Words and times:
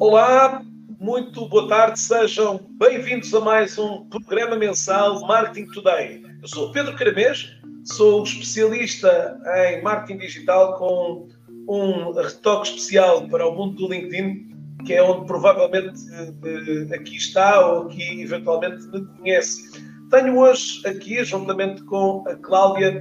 Olá, 0.00 0.60
muito 0.98 1.48
boa 1.48 1.68
tarde, 1.68 2.00
sejam 2.00 2.60
bem-vindos 2.78 3.32
a 3.32 3.40
mais 3.40 3.78
um 3.78 4.04
programa 4.06 4.56
mensal 4.56 5.20
Marketing 5.20 5.70
Today. 5.70 6.20
Eu 6.42 6.48
sou 6.48 6.72
Pedro 6.72 6.96
Caramês, 6.96 7.54
sou 7.84 8.24
especialista 8.24 9.40
em 9.68 9.82
marketing 9.82 10.18
digital 10.18 10.76
com 10.78 11.28
um 11.68 12.12
retoque 12.12 12.70
especial 12.70 13.28
para 13.28 13.46
o 13.46 13.54
mundo 13.54 13.76
do 13.76 13.88
LinkedIn, 13.88 14.48
que 14.84 14.94
é 14.94 15.02
onde 15.02 15.26
provavelmente 15.26 16.00
eh, 16.12 16.94
aqui 16.94 17.16
está 17.16 17.64
ou 17.64 17.86
aqui 17.86 18.22
eventualmente 18.22 18.86
me 18.88 19.06
conhece. 19.06 19.80
Tenho 20.10 20.38
hoje 20.38 20.86
aqui, 20.86 21.24
juntamente 21.24 21.82
com 21.84 22.24
a 22.26 22.34
Cláudia, 22.34 23.00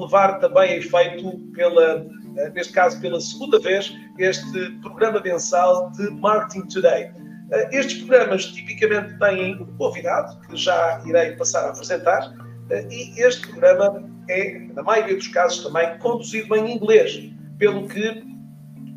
levar 0.00 0.38
também 0.38 0.70
a 0.70 0.76
efeito 0.76 1.38
pela 1.52 1.96
eh, 1.96 2.06
neste 2.54 2.72
caso 2.72 3.00
pela 3.00 3.20
segunda 3.20 3.58
vez, 3.58 3.94
este 4.18 4.70
programa 4.82 5.20
mensal 5.20 5.90
de 5.92 6.10
Marketing 6.10 6.66
Today. 6.68 7.10
Eh, 7.50 7.68
estes 7.72 7.98
programas 7.98 8.46
tipicamente 8.46 9.18
têm 9.18 9.56
um 9.56 9.66
convidado, 9.76 10.38
que 10.46 10.56
já 10.56 11.02
irei 11.06 11.32
passar 11.32 11.64
a 11.64 11.70
apresentar, 11.70 12.32
eh, 12.70 12.86
e 12.90 13.20
este 13.20 13.46
programa 13.48 14.08
é, 14.28 14.58
na 14.74 14.82
maioria 14.82 15.16
dos 15.16 15.28
casos, 15.28 15.62
também 15.62 15.98
conduzido 15.98 16.54
em 16.54 16.76
inglês, 16.76 17.30
pelo 17.58 17.88
que 17.88 18.24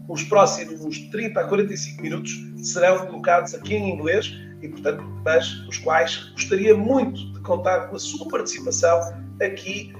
os 0.09 0.23
próximos 0.23 0.99
30 1.09 1.39
a 1.39 1.47
45 1.47 2.01
minutos 2.01 2.31
serão 2.57 3.05
colocados 3.05 3.53
aqui 3.53 3.75
em 3.75 3.93
inglês 3.95 4.33
e, 4.61 4.67
portanto, 4.67 5.03
mas 5.23 5.47
os 5.67 5.77
quais 5.77 6.17
gostaria 6.33 6.75
muito 6.75 7.33
de 7.33 7.39
contar 7.41 7.87
com 7.87 7.95
a 7.95 7.99
sua 7.99 8.27
participação 8.27 8.99
aqui, 9.41 9.93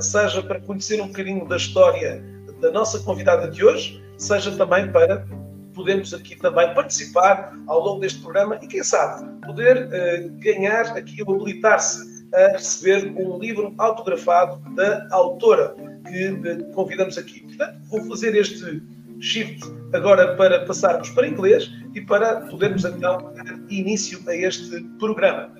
seja 0.00 0.42
para 0.42 0.58
conhecer 0.60 1.00
um 1.00 1.08
bocadinho 1.08 1.46
da 1.46 1.56
história 1.56 2.24
da 2.60 2.70
nossa 2.70 2.98
convidada 3.00 3.48
de 3.48 3.64
hoje, 3.64 4.02
seja 4.16 4.56
também 4.56 4.90
para 4.90 5.26
podermos 5.74 6.12
aqui 6.12 6.36
também 6.36 6.74
participar 6.74 7.56
ao 7.68 7.80
longo 7.80 8.00
deste 8.00 8.20
programa 8.20 8.58
e, 8.60 8.66
quem 8.66 8.82
sabe, 8.82 9.24
poder 9.46 9.86
uh, 9.86 10.40
ganhar 10.40 10.86
aqui 10.96 11.22
ou 11.24 11.36
habilitar-se 11.36 12.26
a 12.34 12.48
receber 12.52 13.12
um 13.16 13.38
livro 13.38 13.72
autografado 13.78 14.60
da 14.74 15.06
autora 15.12 15.74
que 16.08 16.30
uh, 16.30 16.72
convidamos 16.74 17.16
aqui. 17.16 17.42
Portanto, 17.42 17.78
vou 17.90 18.04
fazer 18.08 18.34
este 18.34 18.82
shift 19.20 19.64
agora 19.92 20.34
para 20.36 20.64
passarmos 20.64 21.10
para 21.10 21.28
inglês 21.28 21.70
e 21.94 22.00
para 22.00 22.40
podermos 22.42 22.84
então 22.84 23.32
dar 23.34 23.58
início 23.70 24.20
a 24.28 24.34
este 24.34 24.80
programa. 24.98 25.50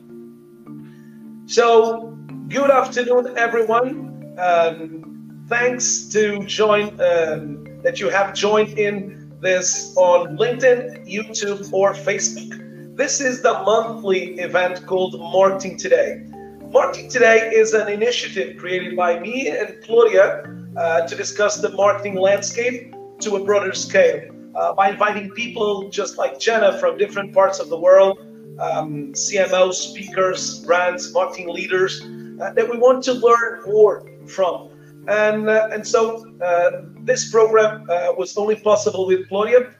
So, 1.46 2.16
good 2.48 2.70
afternoon, 2.70 3.36
everyone. 3.36 4.08
Um, 4.36 5.17
thanks 5.48 6.04
to 6.12 6.44
join 6.44 6.88
um, 7.00 7.64
that 7.82 7.98
you 7.98 8.10
have 8.10 8.34
joined 8.34 8.78
in 8.78 9.32
this 9.40 9.96
on 9.96 10.36
LinkedIn, 10.36 11.08
YouTube, 11.08 11.72
or 11.72 11.94
Facebook. 11.94 12.96
This 12.96 13.20
is 13.20 13.42
the 13.42 13.54
monthly 13.64 14.34
event 14.40 14.84
called 14.86 15.18
Marketing 15.18 15.78
Today. 15.78 16.22
Marketing 16.70 17.08
Today 17.08 17.50
is 17.54 17.72
an 17.72 17.88
initiative 17.88 18.58
created 18.58 18.94
by 18.94 19.18
me 19.18 19.48
and 19.48 19.82
Claudia 19.84 20.42
uh, 20.76 21.06
to 21.06 21.16
discuss 21.16 21.62
the 21.62 21.70
marketing 21.70 22.16
landscape 22.16 22.94
to 23.20 23.36
a 23.36 23.44
broader 23.44 23.72
scale 23.72 24.28
uh, 24.54 24.74
by 24.74 24.90
inviting 24.90 25.30
people 25.30 25.88
just 25.88 26.18
like 26.18 26.38
Jenna 26.38 26.78
from 26.78 26.98
different 26.98 27.32
parts 27.32 27.58
of 27.58 27.70
the 27.70 27.78
world, 27.78 28.18
um, 28.60 29.12
CMOs, 29.14 29.74
speakers, 29.74 30.58
brands, 30.66 31.12
marketing 31.14 31.48
leaders 31.48 32.02
uh, 32.02 32.52
that 32.52 32.68
we 32.68 32.76
want 32.76 33.02
to 33.04 33.14
learn 33.14 33.62
more 33.66 34.04
from. 34.26 34.68
And, 35.08 35.48
uh, 35.48 35.70
and 35.72 35.86
so 35.86 36.26
uh, 36.42 36.82
this 37.00 37.30
program 37.30 37.88
uh, 37.88 38.12
was 38.16 38.36
only 38.36 38.56
possible 38.56 39.06
with 39.06 39.28
Gloria. 39.28 39.74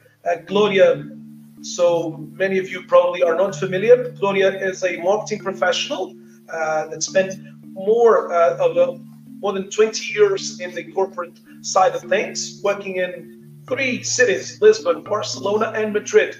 Gloria, 0.47 1.07
so 1.61 2.17
many 2.33 2.57
of 2.57 2.69
you 2.69 2.83
probably 2.87 3.21
are 3.23 3.35
not 3.35 3.55
familiar. 3.55 4.11
Gloria 4.19 4.49
is 4.59 4.83
a 4.83 4.97
marketing 4.97 5.39
professional 5.39 6.15
that 6.47 7.01
spent 7.03 7.35
more 7.63 8.33
of 8.33 8.75
a, 8.75 8.99
more 9.39 9.53
than 9.53 9.69
20 9.69 10.13
years 10.13 10.59
in 10.59 10.73
the 10.75 10.83
corporate 10.91 11.39
side 11.61 11.93
of 11.93 12.01
things, 12.01 12.59
working 12.63 12.97
in 12.97 13.61
three 13.67 14.03
cities 14.03 14.59
Lisbon, 14.61 15.03
Barcelona, 15.03 15.71
and 15.75 15.93
Madrid, 15.93 16.35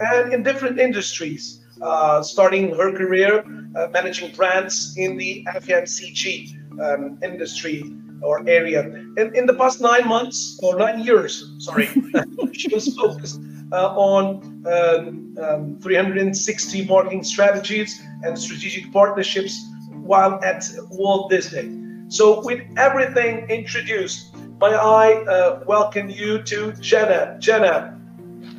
and 0.00 0.32
in 0.32 0.42
different 0.42 0.78
industries, 0.78 1.64
uh, 1.80 2.22
starting 2.22 2.74
her 2.74 2.92
career 2.92 3.44
uh, 3.76 3.88
managing 3.92 4.34
brands 4.34 4.94
in 4.96 5.16
the 5.16 5.44
FMCG 5.54 6.80
um, 6.80 7.18
industry 7.22 7.82
or 8.22 8.48
area. 8.48 8.82
In, 9.16 9.34
in 9.34 9.46
the 9.46 9.54
past 9.54 9.80
nine 9.80 10.06
months 10.08 10.58
or 10.62 10.76
nine 10.76 11.00
years, 11.00 11.54
sorry, 11.58 11.88
she 12.52 12.68
was 12.72 12.94
focused 12.96 13.40
uh, 13.72 13.94
on 13.96 14.64
um, 14.66 15.36
um, 15.42 15.78
360 15.80 16.84
marketing 16.84 17.24
strategies 17.24 18.00
and 18.22 18.38
strategic 18.38 18.92
partnerships 18.92 19.60
while 19.90 20.42
at 20.44 20.64
Walt 20.90 21.30
Disney. 21.30 21.78
So, 22.08 22.44
with 22.44 22.60
everything 22.76 23.48
introduced, 23.48 24.34
may 24.60 24.74
I 24.74 25.12
uh, 25.12 25.64
welcome 25.66 26.10
you 26.10 26.42
to 26.42 26.72
Jenna. 26.74 27.36
Jenna, 27.38 27.98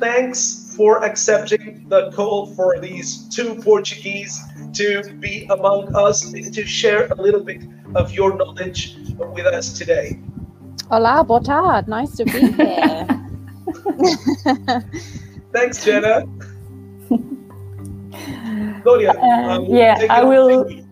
thanks 0.00 0.74
for 0.76 1.04
accepting 1.04 1.86
the 1.88 2.10
call 2.10 2.46
for 2.54 2.80
these 2.80 3.28
two 3.28 3.54
Portuguese 3.62 4.40
to 4.72 5.02
be 5.20 5.46
among 5.50 5.94
us 5.94 6.32
to 6.32 6.66
share 6.66 7.06
a 7.06 7.14
little 7.14 7.44
bit 7.44 7.62
of 7.94 8.12
your 8.12 8.36
knowledge 8.36 8.96
with 9.18 9.46
us 9.46 9.72
today. 9.78 10.18
Hola, 10.90 11.24
boa. 11.24 11.84
Nice 11.86 12.16
to 12.16 12.24
be 12.24 12.52
here. 12.52 13.06
Thanks, 15.52 15.84
Jenna. 15.84 16.26
Gloria, 18.82 19.12
uh, 19.12 19.48
um, 19.48 19.64
yeah, 19.66 19.96
I 20.10 20.22
will. 20.22 20.83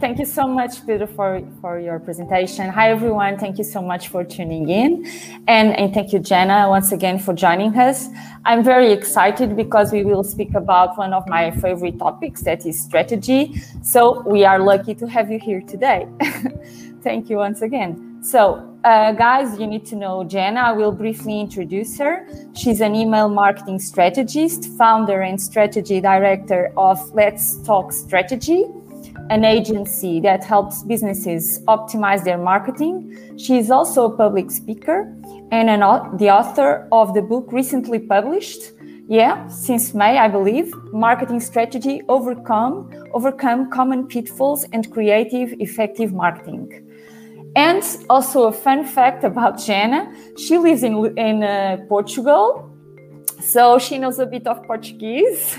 Thank 0.00 0.20
you 0.20 0.26
so 0.26 0.46
much, 0.46 0.86
Peter, 0.86 1.08
for, 1.08 1.42
for 1.60 1.80
your 1.80 1.98
presentation. 1.98 2.68
Hi, 2.68 2.90
everyone. 2.90 3.36
Thank 3.36 3.58
you 3.58 3.64
so 3.64 3.82
much 3.82 4.06
for 4.06 4.22
tuning 4.22 4.68
in. 4.68 5.04
And, 5.48 5.76
and 5.76 5.92
thank 5.92 6.12
you, 6.12 6.20
Jenna, 6.20 6.68
once 6.68 6.92
again 6.92 7.18
for 7.18 7.34
joining 7.34 7.76
us. 7.76 8.06
I'm 8.44 8.62
very 8.62 8.92
excited 8.92 9.56
because 9.56 9.90
we 9.90 10.04
will 10.04 10.22
speak 10.22 10.54
about 10.54 10.96
one 10.96 11.12
of 11.12 11.26
my 11.26 11.50
favorite 11.50 11.98
topics, 11.98 12.42
that 12.42 12.64
is 12.64 12.80
strategy. 12.80 13.60
So 13.82 14.20
we 14.20 14.44
are 14.44 14.60
lucky 14.60 14.94
to 14.94 15.08
have 15.08 15.32
you 15.32 15.40
here 15.40 15.62
today. 15.62 16.06
thank 17.02 17.28
you 17.28 17.38
once 17.38 17.62
again. 17.62 18.22
So, 18.22 18.78
uh, 18.84 19.10
guys, 19.12 19.58
you 19.58 19.66
need 19.66 19.84
to 19.86 19.96
know 19.96 20.22
Jenna. 20.22 20.60
I 20.60 20.72
will 20.74 20.92
briefly 20.92 21.40
introduce 21.40 21.98
her. 21.98 22.24
She's 22.54 22.80
an 22.80 22.94
email 22.94 23.28
marketing 23.28 23.80
strategist, 23.80 24.66
founder 24.78 25.22
and 25.22 25.42
strategy 25.42 26.00
director 26.00 26.72
of 26.76 27.00
Let's 27.14 27.56
Talk 27.64 27.92
Strategy 27.92 28.66
an 29.30 29.44
agency 29.44 30.20
that 30.20 30.44
helps 30.44 30.82
businesses 30.82 31.60
optimize 31.66 32.24
their 32.24 32.38
marketing. 32.38 33.36
She 33.36 33.58
is 33.58 33.70
also 33.70 34.06
a 34.06 34.16
public 34.16 34.50
speaker 34.50 35.12
and 35.50 35.68
an, 35.70 35.80
the 36.16 36.30
author 36.30 36.88
of 36.92 37.14
the 37.14 37.22
book 37.22 37.52
recently 37.52 37.98
published. 37.98 38.72
Yeah, 39.10 39.48
since 39.48 39.94
May, 39.94 40.18
I 40.18 40.28
believe, 40.28 40.70
marketing 40.92 41.40
strategy 41.40 42.02
overcome 42.08 42.90
overcome 43.12 43.70
common 43.70 44.06
pitfalls 44.06 44.66
and 44.72 44.90
creative 44.92 45.54
effective 45.60 46.12
marketing. 46.12 46.84
And 47.56 47.82
also 48.10 48.44
a 48.48 48.52
fun 48.52 48.84
fact 48.84 49.24
about 49.24 49.58
Jenna: 49.58 50.12
she 50.36 50.58
lives 50.58 50.82
in 50.82 51.16
in 51.16 51.42
uh, 51.42 51.78
Portugal, 51.88 52.70
so 53.40 53.78
she 53.78 53.96
knows 53.98 54.18
a 54.18 54.26
bit 54.26 54.46
of 54.46 54.62
Portuguese. 54.64 55.56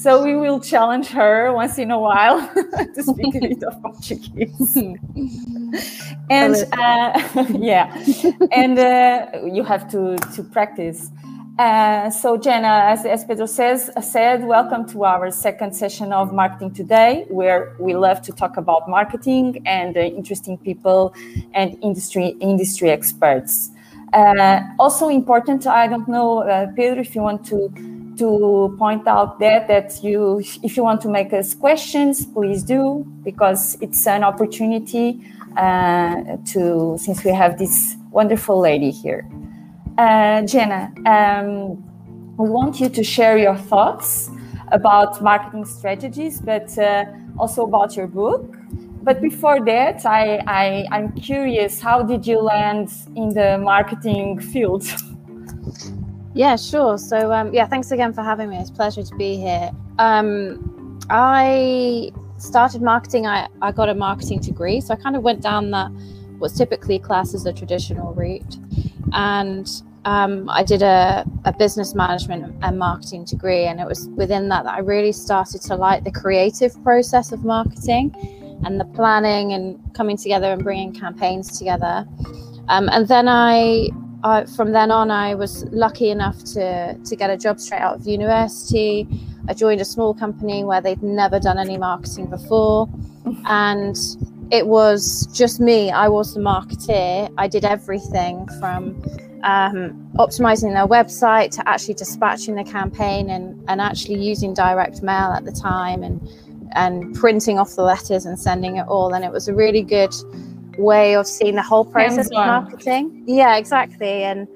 So 0.00 0.24
we 0.24 0.34
will 0.34 0.60
challenge 0.60 1.08
her 1.08 1.52
once 1.52 1.78
in 1.78 1.90
a 1.90 1.98
while 1.98 2.40
to 2.94 3.02
speak 3.02 3.34
a 3.34 3.40
bit 3.48 3.62
of 3.62 3.82
Portuguese. 3.82 4.74
and 6.30 6.56
uh, 6.72 7.46
yeah, 7.50 7.94
and 8.50 8.78
uh, 8.78 9.26
you 9.44 9.62
have 9.62 9.90
to 9.90 10.16
to 10.34 10.42
practice. 10.42 11.10
Uh, 11.58 12.08
so 12.08 12.38
Jenna, 12.38 12.84
as, 12.86 13.04
as 13.04 13.26
Pedro 13.26 13.44
says, 13.44 13.90
said, 14.00 14.46
welcome 14.46 14.88
to 14.88 15.04
our 15.04 15.30
second 15.30 15.76
session 15.76 16.14
of 16.14 16.32
Marketing 16.32 16.72
Today, 16.72 17.26
where 17.28 17.76
we 17.78 17.94
love 17.94 18.22
to 18.22 18.32
talk 18.32 18.56
about 18.56 18.88
marketing 18.88 19.62
and 19.66 19.98
uh, 19.98 20.00
interesting 20.00 20.56
people 20.56 21.12
and 21.52 21.76
industry 21.82 22.28
industry 22.40 22.88
experts. 22.88 23.70
Uh, 24.14 24.62
also 24.78 25.10
important, 25.10 25.66
I 25.66 25.86
don't 25.88 26.08
know, 26.08 26.38
uh, 26.38 26.68
Pedro, 26.74 27.02
if 27.02 27.14
you 27.14 27.20
want 27.20 27.44
to 27.48 27.68
to 28.20 28.76
point 28.78 29.08
out 29.08 29.38
that 29.38 29.66
that 29.66 30.04
you 30.04 30.42
if 30.62 30.76
you 30.76 30.82
want 30.82 31.00
to 31.00 31.08
make 31.08 31.32
us 31.32 31.54
questions 31.54 32.26
please 32.26 32.62
do 32.62 33.02
because 33.24 33.78
it's 33.80 34.06
an 34.06 34.22
opportunity 34.22 35.08
uh, 35.56 36.36
to 36.52 36.96
since 36.98 37.24
we 37.24 37.30
have 37.30 37.58
this 37.58 37.96
wonderful 38.10 38.60
lady 38.60 38.90
here. 38.90 39.22
Uh, 39.96 40.42
jenna 40.42 40.92
um, 41.06 41.50
we 42.36 42.46
want 42.48 42.78
you 42.78 42.88
to 42.88 43.02
share 43.02 43.38
your 43.38 43.56
thoughts 43.56 44.30
about 44.70 45.22
marketing 45.22 45.64
strategies 45.64 46.40
but 46.42 46.68
uh, 46.78 47.04
also 47.38 47.64
about 47.64 47.96
your 47.96 48.06
book. 48.06 48.54
But 49.02 49.22
before 49.22 49.64
that 49.64 50.04
I, 50.04 50.24
I 50.46 50.86
i'm 50.92 51.12
curious 51.12 51.80
how 51.80 52.02
did 52.02 52.26
you 52.26 52.38
land 52.38 52.88
in 53.16 53.30
the 53.30 53.56
marketing 53.56 54.38
field 54.38 54.84
Yeah, 56.34 56.56
sure. 56.56 56.96
So, 56.98 57.32
um, 57.32 57.52
yeah, 57.52 57.66
thanks 57.66 57.90
again 57.90 58.12
for 58.12 58.22
having 58.22 58.50
me. 58.50 58.56
It's 58.56 58.70
a 58.70 58.72
pleasure 58.72 59.02
to 59.02 59.14
be 59.16 59.36
here. 59.36 59.70
Um, 59.98 61.00
I 61.10 62.12
started 62.38 62.82
marketing. 62.82 63.26
I, 63.26 63.48
I 63.60 63.72
got 63.72 63.88
a 63.88 63.94
marketing 63.94 64.40
degree, 64.40 64.80
so 64.80 64.94
I 64.94 64.96
kind 64.96 65.16
of 65.16 65.22
went 65.22 65.42
down 65.42 65.70
that 65.72 65.90
what's 66.38 66.56
typically 66.56 66.98
classed 66.98 67.34
as 67.34 67.44
a 67.44 67.52
traditional 67.52 68.14
route, 68.14 68.56
and 69.12 69.82
um, 70.04 70.48
I 70.48 70.62
did 70.62 70.82
a, 70.82 71.24
a 71.44 71.52
business 71.52 71.94
management 71.94 72.54
and 72.62 72.78
marketing 72.78 73.24
degree, 73.24 73.64
and 73.64 73.80
it 73.80 73.86
was 73.86 74.08
within 74.10 74.48
that 74.48 74.64
that 74.64 74.74
I 74.74 74.78
really 74.78 75.12
started 75.12 75.60
to 75.62 75.74
like 75.74 76.04
the 76.04 76.10
creative 76.10 76.82
process 76.82 77.32
of 77.32 77.44
marketing 77.44 78.14
and 78.64 78.80
the 78.80 78.84
planning 78.84 79.52
and 79.52 79.78
coming 79.94 80.16
together 80.16 80.52
and 80.52 80.62
bringing 80.62 80.92
campaigns 80.92 81.58
together. 81.58 82.06
Um, 82.68 82.88
and 82.90 83.08
then 83.08 83.28
I, 83.28 83.88
I, 84.22 84.44
from 84.44 84.72
then 84.72 84.90
on, 84.90 85.10
I 85.10 85.34
was 85.34 85.64
lucky 85.66 86.10
enough 86.10 86.42
to 86.54 86.94
to 86.94 87.16
get 87.16 87.30
a 87.30 87.36
job 87.36 87.60
straight 87.60 87.80
out 87.80 87.96
of 88.00 88.06
university. 88.06 89.08
I 89.48 89.54
joined 89.54 89.80
a 89.80 89.84
small 89.84 90.14
company 90.14 90.64
where 90.64 90.80
they'd 90.80 91.02
never 91.02 91.40
done 91.40 91.58
any 91.58 91.78
marketing 91.78 92.26
before, 92.26 92.88
and 93.46 93.96
it 94.50 94.66
was 94.66 95.26
just 95.32 95.60
me. 95.60 95.90
I 95.90 96.08
was 96.08 96.34
the 96.34 96.40
marketeer. 96.40 97.32
I 97.38 97.48
did 97.48 97.64
everything 97.64 98.46
from 98.58 99.02
um, 99.42 100.10
optimizing 100.16 100.74
their 100.74 100.86
website 100.86 101.50
to 101.52 101.68
actually 101.68 101.94
dispatching 101.94 102.56
the 102.56 102.64
campaign 102.64 103.30
and, 103.30 103.62
and 103.68 103.80
actually 103.80 104.22
using 104.22 104.52
direct 104.52 105.02
mail 105.02 105.32
at 105.32 105.44
the 105.44 105.52
time 105.52 106.02
and 106.02 106.20
and 106.72 107.14
printing 107.16 107.58
off 107.58 107.74
the 107.74 107.82
letters 107.82 108.26
and 108.26 108.38
sending 108.38 108.76
it 108.76 108.86
all. 108.86 109.12
And 109.12 109.24
it 109.24 109.32
was 109.32 109.48
a 109.48 109.54
really 109.54 109.82
good 109.82 110.14
way 110.80 111.14
of 111.14 111.26
seeing 111.26 111.54
the 111.54 111.62
whole 111.62 111.84
process 111.84 112.26
of 112.26 112.32
marketing. 112.32 113.24
Yeah, 113.26 113.56
exactly. 113.56 114.24
And 114.24 114.48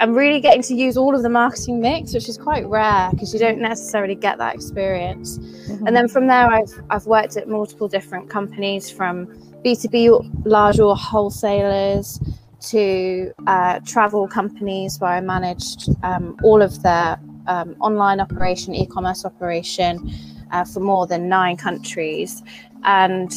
I'm 0.00 0.14
really 0.14 0.40
getting 0.40 0.62
to 0.62 0.74
use 0.74 0.96
all 0.96 1.14
of 1.14 1.22
the 1.22 1.28
marketing 1.28 1.80
mix, 1.80 2.14
which 2.14 2.28
is 2.28 2.38
quite 2.38 2.66
rare 2.66 3.10
because 3.10 3.32
you 3.32 3.40
don't 3.40 3.58
necessarily 3.58 4.14
get 4.14 4.38
that 4.38 4.54
experience. 4.54 5.38
Mm-hmm. 5.38 5.86
And 5.86 5.96
then 5.96 6.08
from 6.08 6.26
there, 6.28 6.46
I've 6.46 6.72
I've 6.90 7.06
worked 7.06 7.36
at 7.36 7.48
multiple 7.48 7.88
different 7.88 8.30
companies 8.30 8.90
from 8.90 9.26
B2B 9.64 10.44
large 10.44 10.78
or 10.78 10.96
wholesalers 10.96 12.20
to 12.60 13.32
uh, 13.46 13.80
travel 13.80 14.28
companies 14.28 14.98
where 15.00 15.12
I 15.12 15.20
managed 15.20 15.90
um, 16.02 16.36
all 16.42 16.62
of 16.62 16.82
their 16.82 17.18
um, 17.46 17.76
online 17.80 18.20
operation, 18.20 18.74
e-commerce 18.74 19.24
operation 19.24 20.12
uh, 20.52 20.64
for 20.64 20.80
more 20.80 21.06
than 21.06 21.28
nine 21.28 21.56
countries, 21.56 22.42
and 22.84 23.32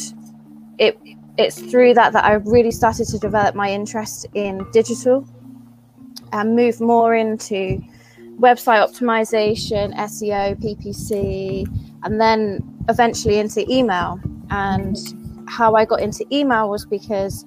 it 0.78 0.98
it's 1.38 1.60
through 1.60 1.94
that 1.94 2.12
that 2.12 2.24
I 2.24 2.34
really 2.34 2.70
started 2.70 3.06
to 3.08 3.18
develop 3.18 3.54
my 3.54 3.70
interest 3.70 4.26
in 4.34 4.66
digital 4.72 5.26
and 6.32 6.56
move 6.56 6.80
more 6.80 7.14
into 7.14 7.82
website 8.38 8.86
optimization, 8.86 9.94
SEO, 9.94 10.60
PPC, 10.62 11.66
and 12.02 12.20
then 12.20 12.60
eventually 12.88 13.38
into 13.38 13.70
email. 13.70 14.20
And 14.50 14.96
how 15.48 15.74
I 15.74 15.84
got 15.84 16.00
into 16.00 16.26
email 16.32 16.68
was 16.68 16.84
because 16.84 17.44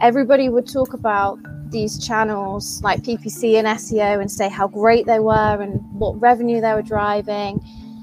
everybody 0.00 0.48
would 0.48 0.66
talk 0.70 0.92
about 0.92 1.38
these 1.70 2.04
channels 2.04 2.82
like 2.82 3.02
PPC 3.02 3.54
and 3.54 3.66
SEO 3.66 4.20
and 4.20 4.30
say 4.30 4.48
how 4.48 4.68
great 4.68 5.06
they 5.06 5.20
were 5.20 5.60
and 5.62 5.80
what 5.98 6.20
revenue 6.20 6.60
they 6.60 6.74
were 6.74 6.82
driving 6.82 7.60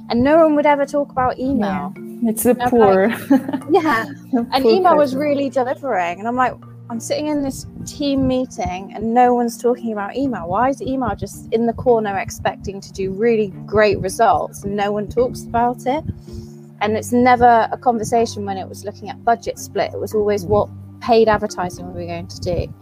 and 0.10 0.24
no 0.24 0.38
one 0.38 0.56
would 0.56 0.66
ever 0.66 0.86
talk 0.86 1.12
about 1.12 1.38
email. 1.40 1.94
Yeah. 1.96 2.09
It's 2.24 2.44
the 2.44 2.56
poor. 2.56 3.10
Like, 3.10 3.64
yeah. 3.70 4.06
and 4.52 4.66
email 4.66 4.98
was 4.98 5.16
really 5.16 5.50
delivering. 5.50 6.20
And 6.20 6.28
I'm 6.28 6.36
like, 6.36 6.54
I'm 6.90 7.00
sitting 7.00 7.28
in 7.28 7.44
this 7.44 7.68
team 7.86 8.28
meeting 8.28 8.92
and 8.96 9.14
no 9.14 9.36
one's 9.36 9.58
talking 9.58 9.92
about 9.94 10.16
email. 10.16 10.48
Why 10.48 10.70
is 10.70 10.82
email 10.82 11.16
just 11.16 11.52
in 11.54 11.68
the 11.68 11.74
corner 11.74 12.18
expecting 12.18 12.82
to 12.82 12.92
do 12.92 13.12
really 13.12 13.54
great 13.68 14.00
results 14.00 14.64
and 14.64 14.76
no 14.76 14.92
one 14.92 15.08
talks 15.08 15.44
about 15.44 15.86
it? 15.86 16.04
And 16.82 16.98
it's 16.98 17.12
never 17.12 17.70
a 17.72 17.78
conversation 17.78 18.46
when 18.46 18.58
it 18.58 18.68
was 18.68 18.86
looking 18.86 19.10
at 19.10 19.24
budget 19.24 19.60
split. 19.60 19.94
It 19.94 20.00
was 20.00 20.16
always 20.16 20.46
what 20.46 20.68
paid 21.00 21.28
advertising 21.28 21.86
were 21.86 22.00
we 22.00 22.08
going 22.08 22.28
to 22.28 22.40
do? 22.40 22.74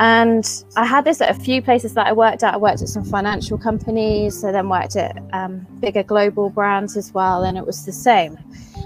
And 0.00 0.64
I 0.76 0.86
had 0.86 1.04
this 1.04 1.20
at 1.20 1.28
a 1.28 1.38
few 1.38 1.60
places 1.60 1.92
that 1.92 2.06
I 2.06 2.12
worked 2.12 2.42
at. 2.42 2.54
I 2.54 2.56
worked 2.56 2.80
at 2.80 2.88
some 2.88 3.04
financial 3.04 3.58
companies, 3.58 4.42
I 4.42 4.50
then 4.50 4.70
worked 4.70 4.96
at 4.96 5.22
um, 5.34 5.66
bigger 5.78 6.02
global 6.02 6.48
brands 6.48 6.96
as 6.96 7.12
well, 7.12 7.44
and 7.44 7.58
it 7.58 7.66
was 7.66 7.84
the 7.84 7.92
same. 7.92 8.38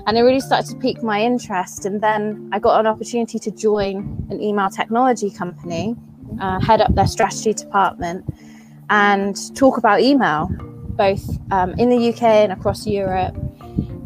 And 0.08 0.18
it 0.18 0.22
really 0.22 0.40
started 0.40 0.68
to 0.72 0.76
pique 0.76 1.04
my 1.04 1.22
interest. 1.22 1.86
And 1.86 2.00
then 2.00 2.50
I 2.52 2.58
got 2.58 2.80
an 2.80 2.88
opportunity 2.88 3.38
to 3.38 3.52
join 3.52 4.26
an 4.28 4.42
email 4.42 4.68
technology 4.70 5.30
company, 5.30 5.94
uh, 6.40 6.58
head 6.58 6.80
up 6.80 6.92
their 6.96 7.06
strategy 7.06 7.54
department, 7.54 8.28
and 8.90 9.36
talk 9.54 9.78
about 9.78 10.00
email, 10.00 10.48
both 10.96 11.24
um, 11.52 11.74
in 11.78 11.90
the 11.90 12.08
UK 12.08 12.22
and 12.22 12.50
across 12.50 12.88
Europe. 12.88 13.36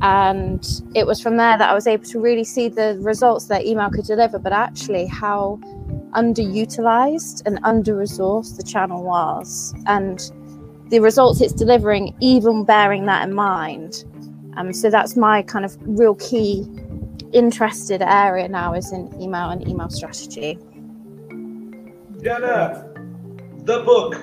And 0.03 0.63
it 0.95 1.07
was 1.07 1.23
from 1.23 1.39
there 1.39 1.57
that 1.57 1.71
I 1.71 1.73
was 1.73 1.87
able 1.87 2.05
to 2.05 2.21
really 2.21 2.45
see 2.45 2.69
the 2.69 2.99
results 3.01 3.47
that 3.47 3.65
email 3.65 3.89
could 3.89 4.05
deliver, 4.05 4.39
but 4.39 4.53
actually 4.53 5.07
how 5.07 5.59
underutilized 6.15 7.43
and 7.47 7.59
under 7.65 7.97
resourced 7.97 8.57
the 8.57 8.63
channel 8.63 9.03
was, 9.05 9.75
and 9.87 10.31
the 10.91 11.01
results 11.01 11.41
it's 11.41 11.53
delivering, 11.53 12.15
even 12.21 12.65
bearing 12.65 13.07
that 13.07 13.29
in 13.29 13.35
mind. 13.35 14.05
Um, 14.57 14.73
so 14.73 14.91
that's 14.91 15.17
my 15.17 15.43
kind 15.43 15.65
of 15.65 15.77
real 15.81 16.15
key 16.15 16.67
interested 17.33 18.03
area 18.03 18.49
now 18.49 18.75
is 18.75 18.93
in 18.93 19.13
email 19.21 19.51
and 19.51 19.67
email 19.69 19.91
strategy. 19.91 20.59
Jenna, 22.23 22.89
the 23.65 23.83
book, 23.85 24.15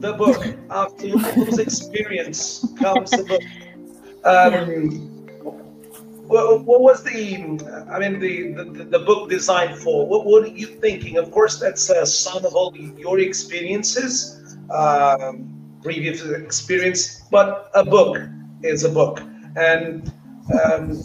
the 0.00 0.12
book. 0.14 0.56
After 0.70 1.06
your 1.06 1.60
experience 1.60 2.66
comes 2.78 3.10
the 3.10 3.24
book. 3.24 3.42
Um, 4.24 5.15
what, 6.28 6.80
was 6.80 7.02
the 7.02 7.44
i 7.90 7.98
mean 7.98 8.18
the, 8.18 8.52
the, 8.52 8.84
the 8.84 8.98
book 9.00 9.30
designed 9.30 9.78
for? 9.78 10.06
What, 10.06 10.26
what 10.26 10.44
are 10.44 10.54
you 10.62 10.66
thinking? 10.66 11.16
Of 11.16 11.30
course 11.30 11.58
that's 11.58 11.88
a 11.90 12.04
sum 12.06 12.44
of 12.44 12.54
all 12.54 12.76
your 12.76 13.18
experiences 13.20 14.56
um, 14.70 15.52
previous 15.82 16.24
experience 16.24 17.22
but 17.30 17.70
a 17.74 17.84
book 17.84 18.18
is 18.62 18.84
a 18.84 18.88
book. 18.88 19.20
And 19.56 20.12
um, 20.64 20.96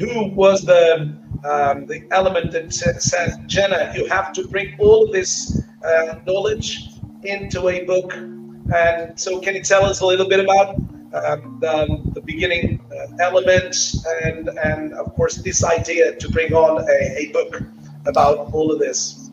who 0.00 0.28
was 0.34 0.64
the 0.64 1.16
um, 1.44 1.86
the 1.86 2.04
element 2.10 2.50
that 2.52 2.72
said 2.72 3.46
jenna 3.46 3.92
you 3.94 4.06
have 4.06 4.32
to 4.32 4.48
bring 4.48 4.74
all 4.80 5.04
of 5.04 5.12
this 5.12 5.62
uh, 5.84 6.18
knowledge 6.26 6.88
into 7.22 7.68
a 7.68 7.84
book? 7.84 8.12
And 8.14 9.18
so 9.18 9.40
can 9.40 9.54
you 9.54 9.62
tell 9.62 9.84
us 9.84 10.00
a 10.00 10.06
little 10.06 10.28
bit 10.28 10.40
about 10.40 10.76
um, 11.14 11.58
the, 11.60 12.02
the, 12.12 12.20
beginning 12.20 12.80
uh, 12.92 13.16
elements 13.20 14.04
and 14.22 14.48
and 14.48 14.92
of 14.94 15.14
course 15.14 15.36
this 15.36 15.64
idea 15.64 16.14
to 16.16 16.30
bring 16.30 16.52
on 16.52 16.82
a, 16.82 17.16
a 17.18 17.32
book 17.32 17.62
about 18.06 18.52
all 18.52 18.70
of 18.70 18.78
this. 18.78 19.30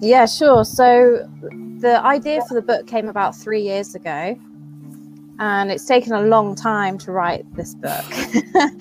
Yeah 0.00 0.26
sure. 0.26 0.64
So 0.64 1.28
the 1.78 2.00
idea 2.04 2.42
for 2.48 2.54
the 2.54 2.62
book 2.62 2.86
came 2.86 3.08
about 3.08 3.34
three 3.36 3.62
years 3.62 3.94
ago 3.94 4.38
and 5.38 5.70
it's 5.70 5.86
taken 5.86 6.12
a 6.12 6.22
long 6.22 6.54
time 6.54 6.98
to 6.98 7.12
write 7.12 7.44
this 7.54 7.74
book. 7.74 8.04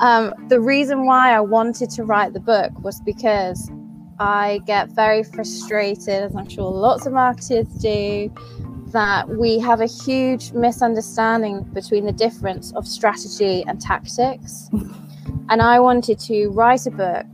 Um, 0.00 0.34
the 0.48 0.60
reason 0.60 1.06
why 1.06 1.32
i 1.32 1.40
wanted 1.40 1.88
to 1.90 2.04
write 2.04 2.34
the 2.34 2.40
book 2.40 2.70
was 2.82 3.00
because 3.00 3.70
i 4.18 4.60
get 4.66 4.90
very 4.90 5.22
frustrated 5.22 6.08
as 6.08 6.36
i'm 6.36 6.48
sure 6.48 6.70
lots 6.70 7.06
of 7.06 7.14
marketers 7.14 7.66
do 7.80 8.30
that 8.92 9.28
we 9.28 9.58
have 9.58 9.80
a 9.80 9.86
huge 9.86 10.52
misunderstanding 10.52 11.62
between 11.72 12.06
the 12.06 12.12
difference 12.12 12.72
of 12.74 12.86
strategy 12.86 13.64
and 13.66 13.80
tactics. 13.80 14.70
and 15.48 15.60
I 15.60 15.80
wanted 15.80 16.18
to 16.20 16.48
write 16.48 16.86
a 16.86 16.90
book 16.90 17.26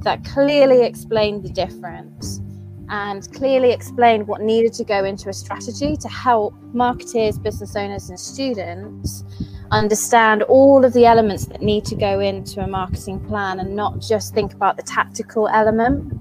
that 0.00 0.24
clearly 0.24 0.82
explained 0.82 1.42
the 1.42 1.50
difference 1.50 2.40
and 2.88 3.30
clearly 3.34 3.70
explained 3.72 4.26
what 4.26 4.40
needed 4.40 4.72
to 4.74 4.84
go 4.84 5.04
into 5.04 5.28
a 5.28 5.32
strategy 5.32 5.96
to 5.96 6.08
help 6.08 6.54
marketers, 6.72 7.38
business 7.38 7.76
owners, 7.76 8.08
and 8.08 8.18
students 8.18 9.24
understand 9.70 10.42
all 10.44 10.84
of 10.84 10.94
the 10.94 11.04
elements 11.04 11.46
that 11.46 11.60
need 11.60 11.84
to 11.84 11.94
go 11.94 12.20
into 12.20 12.60
a 12.60 12.66
marketing 12.66 13.20
plan 13.26 13.60
and 13.60 13.76
not 13.76 14.00
just 14.00 14.34
think 14.34 14.54
about 14.54 14.76
the 14.76 14.82
tactical 14.82 15.48
element. 15.48 16.12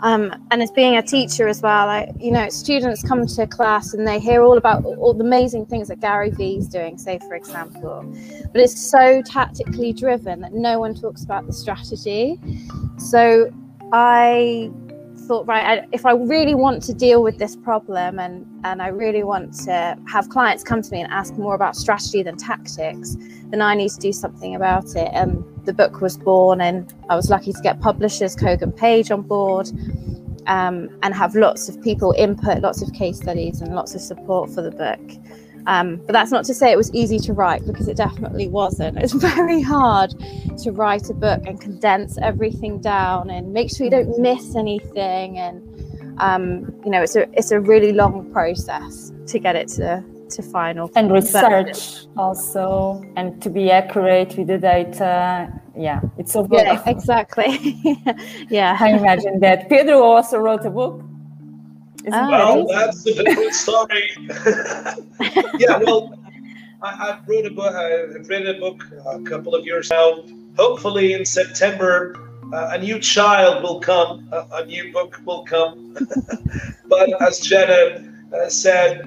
Um, 0.00 0.32
and 0.50 0.62
as 0.62 0.70
being 0.70 0.96
a 0.96 1.02
teacher 1.02 1.48
as 1.48 1.62
well, 1.62 1.88
I, 1.88 2.12
you 2.18 2.30
know, 2.30 2.48
students 2.48 3.02
come 3.02 3.26
to 3.26 3.46
class 3.46 3.94
and 3.94 4.06
they 4.06 4.18
hear 4.18 4.42
all 4.42 4.58
about 4.58 4.84
all 4.84 5.14
the 5.14 5.24
amazing 5.24 5.66
things 5.66 5.88
that 5.88 6.00
Gary 6.00 6.30
Vee 6.30 6.58
is 6.58 6.68
doing, 6.68 6.98
say, 6.98 7.18
for 7.18 7.34
example. 7.34 8.04
But 8.52 8.60
it's 8.60 8.78
so 8.78 9.22
tactically 9.22 9.92
driven 9.92 10.40
that 10.40 10.52
no 10.52 10.78
one 10.78 10.94
talks 10.94 11.24
about 11.24 11.46
the 11.46 11.52
strategy. 11.52 12.38
So 12.98 13.52
I 13.92 14.70
thought, 15.26 15.46
right, 15.46 15.66
I, 15.80 15.86
if 15.92 16.06
I 16.06 16.12
really 16.12 16.54
want 16.54 16.82
to 16.84 16.94
deal 16.94 17.22
with 17.22 17.36
this 17.38 17.56
problem 17.56 18.18
and, 18.18 18.46
and 18.64 18.80
I 18.80 18.88
really 18.88 19.24
want 19.24 19.52
to 19.66 19.96
have 20.08 20.28
clients 20.28 20.62
come 20.62 20.82
to 20.82 20.90
me 20.92 21.00
and 21.02 21.12
ask 21.12 21.34
more 21.34 21.54
about 21.54 21.76
strategy 21.76 22.22
than 22.22 22.36
tactics, 22.36 23.16
then 23.50 23.60
I 23.60 23.74
need 23.74 23.90
to 23.90 23.98
do 23.98 24.12
something 24.12 24.54
about 24.54 24.88
it. 24.96 25.10
And 25.12 25.44
the 25.64 25.72
book 25.72 26.00
was 26.00 26.16
born, 26.16 26.60
and 26.60 26.92
I 27.10 27.16
was 27.16 27.28
lucky 27.28 27.52
to 27.52 27.60
get 27.60 27.80
publishers 27.80 28.36
Kogan 28.36 28.74
Page 28.76 29.10
on 29.10 29.22
board. 29.22 29.68
um, 30.46 30.88
and 31.02 31.14
have 31.14 31.34
lots 31.34 31.68
of 31.68 31.80
people 31.82 32.14
input, 32.16 32.62
lots 32.62 32.82
of 32.82 32.92
case 32.92 33.18
studies, 33.18 33.60
and 33.60 33.74
lots 33.74 33.94
of 33.94 34.00
support 34.00 34.50
for 34.50 34.62
the 34.62 34.70
book. 34.70 35.00
Um, 35.66 35.96
but 35.96 36.12
that's 36.12 36.30
not 36.30 36.44
to 36.44 36.54
say 36.54 36.70
it 36.70 36.76
was 36.76 36.92
easy 36.94 37.18
to 37.20 37.32
write 37.32 37.66
because 37.66 37.88
it 37.88 37.96
definitely 37.96 38.48
wasn't. 38.48 38.98
It's 38.98 39.12
very 39.34 39.60
hard 39.60 40.14
to 40.62 40.72
write 40.72 41.10
a 41.10 41.14
book 41.14 41.42
and 41.46 41.60
condense 41.60 42.18
everything 42.18 42.80
down 42.80 43.30
and 43.30 43.52
make 43.52 43.70
sure 43.74 43.84
you 43.84 43.90
don't 43.90 44.18
miss 44.18 44.54
anything. 44.54 45.38
And 45.38 46.16
um, 46.18 46.72
you 46.84 46.90
know, 46.90 47.02
it's 47.02 47.16
a 47.16 47.28
it's 47.36 47.50
a 47.50 47.60
really 47.60 47.92
long 47.92 48.30
process 48.32 49.12
to 49.26 49.38
get 49.38 49.56
it 49.56 49.68
to 49.68 50.04
to 50.30 50.42
final. 50.42 50.90
And 50.94 51.10
research 51.12 52.06
also 52.16 53.02
and 53.16 53.40
to 53.42 53.50
be 53.50 53.70
accurate 53.70 54.36
with 54.36 54.48
the 54.48 54.58
data. 54.58 55.52
Yeah 55.76 56.00
it's 56.16 56.32
so 56.32 56.48
yeah 56.50 56.82
exactly. 56.86 57.76
Yeah. 58.48 58.76
I 58.80 58.90
imagine 58.90 59.40
that 59.40 59.68
pedro 59.68 60.02
also 60.02 60.38
wrote 60.38 60.64
a 60.64 60.70
book 60.70 61.02
oh, 62.12 62.30
well 62.30 62.66
that's 62.68 63.06
a 63.06 63.24
different 63.24 63.54
story. 63.54 64.10
Yeah 65.58 65.78
well 65.78 66.18
I, 66.82 66.92
have 67.06 67.24
wrote 67.26 67.46
a 67.46 67.50
book 67.50 67.74
i've 67.74 68.28
written 68.28 68.54
a 68.54 68.60
book 68.60 68.84
a 69.06 69.20
couple 69.22 69.54
of 69.54 69.64
years 69.64 69.90
now. 69.90 70.24
Hopefully 70.56 71.12
in 71.12 71.24
september 71.24 72.16
uh, 72.52 72.70
a 72.72 72.78
new 72.78 72.98
child 72.98 73.62
will 73.62 73.80
come 73.80 74.28
a, 74.32 74.46
a 74.52 74.66
new 74.66 74.92
book 74.92 75.20
will 75.24 75.44
come. 75.44 75.96
But 76.88 77.20
as 77.20 77.40
jenna 77.40 78.12
uh, 78.32 78.48
said 78.48 79.02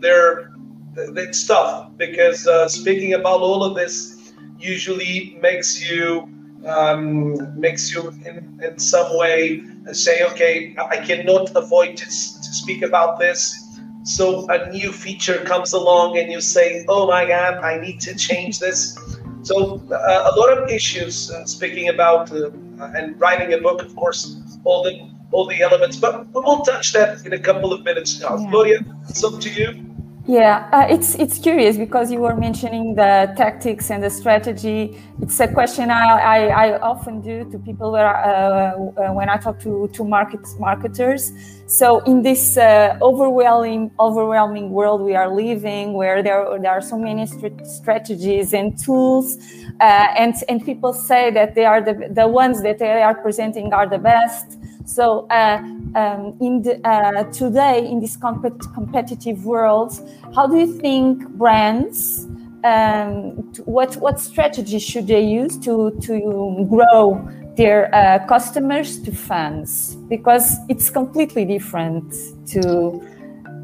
there 0.00 0.52
it's 0.96 1.46
tough 1.46 1.90
because 1.96 2.46
uh, 2.46 2.68
speaking 2.68 3.14
about 3.14 3.40
all 3.40 3.62
of 3.64 3.74
this 3.74 4.32
usually 4.58 5.38
makes 5.42 5.90
you 5.90 6.28
um, 6.64 7.58
makes 7.58 7.92
you 7.92 8.08
in, 8.24 8.60
in 8.62 8.78
some 8.78 9.16
way 9.18 9.62
say, 9.92 10.24
okay, 10.32 10.74
I 10.78 10.96
cannot 10.98 11.54
avoid 11.54 11.96
to, 11.96 12.04
to 12.04 12.50
speak 12.62 12.82
about 12.82 13.18
this. 13.18 13.62
So 14.04 14.46
a 14.50 14.70
new 14.70 14.92
feature 14.92 15.44
comes 15.44 15.72
along 15.72 16.16
and 16.18 16.30
you 16.30 16.40
say, 16.40 16.84
oh 16.88 17.06
my 17.08 17.26
God, 17.26 17.54
I 17.64 17.78
need 17.78 18.00
to 18.02 18.14
change 18.14 18.60
this. 18.60 18.96
So 19.42 19.82
uh, 19.90 20.32
a 20.32 20.38
lot 20.38 20.56
of 20.56 20.70
issues 20.70 21.30
uh, 21.30 21.44
speaking 21.44 21.88
about 21.88 22.32
uh, 22.32 22.50
and 22.94 23.18
writing 23.20 23.52
a 23.52 23.58
book, 23.58 23.82
of 23.82 23.94
course, 23.96 24.36
all 24.64 24.82
the 24.82 25.10
all 25.32 25.46
the 25.46 25.60
elements, 25.60 25.96
but 25.96 26.26
we 26.28 26.40
will 26.40 26.60
touch 26.60 26.92
that 26.92 27.26
in 27.26 27.32
a 27.32 27.38
couple 27.38 27.72
of 27.72 27.82
minutes. 27.84 28.20
Now, 28.20 28.38
yeah. 28.38 28.50
Claudia, 28.50 28.78
it's 29.08 29.24
up 29.24 29.40
to 29.40 29.50
you. 29.50 29.85
Yeah, 30.28 30.68
uh, 30.72 30.86
it's 30.90 31.14
it's 31.14 31.38
curious 31.38 31.76
because 31.76 32.10
you 32.10 32.18
were 32.18 32.34
mentioning 32.34 32.96
the 32.96 33.32
tactics 33.36 33.90
and 33.92 34.02
the 34.02 34.10
strategy. 34.10 35.00
It's 35.22 35.38
a 35.38 35.46
question 35.46 35.88
I, 35.88 36.02
I, 36.18 36.38
I 36.66 36.78
often 36.80 37.20
do 37.20 37.48
to 37.52 37.58
people 37.60 37.92
where, 37.92 38.08
uh, 38.16 38.72
uh, 38.74 39.12
when 39.12 39.28
I 39.28 39.36
talk 39.36 39.60
to 39.60 39.88
to 39.92 40.04
market 40.04 40.40
marketers. 40.58 41.30
So 41.68 42.00
in 42.00 42.22
this 42.22 42.56
uh, 42.56 42.98
overwhelming 43.02 43.92
overwhelming 44.00 44.70
world 44.70 45.00
we 45.02 45.14
are 45.14 45.28
living, 45.32 45.92
where 45.92 46.24
there 46.24 46.58
there 46.58 46.72
are 46.72 46.80
so 46.82 46.98
many 46.98 47.26
st- 47.26 47.64
strategies 47.64 48.52
and 48.52 48.76
tools, 48.76 49.36
uh, 49.80 50.08
and 50.18 50.34
and 50.48 50.64
people 50.64 50.92
say 50.92 51.30
that 51.30 51.54
they 51.54 51.64
are 51.66 51.80
the 51.80 52.08
the 52.10 52.26
ones 52.26 52.62
that 52.62 52.78
they 52.80 53.00
are 53.00 53.14
presenting 53.14 53.72
are 53.72 53.88
the 53.88 53.98
best. 53.98 54.58
So 54.86 55.26
uh, 55.30 55.58
um, 55.96 56.36
in 56.40 56.62
the, 56.62 56.80
uh, 56.88 57.24
today 57.32 57.86
in 57.86 58.00
this 58.00 58.16
comp- 58.16 58.72
competitive 58.72 59.44
world, 59.44 59.92
how 60.34 60.46
do 60.46 60.56
you 60.56 60.72
think 60.80 61.28
brands? 61.30 62.26
Um, 62.64 63.52
what 63.64 63.94
what 63.96 64.18
strategy 64.18 64.78
should 64.78 65.06
they 65.06 65.22
use 65.22 65.58
to 65.58 65.96
to 66.02 66.66
grow 66.68 67.28
their 67.56 67.94
uh, 67.94 68.26
customers 68.26 69.00
to 69.02 69.12
fans? 69.12 69.96
Because 70.08 70.56
it's 70.68 70.88
completely 70.90 71.44
different 71.44 72.12
to 72.48 73.00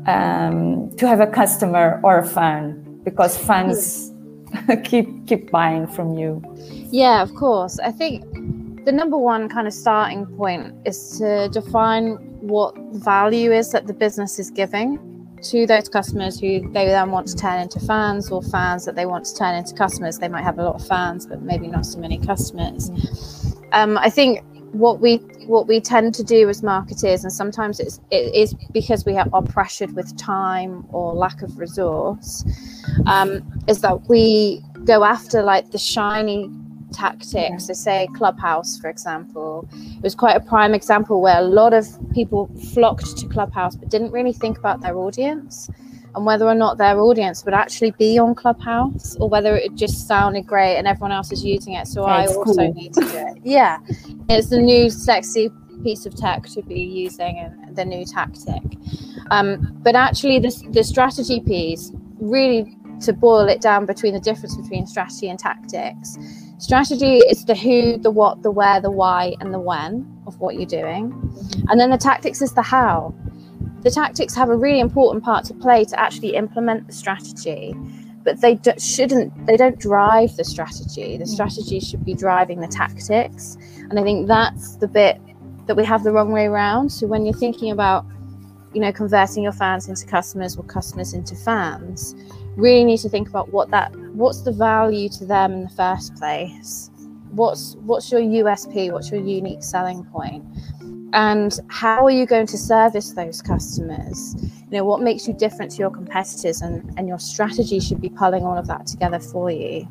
um, 0.07 0.91
to 0.97 1.07
have 1.07 1.21
a 1.21 1.27
customer 1.27 2.01
or 2.03 2.19
a 2.19 2.27
fan 2.27 3.01
because 3.05 3.39
fans 3.39 4.13
keep 4.85 5.27
keep 5.27 5.51
buying 5.51 5.87
from 5.87 6.19
you. 6.19 6.43
Yeah, 6.91 7.23
of 7.23 7.35
course. 7.35 7.79
I 7.81 7.91
think 7.91 8.25
the 8.85 8.93
number 8.93 9.17
one 9.17 9.49
kind 9.49 9.67
of 9.67 9.75
starting 9.75 10.27
point 10.37 10.75
is 10.85 11.19
to 11.19 11.49
define 11.49 12.17
what 12.41 12.77
value 12.93 13.53
is 13.53 13.71
that 13.73 13.87
the 13.87 13.95
business 13.95 14.39
is 14.39 14.51
giving 14.51 14.99
to 15.43 15.67
those 15.67 15.89
customers 15.89 16.39
who 16.39 16.61
they 16.73 16.87
then 16.87 17.11
want 17.11 17.27
to 17.27 17.37
turn 17.37 17.61
into 17.61 17.81
fans 17.81 18.31
or 18.31 18.43
fans 18.43 18.85
that 18.85 18.95
they 18.95 19.07
want 19.07 19.25
to 19.25 19.35
turn 19.35 19.55
into 19.55 19.75
customers. 19.75 20.19
They 20.19 20.29
might 20.29 20.43
have 20.43 20.59
a 20.59 20.65
lot 20.65 20.77
of 20.77 20.87
fans, 20.87 21.27
but 21.27 21.43
maybe 21.43 21.67
not 21.67 21.85
so 21.87 21.99
many 21.99 22.19
customers. 22.19 22.91
Um, 23.73 23.99
I 23.99 24.11
think 24.11 24.45
what 24.73 25.01
we 25.01 25.17
what 25.47 25.67
we 25.67 25.81
tend 25.81 26.15
to 26.15 26.23
do 26.23 26.49
as 26.49 26.63
marketers, 26.63 27.25
and 27.25 27.33
sometimes 27.33 27.81
it's 27.81 28.01
it 28.11 28.35
is 28.35 28.55
because 28.73 29.05
we 29.05 29.17
are 29.17 29.43
pressured 29.43 29.95
with 29.95 30.17
time 30.17 30.87
or 30.91 31.13
lack 31.13 31.43
of 31.43 31.59
resource, 31.59 32.45
um, 33.07 33.43
is 33.69 33.81
that 33.81 34.09
we 34.09 34.63
go 34.85 35.05
after 35.05 35.43
like 35.43 35.71
the 35.73 35.79
shiny 35.79 36.51
tactics. 36.93 37.67
So, 37.67 37.73
say 37.73 38.09
Clubhouse, 38.15 38.79
for 38.79 38.89
example, 38.89 39.69
it 39.73 40.03
was 40.03 40.15
quite 40.15 40.37
a 40.37 40.41
prime 40.41 40.75
example 40.75 41.21
where 41.21 41.39
a 41.39 41.43
lot 41.43 41.73
of 41.73 41.87
people 42.13 42.51
flocked 42.73 43.17
to 43.19 43.27
Clubhouse 43.29 43.77
but 43.77 43.89
didn't 43.89 44.13
really 44.13 44.33
think 44.33 44.59
about 44.59 44.81
their 44.81 44.97
audience 44.97 45.71
and 46.15 46.27
whether 46.27 46.47
or 46.47 46.55
not 46.55 46.77
their 46.77 47.01
audience 47.01 47.45
would 47.45 47.55
actually 47.55 47.93
be 47.93 48.19
on 48.19 48.35
Clubhouse 48.35 49.17
or 49.17 49.29
whether 49.29 49.57
it 49.57 49.75
just 49.75 50.07
sounded 50.07 50.47
great 50.47 50.77
and 50.77 50.87
everyone 50.87 51.13
else 51.13 51.33
is 51.33 51.45
using 51.45 51.75
it. 51.75 51.87
So, 51.87 52.05
I 52.05 52.27
also 52.27 52.55
cool. 52.55 52.75
need 52.75 52.95
to 52.95 53.01
do 53.01 53.17
it. 53.17 53.39
Yeah, 53.45 53.79
it's 54.29 54.49
the 54.49 54.59
new 54.59 54.91
sexy 54.91 55.51
piece 55.83 56.07
of 56.07 56.15
tech 56.15 56.45
to 56.45 56.63
be 56.63 56.81
using 56.81 57.39
and 57.39 57.75
the 57.77 57.85
new 57.85 58.05
tactic. 58.05 58.63
Um, 59.31 59.81
but 59.83 59.95
actually, 59.95 60.39
this 60.39 60.63
the 60.71 60.85
strategy 60.85 61.41
piece 61.41 61.93
really 62.21 62.77
to 63.01 63.13
boil 63.13 63.49
it 63.49 63.61
down 63.61 63.87
between 63.87 64.15
the 64.15 64.21
difference 64.21 64.57
between 64.57 64.87
strategy 64.87 65.29
and 65.29 65.39
tactics 65.39 66.17
Strategy 66.63 67.17
is 67.17 67.45
the 67.45 67.57
who, 67.57 67.99
the 67.99 68.13
what, 68.13 68.45
the 68.45 68.51
where, 68.53 68.81
the 68.81 68.89
why, 68.89 69.35
and 69.41 69.53
the 69.53 69.59
when 69.59 70.07
of 70.29 70.39
what 70.39 70.55
you're 70.55 70.65
doing. 70.65 71.13
And 71.69 71.81
then 71.81 71.91
the 71.91 71.99
tactics 71.99 72.41
is 72.41 72.53
the 72.53 72.63
how. 72.63 73.13
The 73.81 73.91
tactics 73.91 74.33
have 74.37 74.49
a 74.49 74.55
really 74.55 74.79
important 74.79 75.25
part 75.25 75.45
to 75.47 75.55
play 75.55 75.85
to 75.87 75.99
actually 75.99 76.37
implement 76.37 76.87
the 76.87 76.93
strategy, 76.93 77.75
but 78.23 78.41
they 78.41 78.55
do, 78.55 78.71
shouldn't, 78.79 79.45
they 79.45 79.57
don't 79.57 79.77
drive 79.77 80.37
the 80.37 80.45
strategy. 80.45 81.17
The 81.17 81.25
mm. 81.25 81.29
strategy 81.29 81.81
should 81.81 82.05
be 82.05 82.15
driving 82.15 82.61
the 82.61 82.69
tactics. 82.69 83.59
And 83.91 83.99
I 83.99 84.05
think 84.05 84.29
that's 84.29 84.77
the 84.77 84.87
bit 84.87 85.21
that 85.67 85.77
we 85.77 85.85
have 85.85 86.05
the 86.05 86.13
wrong 86.13 86.31
way 86.31 86.47
around. 86.47 86.91
So 86.91 87.09
when 87.09 87.27
you're 87.27 87.35
thinking 87.35 87.73
about, 87.73 88.07
you 88.75 88.81
know, 88.81 88.93
converting 88.93 89.43
your 89.43 89.53
fans 89.53 89.89
into 89.89 90.07
customers 90.07 90.57
or 90.57 90.65
customers 90.65 91.13
into 91.13 91.35
fans, 91.35 92.15
really 92.57 92.85
need 92.85 92.99
to 92.99 93.09
think 93.09 93.29
about 93.29 93.51
what 93.53 93.71
that 93.71 93.95
what's 94.15 94.43
the 94.43 94.53
value 94.53 95.09
to 95.09 95.25
them 95.25 95.53
in 95.53 95.65
the 95.65 95.71
first 95.71 96.15
place? 96.17 96.91
What's 97.31 97.77
what's 97.77 98.11
your 98.11 98.21
usp 98.21 98.93
what's 98.93 99.11
your 99.11 99.21
unique 99.21 99.63
selling 99.63 100.05
point? 100.05 100.45
And 101.15 101.59
how 101.69 102.05
are 102.05 102.11
you 102.11 102.25
going 102.25 102.47
to 102.47 102.59
service 102.59 103.13
those 103.13 103.43
customers? 103.43 104.35
You 104.71 104.79
know 104.79 104.85
what 104.85 105.03
makes 105.03 105.29
you 105.29 105.35
different 105.35 105.71
to 105.73 105.79
your 105.79 105.91
competitors 105.91 106.63
and 106.63 106.93
and 106.99 107.09
your 107.09 107.19
strategy 107.19 107.81
should 107.81 108.01
be 108.01 108.09
pulling 108.09 108.45
all 108.45 108.57
of 108.57 108.67
that 108.69 108.87
together 108.87 109.19
for 109.19 109.51
you. 109.51 109.89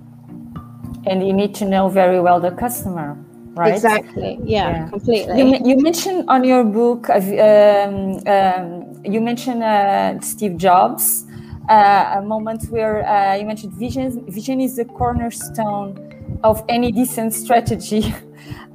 And 1.06 1.26
you 1.26 1.34
need 1.34 1.56
to 1.56 1.66
know 1.66 1.88
very 1.90 2.20
well 2.20 2.40
the 2.40 2.52
customer 2.52 3.18
right 3.56 3.74
exactly 3.74 4.40
yeah, 4.44 4.70
yeah. 4.70 4.90
completely 4.90 5.38
you, 5.40 5.60
you, 5.66 5.78
mentioned 5.78 6.24
on 6.30 6.44
your 6.44 6.64
book 6.64 7.10
um, 7.10 8.20
um, 8.28 9.04
you 9.04 9.20
mentioned 9.20 9.62
uh, 9.62 10.20
steve 10.22 10.58
jobs 10.58 11.26
uh, 11.70 12.16
a 12.18 12.22
moment 12.22 12.66
where 12.70 13.08
uh, 13.08 13.36
you 13.36 13.46
mentioned 13.46 13.74
vision. 13.74 14.26
Vision 14.30 14.60
is 14.60 14.76
the 14.76 14.86
cornerstone 14.86 15.96
of 16.44 16.64
any 16.70 16.92
decent 16.92 17.34
strategy. 17.34 18.14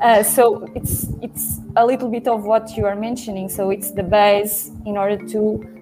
Uh, 0.01 0.23
so 0.23 0.71
it's 0.75 1.07
it's 1.23 1.59
a 1.75 1.85
little 1.85 2.11
bit 2.11 2.29
of 2.29 2.45
what 2.45 2.77
you 2.77 2.85
are 2.85 2.95
mentioning. 2.95 3.49
So 3.49 3.71
it's 3.71 3.93
the 3.93 4.03
base 4.03 4.71
in 4.85 4.99
order 4.99 5.17
to 5.29 5.41
uh, 5.65 5.76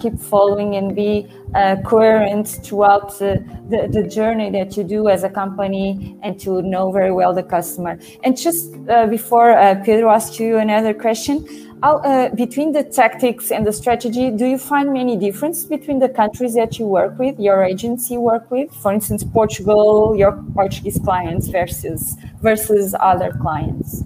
keep 0.00 0.18
following 0.18 0.76
and 0.76 0.94
be 0.94 1.26
uh, 1.54 1.76
coherent 1.84 2.46
throughout 2.64 3.18
the, 3.18 3.42
the, 3.68 4.08
journey 4.08 4.50
that 4.50 4.76
you 4.76 4.84
do 4.84 5.08
as 5.08 5.24
a 5.24 5.28
company 5.28 6.16
and 6.22 6.38
to 6.40 6.62
know 6.62 6.92
very 6.92 7.12
well 7.12 7.34
the 7.34 7.42
customer. 7.42 7.98
And 8.24 8.36
just 8.36 8.74
uh, 8.88 9.06
before 9.06 9.54
Pedro 9.84 10.10
asks 10.10 10.38
you 10.38 10.58
another 10.58 10.94
question, 10.94 11.46
uh, 11.82 12.28
between 12.30 12.72
the 12.72 12.82
tactics 12.82 13.50
and 13.50 13.66
the 13.66 13.72
strategy, 13.72 14.30
do 14.30 14.46
you 14.46 14.58
find 14.58 14.92
many 14.92 15.16
difference 15.16 15.64
between 15.64 15.98
the 15.98 16.08
countries 16.08 16.54
that 16.54 16.78
you 16.78 16.86
work 16.86 17.18
with, 17.18 17.38
your 17.38 17.62
agency 17.62 18.16
work 18.16 18.50
with? 18.50 18.72
For 18.74 18.92
instance, 18.92 19.22
Portugal, 19.24 20.16
your 20.16 20.32
Portuguese 20.54 20.98
clients 20.98 21.48
versus 21.48 22.16
versus 22.42 22.94
other 22.98 23.32
clients. 23.40 24.02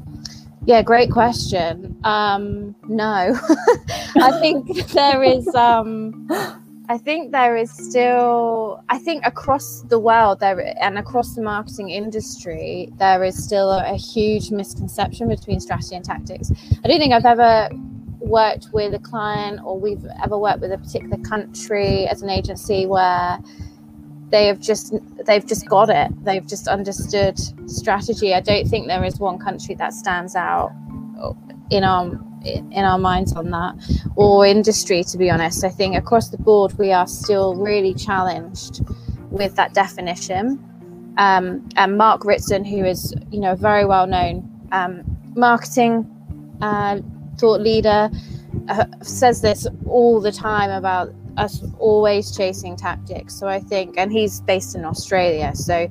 Yeah, 0.64 0.82
great 0.82 1.10
question. 1.10 1.98
Um, 2.04 2.76
no, 2.88 3.04
I 4.16 4.38
think 4.40 4.86
there 4.92 5.22
is. 5.22 5.46
Um, 5.54 6.28
I 6.88 6.98
think 6.98 7.32
there 7.32 7.56
is 7.56 7.70
still, 7.70 8.82
I 8.88 8.98
think 8.98 9.24
across 9.24 9.82
the 9.82 9.98
world 9.98 10.40
there 10.40 10.74
and 10.80 10.98
across 10.98 11.34
the 11.34 11.40
marketing 11.40 11.90
industry, 11.90 12.92
there 12.98 13.24
is 13.24 13.42
still 13.42 13.70
a, 13.70 13.94
a, 13.94 13.96
huge 13.96 14.50
misconception 14.50 15.28
between 15.28 15.58
strategy 15.60 15.94
and 15.94 16.04
tactics. 16.04 16.52
I 16.84 16.88
don't 16.88 16.98
think 16.98 17.14
I've 17.14 17.24
ever 17.24 17.70
worked 18.18 18.68
with 18.72 18.94
a 18.94 18.98
client 18.98 19.60
or 19.64 19.78
we've 19.78 20.04
ever 20.22 20.36
worked 20.36 20.60
with 20.60 20.72
a 20.72 20.78
particular 20.78 21.18
country 21.18 22.06
as 22.08 22.20
an 22.20 22.28
agency 22.28 22.84
where 22.84 23.38
they 24.32 24.46
have 24.46 24.58
just 24.58 24.94
they've 25.26 25.46
just 25.46 25.68
got 25.68 25.90
it. 25.90 26.10
They've 26.24 26.46
just 26.46 26.66
understood 26.66 27.38
strategy. 27.68 28.34
I 28.34 28.40
don't 28.40 28.66
think 28.66 28.88
there 28.88 29.04
is 29.04 29.20
one 29.20 29.38
country 29.38 29.74
that 29.76 29.92
stands 29.92 30.34
out 30.34 30.72
in 31.70 31.84
our 31.84 32.10
in 32.44 32.78
our 32.78 32.98
minds 32.98 33.34
on 33.34 33.50
that 33.50 33.74
or 34.16 34.44
industry 34.46 35.04
to 35.04 35.18
be 35.18 35.30
honest. 35.30 35.64
I 35.64 35.68
think 35.68 35.96
across 35.96 36.30
the 36.30 36.38
board 36.38 36.72
we 36.78 36.92
are 36.92 37.06
still 37.06 37.54
really 37.54 37.94
challenged 37.94 38.80
with 39.30 39.54
that 39.56 39.74
definition. 39.74 40.58
Um, 41.18 41.68
and 41.76 41.98
mark 41.98 42.24
ritson 42.24 42.64
who 42.64 42.86
is 42.86 43.14
you 43.30 43.38
know 43.38 43.54
very 43.54 43.84
well 43.84 44.06
known 44.06 44.48
um, 44.72 45.02
marketing 45.36 46.08
uh, 46.62 47.00
thought 47.38 47.60
leader 47.60 48.10
uh, 48.68 48.86
says 49.02 49.42
this 49.42 49.66
all 49.86 50.22
the 50.22 50.32
time 50.32 50.70
about 50.70 51.12
us 51.36 51.62
always 51.78 52.36
chasing 52.36 52.76
tactics 52.76 53.34
so 53.34 53.46
i 53.48 53.58
think 53.58 53.96
and 53.98 54.12
he's 54.12 54.40
based 54.42 54.74
in 54.74 54.84
australia 54.84 55.54
so 55.54 55.88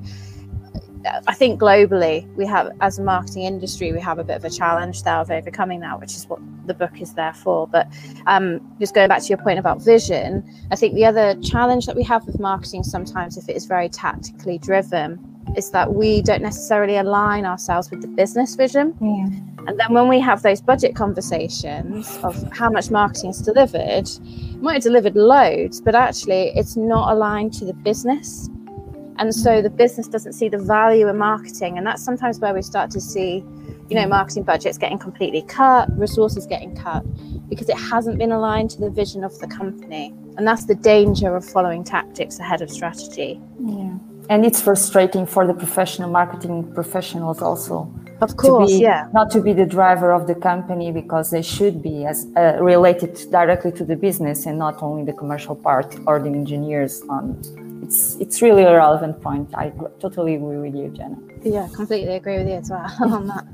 I 1.27 1.33
think 1.33 1.59
globally 1.59 2.31
we 2.35 2.45
have, 2.45 2.69
as 2.81 2.99
a 2.99 3.03
marketing 3.03 3.43
industry, 3.43 3.91
we 3.91 3.99
have 3.99 4.19
a 4.19 4.23
bit 4.23 4.35
of 4.35 4.45
a 4.45 4.49
challenge 4.49 5.03
there 5.03 5.15
of 5.15 5.31
overcoming 5.31 5.79
that, 5.81 5.99
which 5.99 6.13
is 6.13 6.25
what 6.27 6.39
the 6.67 6.73
book 6.73 7.01
is 7.01 7.13
there 7.13 7.33
for. 7.33 7.67
But 7.67 7.87
um, 8.27 8.59
just 8.79 8.93
going 8.93 9.07
back 9.07 9.21
to 9.21 9.27
your 9.27 9.37
point 9.37 9.59
about 9.59 9.81
vision, 9.81 10.43
I 10.69 10.75
think 10.75 10.93
the 10.93 11.05
other 11.05 11.35
challenge 11.41 11.85
that 11.87 11.95
we 11.95 12.03
have 12.03 12.25
with 12.25 12.39
marketing 12.39 12.83
sometimes, 12.83 13.37
if 13.37 13.49
it 13.49 13.55
is 13.55 13.65
very 13.65 13.89
tactically 13.89 14.57
driven, 14.59 15.30
is 15.55 15.71
that 15.71 15.93
we 15.93 16.21
don't 16.21 16.41
necessarily 16.41 16.97
align 16.97 17.45
ourselves 17.45 17.89
with 17.91 18.01
the 18.01 18.07
business 18.07 18.55
vision. 18.55 18.95
Yeah. 19.01 19.67
And 19.67 19.79
then 19.79 19.93
when 19.93 20.07
we 20.07 20.19
have 20.19 20.41
those 20.41 20.61
budget 20.61 20.95
conversations 20.95 22.17
of 22.23 22.51
how 22.51 22.69
much 22.69 22.89
marketing 22.89 23.31
is 23.31 23.39
delivered, 23.39 24.09
might 24.61 24.75
have 24.75 24.83
delivered 24.83 25.15
loads, 25.15 25.81
but 25.81 25.93
actually 25.93 26.51
it's 26.55 26.75
not 26.75 27.11
aligned 27.11 27.53
to 27.53 27.65
the 27.65 27.73
business. 27.73 28.49
And 29.17 29.33
so 29.35 29.61
the 29.61 29.69
business 29.69 30.07
doesn't 30.07 30.33
see 30.33 30.49
the 30.49 30.57
value 30.57 31.07
in 31.07 31.17
marketing. 31.17 31.77
And 31.77 31.85
that's 31.85 32.03
sometimes 32.03 32.39
where 32.39 32.53
we 32.53 32.61
start 32.61 32.89
to 32.91 33.01
see 33.01 33.43
you 33.89 33.95
know 33.97 34.07
marketing 34.07 34.43
budgets 34.43 34.77
getting 34.77 34.97
completely 34.97 35.41
cut 35.49 35.89
resources 35.99 36.45
getting 36.45 36.73
cut 36.77 37.03
because 37.49 37.67
it 37.67 37.75
hasn't 37.75 38.17
been 38.17 38.31
aligned 38.31 38.69
to 38.69 38.79
the 38.79 38.89
vision 38.89 39.23
of 39.23 39.37
the 39.39 39.47
company. 39.47 40.13
And 40.37 40.47
that's 40.47 40.65
the 40.65 40.75
danger 40.75 41.35
of 41.35 41.43
following 41.43 41.83
tactics 41.83 42.39
ahead 42.39 42.61
of 42.61 42.71
strategy. 42.71 43.39
Yeah 43.59 43.97
and 44.29 44.45
it's 44.45 44.61
frustrating 44.61 45.25
for 45.25 45.45
the 45.47 45.53
professional 45.53 46.09
marketing 46.09 46.71
professionals 46.73 47.41
also 47.41 47.91
of 48.21 48.37
course 48.37 48.71
be, 48.71 48.79
yeah 48.79 49.07
not 49.13 49.29
to 49.31 49.41
be 49.41 49.53
the 49.53 49.65
driver 49.65 50.11
of 50.11 50.27
the 50.27 50.35
company 50.35 50.91
because 50.91 51.31
they 51.31 51.41
should 51.41 51.81
be 51.81 52.05
as 52.05 52.27
uh, 52.37 52.57
related 52.61 53.13
directly 53.31 53.71
to 53.71 53.83
the 53.83 53.95
business 53.95 54.45
and 54.45 54.57
not 54.57 54.81
only 54.81 55.03
the 55.03 55.13
commercial 55.13 55.55
part 55.55 55.95
or 56.05 56.19
the 56.19 56.29
engineers 56.29 57.01
on 57.09 57.39
it's 57.91 58.15
it's 58.15 58.41
really 58.41 58.63
a 58.63 58.75
relevant 58.75 59.21
point. 59.21 59.49
I 59.55 59.71
totally 59.99 60.35
agree 60.35 60.57
with 60.57 60.75
you, 60.75 60.89
Jenna. 60.89 61.17
Yeah, 61.43 61.67
completely 61.73 62.15
agree 62.15 62.37
with 62.37 62.47
you 62.47 62.55
as 62.55 62.69
well 62.69 62.87
on 63.17 63.27
that. 63.27 63.45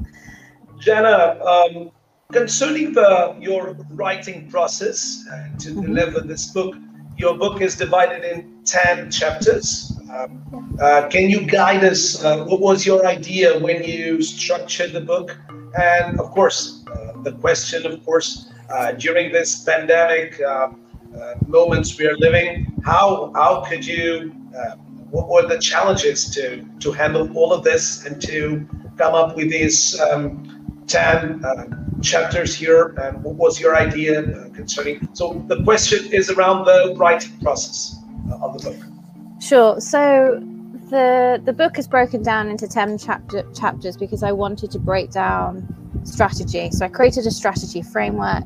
Jenna, 0.80 1.40
um, 1.44 1.92
concerning 2.32 2.94
the 2.94 3.36
your 3.40 3.76
writing 3.92 4.50
process 4.50 5.26
uh, 5.32 5.58
to 5.60 5.70
mm-hmm. 5.70 5.82
deliver 5.82 6.20
this 6.22 6.52
book, 6.52 6.76
your 7.18 7.38
book 7.38 7.62
is 7.62 7.76
divided 7.76 8.24
in 8.24 8.64
ten 8.64 9.10
chapters. 9.10 9.97
Um, 10.18 10.78
uh, 10.82 11.08
can 11.10 11.30
you 11.30 11.42
guide 11.46 11.84
us? 11.84 12.24
Uh, 12.24 12.46
what 12.46 12.60
was 12.60 12.86
your 12.86 13.06
idea 13.06 13.60
when 13.60 13.84
you 13.84 14.22
structured 14.22 14.94
the 14.94 15.02
book? 15.02 15.38
And 15.80 16.20
of 16.20 16.32
course, 16.32 16.84
uh, 16.92 17.22
the 17.22 17.34
question, 17.34 17.86
of 17.86 18.04
course, 18.06 18.50
uh, 18.70 18.94
during 18.94 19.32
this 19.32 19.64
pandemic. 19.64 20.42
Um, 20.42 20.84
uh, 21.18 21.34
moments 21.48 21.98
we 21.98 22.06
are 22.06 22.18
living, 22.18 22.66
how 22.86 23.32
how 23.34 23.62
could 23.62 23.84
you 23.84 24.36
uh, 24.56 24.76
what 25.10 25.30
were 25.30 25.48
the 25.48 25.58
challenges 25.58 26.30
to 26.32 26.64
to 26.80 26.92
handle 26.92 27.32
all 27.36 27.54
of 27.54 27.64
this 27.64 28.06
and 28.06 28.22
to 28.22 28.68
come 28.98 29.16
up 29.16 29.36
with 29.36 29.50
these 29.50 30.00
um, 30.02 30.84
10 30.88 31.44
uh, 31.44 31.66
chapters 32.02 32.56
here 32.56 32.96
and 33.02 33.24
what 33.24 33.36
was 33.36 33.60
your 33.60 33.76
idea 33.76 34.22
uh, 34.22 34.50
concerning 34.50 35.08
so 35.14 35.44
the 35.48 35.64
question 35.64 36.12
is 36.12 36.30
around 36.30 36.66
the 36.66 36.94
writing 36.98 37.32
process 37.40 37.96
uh, 38.32 38.46
of 38.46 38.58
the 38.58 38.70
book 38.70 38.97
sure 39.40 39.80
so 39.80 40.42
the 40.90 41.42
the 41.44 41.54
book 41.54 41.78
is 41.78 41.88
broken 41.88 42.24
down 42.24 42.50
into 42.50 42.68
10 42.68 42.98
chapter, 42.98 43.44
chapters 43.54 43.98
because 43.98 44.24
i 44.24 44.32
wanted 44.32 44.72
to 44.72 44.80
break 44.80 45.12
down 45.12 45.68
strategy 46.04 46.70
so 46.72 46.86
i 46.86 46.88
created 46.88 47.26
a 47.26 47.32
strategy 47.32 47.82
framework 47.82 48.46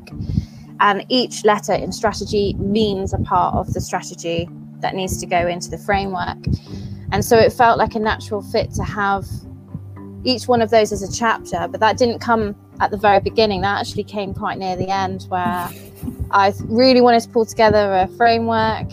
and 0.82 1.06
each 1.08 1.44
letter 1.44 1.72
in 1.72 1.92
strategy 1.92 2.54
means 2.54 3.14
a 3.14 3.18
part 3.18 3.54
of 3.54 3.72
the 3.72 3.80
strategy 3.80 4.48
that 4.80 4.94
needs 4.96 5.16
to 5.18 5.26
go 5.26 5.46
into 5.46 5.70
the 5.70 5.78
framework. 5.78 6.38
And 7.12 7.24
so 7.24 7.38
it 7.38 7.52
felt 7.52 7.78
like 7.78 7.94
a 7.94 8.00
natural 8.00 8.42
fit 8.42 8.72
to 8.74 8.82
have 8.82 9.24
each 10.24 10.48
one 10.48 10.60
of 10.60 10.70
those 10.70 10.92
as 10.92 11.02
a 11.02 11.12
chapter, 11.12 11.68
but 11.68 11.78
that 11.80 11.98
didn't 11.98 12.18
come 12.18 12.56
at 12.80 12.90
the 12.90 12.96
very 12.96 13.20
beginning. 13.20 13.60
That 13.60 13.80
actually 13.80 14.04
came 14.04 14.34
quite 14.34 14.58
near 14.58 14.76
the 14.76 14.88
end 14.88 15.26
where 15.28 15.68
I 16.32 16.52
really 16.64 17.00
wanted 17.00 17.20
to 17.22 17.28
pull 17.28 17.46
together 17.46 17.94
a 17.94 18.08
framework 18.16 18.88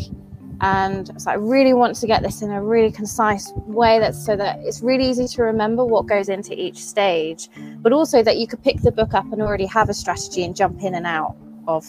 and 0.62 1.10
so 1.22 1.32
I 1.32 1.36
really 1.36 1.74
want 1.74 1.96
to 1.96 2.08
get 2.08 2.22
this 2.22 2.42
in 2.42 2.52
a 2.52 2.62
really 2.62 2.92
concise 2.92 3.52
way 3.56 4.00
that's 4.00 4.24
so 4.24 4.36
that 4.36 4.60
it's 4.60 4.82
really 4.82 5.10
easy 5.10 5.28
to 5.28 5.44
remember 5.44 5.86
what 5.86 6.06
goes 6.06 6.28
into 6.28 6.54
each 6.60 6.84
stage, 6.84 7.50
but 7.78 7.94
also 7.94 8.22
that 8.24 8.38
you 8.38 8.48
could 8.48 8.62
pick 8.62 8.82
the 8.82 8.92
book 8.92 9.14
up 9.14 9.32
and 9.32 9.42
already 9.42 9.66
have 9.68 9.90
a 9.90 9.94
strategy 9.94 10.44
and 10.44 10.56
jump 10.56 10.82
in 10.82 10.96
and 10.96 11.08
out 11.08 11.36
of 11.68 11.86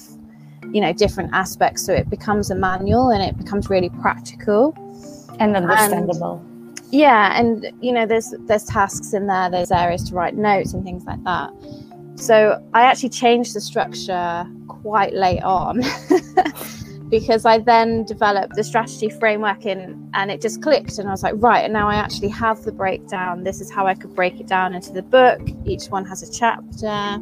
you 0.73 0.81
know 0.81 0.93
different 0.93 1.33
aspects 1.33 1.85
so 1.85 1.93
it 1.93 2.09
becomes 2.11 2.51
a 2.51 2.55
manual 2.55 3.11
and 3.11 3.23
it 3.23 3.37
becomes 3.37 3.69
really 3.69 3.91
practical. 4.01 4.75
And 5.41 5.57
understandable. 5.57 6.35
And, 6.35 6.81
yeah 6.93 7.39
and 7.39 7.73
you 7.81 7.93
know 7.93 8.07
there's 8.07 8.35
there's 8.41 8.65
tasks 8.65 9.15
in 9.15 9.27
there 9.27 9.49
there's 9.49 9.71
areas 9.71 10.03
to 10.11 10.15
write 10.15 10.35
notes 10.37 10.75
and 10.75 10.85
things 10.85 11.05
like 11.05 11.23
that. 11.25 11.51
So 12.15 12.63
i 12.75 12.83
actually 12.83 13.09
changed 13.09 13.55
the 13.55 13.61
structure 13.61 14.47
quite 14.69 15.15
late 15.15 15.43
on 15.43 15.83
because 17.11 17.45
i 17.45 17.59
then 17.59 18.05
developed 18.05 18.55
the 18.55 18.65
strategy 18.65 19.11
framework 19.11 19.67
in 19.67 20.11
and 20.15 20.31
it 20.31 20.41
just 20.41 20.63
clicked 20.63 20.99
and 20.99 21.09
i 21.09 21.11
was 21.11 21.23
like 21.23 21.35
right 21.37 21.65
and 21.65 21.73
now 21.73 21.89
i 21.89 21.95
actually 21.95 22.29
have 22.29 22.63
the 22.63 22.73
breakdown. 22.73 23.45
This 23.45 23.61
is 23.61 23.71
how 23.71 23.87
i 23.87 23.95
could 23.95 24.15
break 24.15 24.41
it 24.41 24.47
down 24.47 24.75
into 24.75 24.93
the 24.93 25.03
book. 25.03 25.41
Each 25.65 25.87
one 25.87 26.05
has 26.07 26.23
a 26.23 26.33
chapter. 26.33 27.21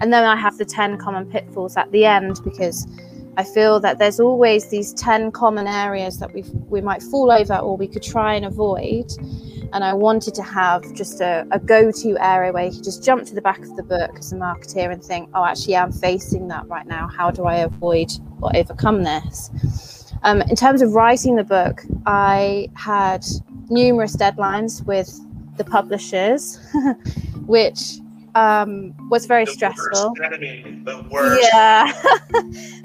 And 0.00 0.12
then 0.12 0.24
I 0.24 0.36
have 0.36 0.58
the 0.58 0.64
10 0.64 0.98
common 0.98 1.30
pitfalls 1.30 1.76
at 1.76 1.90
the 1.92 2.04
end 2.04 2.40
because 2.42 2.86
I 3.36 3.44
feel 3.44 3.78
that 3.80 3.98
there's 3.98 4.20
always 4.20 4.68
these 4.68 4.92
10 4.94 5.30
common 5.32 5.66
areas 5.66 6.18
that 6.18 6.34
we 6.34 6.42
we 6.68 6.80
might 6.80 7.02
fall 7.02 7.30
over 7.30 7.56
or 7.56 7.76
we 7.76 7.86
could 7.86 8.02
try 8.02 8.34
and 8.34 8.44
avoid. 8.44 9.10
And 9.72 9.84
I 9.84 9.94
wanted 9.94 10.34
to 10.34 10.42
have 10.42 10.92
just 10.94 11.20
a, 11.20 11.46
a 11.50 11.58
go 11.58 11.90
to 11.90 12.18
area 12.20 12.52
where 12.52 12.66
you 12.66 12.72
could 12.72 12.84
just 12.84 13.02
jump 13.02 13.24
to 13.26 13.34
the 13.34 13.40
back 13.40 13.60
of 13.60 13.74
the 13.76 13.82
book 13.82 14.18
as 14.18 14.32
a 14.32 14.36
marketeer 14.36 14.92
and 14.92 15.02
think, 15.02 15.30
oh, 15.34 15.44
actually, 15.44 15.76
I'm 15.76 15.92
facing 15.92 16.48
that 16.48 16.68
right 16.68 16.86
now. 16.86 17.08
How 17.08 17.30
do 17.30 17.44
I 17.44 17.56
avoid 17.56 18.12
or 18.40 18.54
overcome 18.54 19.02
this? 19.02 20.12
Um, 20.24 20.42
in 20.42 20.56
terms 20.56 20.82
of 20.82 20.92
writing 20.92 21.36
the 21.36 21.44
book, 21.44 21.82
I 22.06 22.68
had 22.74 23.24
numerous 23.70 24.16
deadlines 24.16 24.84
with 24.86 25.18
the 25.56 25.64
publishers, 25.64 26.58
which 27.46 27.98
um, 28.34 28.94
was 29.10 29.26
very 29.26 29.44
the 29.44 29.52
stressful. 29.52 30.14
Worst 30.18 30.22
enemy, 30.22 30.82
the 30.84 31.06
worst. 31.10 31.48
Yeah, 31.52 31.92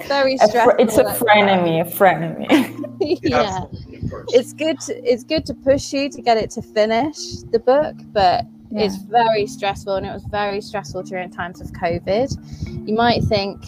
very 0.07 0.37
stressful. 0.37 0.61
A 0.61 0.75
fr- 0.75 0.81
it's 0.81 0.97
a 0.97 1.03
frenemy, 1.03 1.81
a 1.81 1.89
frenemy. 1.89 2.97
yeah, 3.21 3.65
it's 4.29 4.53
good. 4.53 4.79
To, 4.81 5.11
it's 5.11 5.23
good 5.23 5.45
to 5.45 5.53
push 5.53 5.93
you 5.93 6.09
to 6.09 6.21
get 6.21 6.37
it 6.37 6.49
to 6.51 6.61
finish 6.61 7.17
the 7.51 7.59
book, 7.59 7.95
but 8.13 8.45
yeah. 8.69 8.85
it's 8.85 8.97
very 8.97 9.47
stressful, 9.47 9.95
and 9.95 10.05
it 10.05 10.13
was 10.13 10.23
very 10.25 10.61
stressful 10.61 11.03
during 11.03 11.29
times 11.29 11.61
of 11.61 11.71
COVID. 11.71 12.87
You 12.87 12.95
might 12.95 13.23
think, 13.23 13.63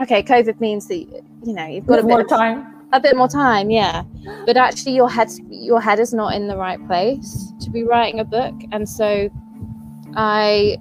okay, 0.00 0.22
COVID 0.22 0.60
means 0.60 0.88
that 0.88 1.06
you 1.44 1.52
know 1.52 1.66
you've 1.66 1.86
got 1.86 2.00
a 2.00 2.02
bit 2.02 2.08
more 2.08 2.24
time. 2.24 2.68
A 2.94 3.00
bit 3.00 3.16
more 3.16 3.28
time, 3.28 3.70
yeah, 3.70 4.02
but 4.44 4.56
actually 4.56 4.94
your 4.94 5.08
head 5.08 5.30
your 5.48 5.80
head 5.80 5.98
is 5.98 6.12
not 6.12 6.34
in 6.34 6.46
the 6.46 6.56
right 6.56 6.84
place 6.86 7.52
to 7.60 7.70
be 7.70 7.84
writing 7.84 8.20
a 8.20 8.24
book, 8.24 8.54
and 8.70 8.88
so 8.88 9.30
I 10.14 10.76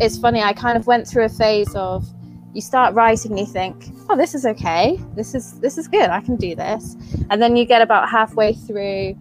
it's 0.00 0.18
funny. 0.18 0.42
I 0.42 0.52
kind 0.52 0.76
of 0.76 0.86
went 0.86 1.06
through 1.06 1.24
a 1.24 1.28
phase 1.28 1.74
of 1.74 2.11
you 2.54 2.60
start 2.60 2.94
writing, 2.94 3.32
and 3.32 3.40
you 3.40 3.46
think, 3.46 3.86
oh, 4.08 4.16
this 4.16 4.34
is 4.34 4.44
okay. 4.44 4.98
This 5.14 5.34
is 5.34 5.58
this 5.60 5.78
is 5.78 5.88
good. 5.88 6.10
I 6.10 6.20
can 6.20 6.36
do 6.36 6.54
this. 6.54 6.96
And 7.30 7.40
then 7.40 7.56
you 7.56 7.64
get 7.64 7.82
about 7.82 8.08
halfway 8.08 8.54
through, 8.54 9.16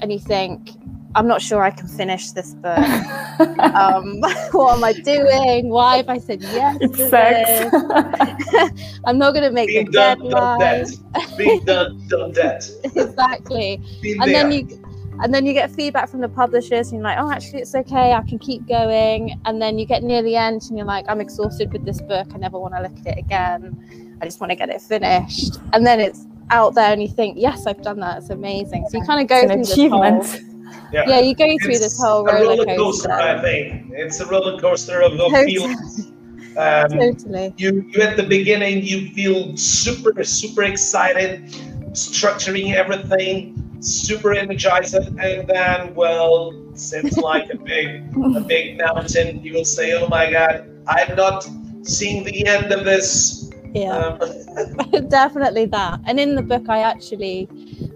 and 0.00 0.12
you 0.12 0.18
think, 0.18 0.70
I'm 1.16 1.28
not 1.28 1.40
sure 1.40 1.62
I 1.62 1.70
can 1.70 1.86
finish 1.86 2.32
this 2.32 2.54
book. 2.54 2.76
um, 3.60 4.20
what 4.52 4.76
am 4.76 4.84
I 4.84 4.92
doing? 4.92 5.68
Why 5.68 5.98
have 5.98 6.08
I 6.08 6.18
said 6.18 6.42
yes? 6.42 6.76
It 6.80 6.94
sucks. 6.96 8.90
I'm 9.06 9.18
not 9.18 9.32
going 9.32 9.44
to 9.44 9.52
make 9.52 9.68
Being 9.68 9.86
the 9.86 9.92
done, 9.92 10.18
deadline. 10.18 10.58
Done 10.58 10.90
that. 11.12 11.34
Being 11.38 11.64
done, 11.64 12.08
done 12.08 12.32
that. 12.32 12.68
exactly. 12.84 13.80
Been 14.02 14.22
and 14.22 14.34
there. 14.34 14.48
then 14.48 14.52
you 14.52 14.84
and 15.20 15.32
then 15.32 15.46
you 15.46 15.52
get 15.52 15.70
feedback 15.70 16.08
from 16.08 16.20
the 16.20 16.28
publishers 16.28 16.90
and 16.90 16.98
you're 16.98 17.04
like 17.04 17.18
oh 17.18 17.30
actually 17.30 17.60
it's 17.60 17.74
okay 17.74 18.12
i 18.12 18.22
can 18.22 18.38
keep 18.38 18.66
going 18.66 19.40
and 19.44 19.60
then 19.60 19.78
you 19.78 19.86
get 19.86 20.02
near 20.02 20.22
the 20.22 20.36
end 20.36 20.62
and 20.68 20.76
you're 20.76 20.86
like 20.86 21.04
i'm 21.08 21.20
exhausted 21.20 21.72
with 21.72 21.84
this 21.84 22.00
book 22.00 22.26
i 22.34 22.38
never 22.38 22.58
want 22.58 22.74
to 22.74 22.82
look 22.82 22.96
at 23.06 23.16
it 23.16 23.18
again 23.18 24.16
i 24.20 24.24
just 24.24 24.40
want 24.40 24.50
to 24.50 24.56
get 24.56 24.68
it 24.68 24.80
finished 24.80 25.58
and 25.72 25.86
then 25.86 26.00
it's 26.00 26.26
out 26.50 26.74
there 26.74 26.92
and 26.92 27.02
you 27.02 27.08
think 27.08 27.36
yes 27.38 27.66
i've 27.66 27.82
done 27.82 28.00
that 28.00 28.18
it's 28.18 28.30
amazing 28.30 28.86
so 28.90 28.98
you 28.98 29.04
kind 29.04 29.20
of 29.20 29.26
go 29.28 29.40
through 29.46 29.62
achievement. 29.62 30.22
this 30.22 30.40
whole 30.40 30.54
yeah. 30.92 31.04
yeah, 31.08 31.20
you 31.20 31.34
go 31.34 31.44
through 31.62 31.72
it's 31.72 31.80
this 31.80 32.00
whole 32.00 32.24
roller, 32.24 32.56
roller 32.56 32.76
coaster. 32.76 33.10
I 33.10 33.40
think 33.42 33.90
it's 33.92 34.20
a 34.20 34.26
roller 34.26 34.60
coaster 34.60 35.00
of, 35.00 35.12
of 35.12 35.32
totally. 35.32 35.54
feelings. 35.54 36.12
Um, 36.56 36.88
totally. 36.90 37.52
You, 37.56 37.84
you 37.90 38.00
at 38.02 38.16
the 38.16 38.22
beginning, 38.22 38.84
you 38.84 39.10
feel 39.10 39.56
super, 39.56 40.22
super 40.22 40.62
excited, 40.62 41.46
structuring 41.92 42.74
everything, 42.74 43.63
super 43.84 44.32
energized, 44.32 44.94
and 44.94 45.46
then, 45.48 45.94
well, 45.94 46.52
seems 46.74 47.16
like 47.18 47.50
a 47.50 47.56
big, 47.56 48.02
a 48.36 48.40
big 48.48 48.78
mountain. 48.78 49.42
You 49.42 49.54
will 49.54 49.64
say, 49.64 49.92
"Oh 49.92 50.08
my 50.08 50.30
God, 50.30 50.68
I'm 50.86 51.14
not 51.16 51.48
seeing 51.82 52.24
the 52.24 52.46
end 52.46 52.72
of 52.72 52.84
this." 52.84 53.50
Yeah, 53.74 53.96
um, 53.96 55.08
definitely 55.08 55.66
that. 55.66 56.00
And 56.06 56.18
in 56.20 56.34
the 56.34 56.42
book, 56.42 56.68
I 56.68 56.78
actually 56.78 57.48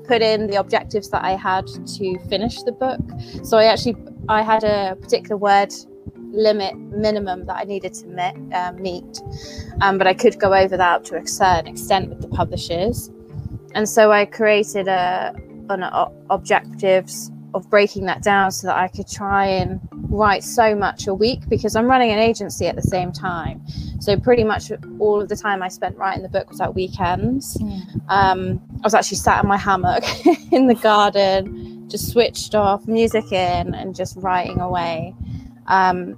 put 0.07 0.22
in 0.22 0.46
the 0.46 0.57
objectives 0.57 1.11
that 1.11 1.24
I 1.24 1.33
had 1.33 1.66
to 1.66 2.18
finish 2.29 2.62
the 2.62 2.72
book. 2.72 3.01
So 3.44 3.59
I 3.59 3.64
actually 3.64 3.96
I 4.29 4.42
had 4.42 4.64
a 4.64 4.96
particular 4.96 5.37
word 5.37 5.72
limit 6.31 6.77
minimum 6.77 7.46
that 7.46 7.57
I 7.57 7.64
needed 7.64 7.94
to 7.94 8.07
meet, 8.07 8.55
uh, 8.55 8.72
meet. 8.72 9.22
Um, 9.81 9.98
but 9.98 10.07
I 10.07 10.14
could 10.14 10.38
go 10.38 10.55
over 10.55 10.77
that 10.77 11.05
to 11.07 11.16
a 11.16 11.27
certain 11.27 11.68
extent 11.68 12.11
with 12.11 12.20
the 12.20 12.29
publishers. 12.29 13.11
And 13.74 13.88
so 13.88 14.12
I 14.12 14.24
created 14.27 14.88
a 14.88 15.35
an 15.70 15.85
objectives 16.31 17.31
of 17.54 17.68
breaking 17.70 18.04
that 18.07 18.22
down 18.22 18.50
so 18.50 18.66
that 18.66 18.76
I 18.76 18.88
could 18.88 19.09
try 19.09 19.46
and 19.46 19.81
write 19.92 20.44
so 20.44 20.74
much 20.74 21.07
a 21.07 21.14
week 21.14 21.48
because 21.48 21.76
I'm 21.76 21.87
running 21.87 22.11
an 22.11 22.18
agency 22.18 22.66
at 22.66 22.76
the 22.76 22.83
same 22.83 23.12
time. 23.12 23.62
So 24.00 24.16
pretty 24.18 24.44
much 24.44 24.70
all 24.98 25.20
of 25.20 25.28
the 25.28 25.37
time 25.37 25.62
I 25.62 25.68
spent 25.68 25.96
writing 25.96 26.22
the 26.22 26.28
book 26.28 26.50
was 26.50 26.61
at 26.61 26.74
weekends. 26.74 27.57
Yeah. 27.61 27.81
Um, 28.09 28.61
I 28.76 28.81
was 28.85 28.94
actually 28.94 29.16
sat 29.18 29.42
in 29.42 29.48
my 29.48 29.57
hammock 29.57 30.04
in 30.52 30.66
the 30.66 30.74
garden, 30.74 31.88
just 31.88 32.11
switched 32.11 32.54
off, 32.54 32.87
music 32.87 33.33
in, 33.33 33.74
and 33.74 33.94
just 33.94 34.16
writing 34.16 34.61
away. 34.61 35.14
Um, 35.66 36.16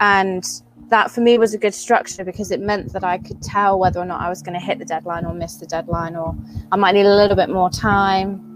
and 0.00 0.44
that 0.88 1.10
for 1.10 1.20
me 1.20 1.38
was 1.38 1.54
a 1.54 1.58
good 1.58 1.74
structure 1.74 2.24
because 2.24 2.50
it 2.50 2.60
meant 2.60 2.92
that 2.92 3.04
I 3.04 3.18
could 3.18 3.42
tell 3.42 3.78
whether 3.78 4.00
or 4.00 4.04
not 4.04 4.20
I 4.20 4.28
was 4.28 4.42
going 4.42 4.58
to 4.58 4.60
hit 4.60 4.78
the 4.78 4.84
deadline 4.84 5.24
or 5.24 5.32
miss 5.32 5.56
the 5.56 5.66
deadline, 5.66 6.16
or 6.16 6.34
I 6.70 6.76
might 6.76 6.92
need 6.92 7.06
a 7.06 7.14
little 7.14 7.36
bit 7.36 7.50
more 7.50 7.70
time 7.70 8.51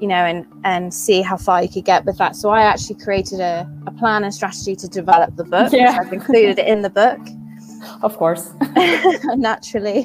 you 0.00 0.06
know, 0.06 0.14
and 0.14 0.46
and 0.64 0.92
see 0.92 1.22
how 1.22 1.36
far 1.36 1.62
you 1.62 1.68
could 1.68 1.84
get 1.84 2.04
with 2.04 2.18
that. 2.18 2.36
So 2.36 2.50
I 2.50 2.62
actually 2.62 2.96
created 2.96 3.40
a, 3.40 3.68
a 3.86 3.90
plan 3.92 4.24
and 4.24 4.32
strategy 4.32 4.76
to 4.76 4.88
develop 4.88 5.36
the 5.36 5.44
book. 5.44 5.72
Yeah. 5.72 5.98
I've 6.00 6.12
included 6.12 6.58
it 6.58 6.66
in 6.66 6.82
the 6.82 6.90
book. 6.90 7.20
Of 8.02 8.16
course. 8.16 8.50
Naturally. 9.36 10.04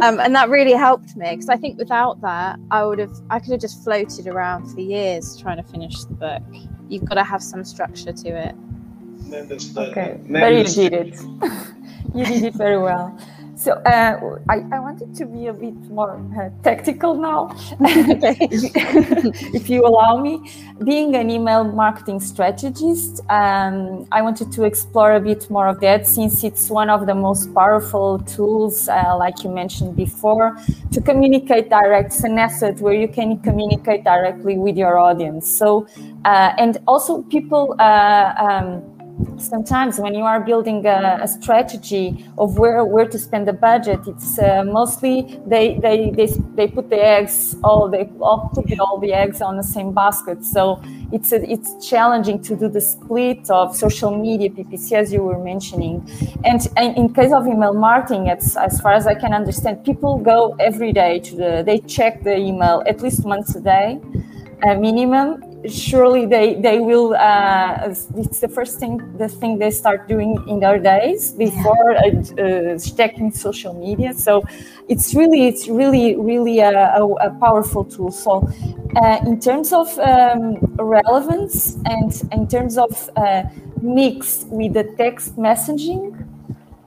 Um, 0.00 0.20
and 0.20 0.34
that 0.34 0.48
really 0.48 0.72
helped 0.72 1.16
me 1.16 1.30
because 1.30 1.48
I 1.48 1.56
think 1.56 1.78
without 1.78 2.20
that, 2.22 2.58
I 2.70 2.84
would 2.84 2.98
have, 2.98 3.12
I 3.30 3.38
could 3.38 3.52
have 3.52 3.60
just 3.60 3.82
floated 3.84 4.26
around 4.26 4.66
for 4.72 4.80
years 4.80 5.36
trying 5.36 5.56
to 5.56 5.62
finish 5.62 6.04
the 6.04 6.14
book. 6.14 6.42
You've 6.88 7.04
got 7.04 7.14
to 7.14 7.24
have 7.24 7.42
some 7.42 7.64
structure 7.64 8.12
to 8.12 8.28
it. 8.28 8.54
Okay, 9.76 10.20
but 10.28 10.54
you 10.54 10.64
did 10.64 10.92
it. 10.92 11.20
you 12.14 12.24
did 12.24 12.44
it 12.44 12.54
very 12.54 12.78
well. 12.78 13.16
So 13.58 13.72
uh, 13.72 14.38
I, 14.48 14.62
I 14.70 14.78
wanted 14.78 15.16
to 15.16 15.26
be 15.26 15.48
a 15.48 15.52
bit 15.52 15.74
more 15.90 16.24
uh, 16.38 16.50
tactical 16.62 17.14
now, 17.14 17.50
if, 17.80 19.68
you 19.68 19.84
allow 19.84 20.16
me. 20.16 20.48
Being 20.84 21.16
an 21.16 21.28
email 21.28 21.64
marketing 21.64 22.20
strategist, 22.20 23.20
um, 23.28 24.06
I 24.12 24.22
wanted 24.22 24.52
to 24.52 24.62
explore 24.62 25.14
a 25.16 25.20
bit 25.20 25.50
more 25.50 25.66
of 25.66 25.80
that 25.80 26.06
since 26.06 26.44
it's 26.44 26.70
one 26.70 26.88
of 26.88 27.06
the 27.06 27.16
most 27.16 27.52
powerful 27.52 28.20
tools, 28.20 28.88
uh, 28.88 29.16
like 29.18 29.42
you 29.42 29.50
mentioned 29.50 29.96
before, 29.96 30.56
to 30.92 31.00
communicate 31.00 31.68
direct. 31.68 32.12
It's 32.12 32.22
an 32.22 32.38
asset 32.38 32.78
where 32.78 32.94
you 32.94 33.08
can 33.08 33.40
communicate 33.40 34.04
directly 34.04 34.56
with 34.56 34.76
your 34.76 34.98
audience. 34.98 35.50
So, 35.50 35.88
uh, 36.24 36.52
and 36.58 36.78
also 36.86 37.22
people. 37.22 37.74
Uh, 37.80 38.34
um, 38.38 38.97
sometimes 39.38 39.98
when 39.98 40.14
you 40.14 40.24
are 40.24 40.40
building 40.40 40.84
a, 40.86 41.18
a, 41.22 41.28
strategy 41.28 42.26
of 42.38 42.58
where 42.58 42.84
where 42.84 43.06
to 43.06 43.18
spend 43.18 43.46
the 43.46 43.52
budget 43.52 44.00
it's 44.06 44.38
uh, 44.38 44.64
mostly 44.64 45.40
they, 45.46 45.78
they 45.80 46.10
they 46.10 46.26
they 46.54 46.66
put 46.68 46.90
the 46.90 46.96
eggs 46.96 47.56
all 47.64 47.88
they 47.88 48.10
all 48.20 48.50
put 48.54 48.66
all 48.80 48.98
the 48.98 49.12
eggs 49.12 49.40
on 49.40 49.56
the 49.56 49.62
same 49.62 49.92
basket. 49.92 50.44
So 50.44 50.80
it's 51.12 51.32
a, 51.32 51.50
it's 51.50 51.88
challenging 51.88 52.42
to 52.42 52.56
do 52.56 52.68
the 52.68 52.80
split 52.80 53.50
of 53.50 53.76
social 53.76 54.16
media 54.16 54.50
ppc 54.50 54.92
as 54.92 55.12
you 55.12 55.22
were 55.22 55.42
mentioning. 55.42 56.06
And, 56.44 56.60
and 56.76 56.96
in 56.96 57.14
case 57.14 57.32
of 57.32 57.46
email 57.46 57.74
marketing 57.74 58.26
it's 58.26 58.56
as 58.56 58.80
far 58.80 58.92
as 58.92 59.06
i 59.06 59.14
can 59.14 59.32
understand 59.32 59.84
people 59.84 60.18
go 60.18 60.54
every 60.60 60.92
day 60.92 61.18
to 61.20 61.36
the 61.36 61.62
they 61.64 61.78
check 61.80 62.22
the 62.22 62.36
email 62.36 62.82
at 62.86 63.00
least 63.00 63.24
once 63.24 63.54
a 63.56 63.60
day 63.60 64.00
a 64.68 64.74
minimum 64.74 65.47
surely 65.66 66.26
they 66.26 66.54
they 66.54 66.78
will 66.78 67.14
uh, 67.14 67.94
it's 68.16 68.38
the 68.40 68.48
first 68.48 68.78
thing 68.78 69.00
the 69.18 69.28
thing 69.28 69.58
they 69.58 69.70
start 69.70 70.06
doing 70.06 70.38
in 70.46 70.60
their 70.60 70.78
days 70.78 71.32
before 71.32 71.96
uh, 71.96 72.42
uh, 72.42 72.78
checking 72.78 73.32
social 73.32 73.74
media. 73.74 74.14
So 74.14 74.42
it's 74.88 75.14
really 75.14 75.48
it's 75.48 75.68
really 75.68 76.16
really 76.16 76.60
a, 76.60 76.70
a, 76.70 77.04
a 77.04 77.30
powerful 77.40 77.84
tool. 77.84 78.10
So 78.12 78.48
uh, 78.96 79.18
in 79.26 79.40
terms 79.40 79.72
of 79.72 79.98
um, 79.98 80.56
relevance 80.78 81.76
and 81.84 82.12
in 82.32 82.46
terms 82.46 82.78
of 82.78 83.10
uh, 83.16 83.42
mix 83.82 84.44
with 84.48 84.74
the 84.74 84.84
text 84.96 85.36
messaging 85.36 86.24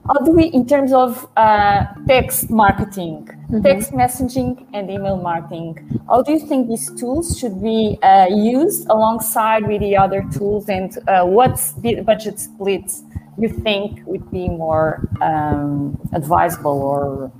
how 0.06 0.14
do 0.24 0.32
we 0.32 0.44
in 0.44 0.66
terms 0.66 0.92
of 0.92 1.28
uh, 1.36 1.84
text 2.08 2.50
marketing 2.50 3.24
mm-hmm. 3.26 3.62
text 3.62 3.92
messaging 3.92 4.66
and 4.72 4.90
email 4.90 5.16
marketing 5.16 6.00
how 6.08 6.22
do 6.22 6.32
you 6.32 6.40
think 6.40 6.68
these 6.68 6.90
tools 6.98 7.38
should 7.38 7.62
be 7.62 7.98
uh, 8.02 8.26
used 8.26 8.88
alongside 8.88 9.66
with 9.66 9.80
the 9.80 9.96
other 9.96 10.24
tools 10.32 10.68
and 10.68 10.98
uh, 11.08 11.24
what's 11.24 11.72
the 11.74 12.00
budget 12.00 12.38
splits 12.38 13.02
you 13.38 13.48
think 13.48 14.00
would 14.06 14.28
be 14.30 14.48
more 14.48 15.08
um, 15.20 15.98
advisable 16.12 16.82
or 16.82 17.32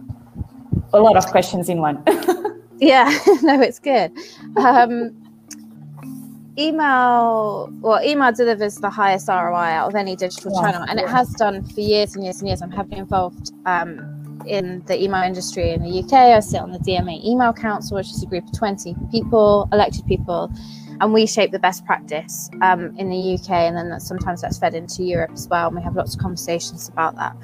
a 0.92 1.00
lot 1.00 1.16
of 1.16 1.26
questions 1.26 1.68
in 1.68 1.78
one 1.78 2.02
yeah 2.78 3.06
no 3.42 3.60
it's 3.60 3.78
good 3.78 4.12
um, 4.56 5.21
email 6.58 7.68
well 7.80 8.02
email 8.04 8.32
delivers 8.32 8.76
the 8.76 8.90
highest 8.90 9.28
roi 9.28 9.54
out 9.54 9.88
of 9.88 9.94
any 9.94 10.14
digital 10.14 10.52
yeah, 10.54 10.60
channel 10.60 10.86
and 10.88 10.98
yeah. 10.98 11.06
it 11.06 11.08
has 11.08 11.30
done 11.34 11.64
for 11.64 11.80
years 11.80 12.14
and 12.14 12.24
years 12.24 12.40
and 12.40 12.48
years. 12.48 12.60
I'm 12.60 12.70
heavily 12.70 12.98
involved 12.98 13.52
um, 13.64 14.42
in 14.46 14.82
the 14.86 15.02
email 15.02 15.22
industry 15.22 15.70
in 15.70 15.82
the 15.82 16.00
uk 16.00 16.12
i 16.12 16.38
sit 16.40 16.60
on 16.60 16.72
the 16.72 16.78
dma 16.80 17.24
email 17.24 17.52
council 17.52 17.96
which 17.96 18.08
is 18.08 18.22
a 18.22 18.26
group 18.26 18.44
of 18.44 18.52
20 18.52 18.94
people 19.10 19.68
elected 19.72 20.04
people 20.06 20.50
and 21.00 21.12
we 21.12 21.26
shape 21.26 21.52
the 21.52 21.58
best 21.58 21.84
practice 21.86 22.50
um, 22.60 22.94
in 22.98 23.08
the 23.08 23.34
uk 23.34 23.50
and 23.50 23.76
then 23.76 23.88
that, 23.88 24.02
sometimes 24.02 24.42
that's 24.42 24.58
fed 24.58 24.74
into 24.74 25.04
europe 25.04 25.30
as 25.32 25.48
well 25.48 25.68
and 25.68 25.76
we 25.76 25.82
have 25.82 25.94
lots 25.94 26.14
of 26.14 26.20
conversations 26.20 26.88
about 26.88 27.14
that. 27.14 27.36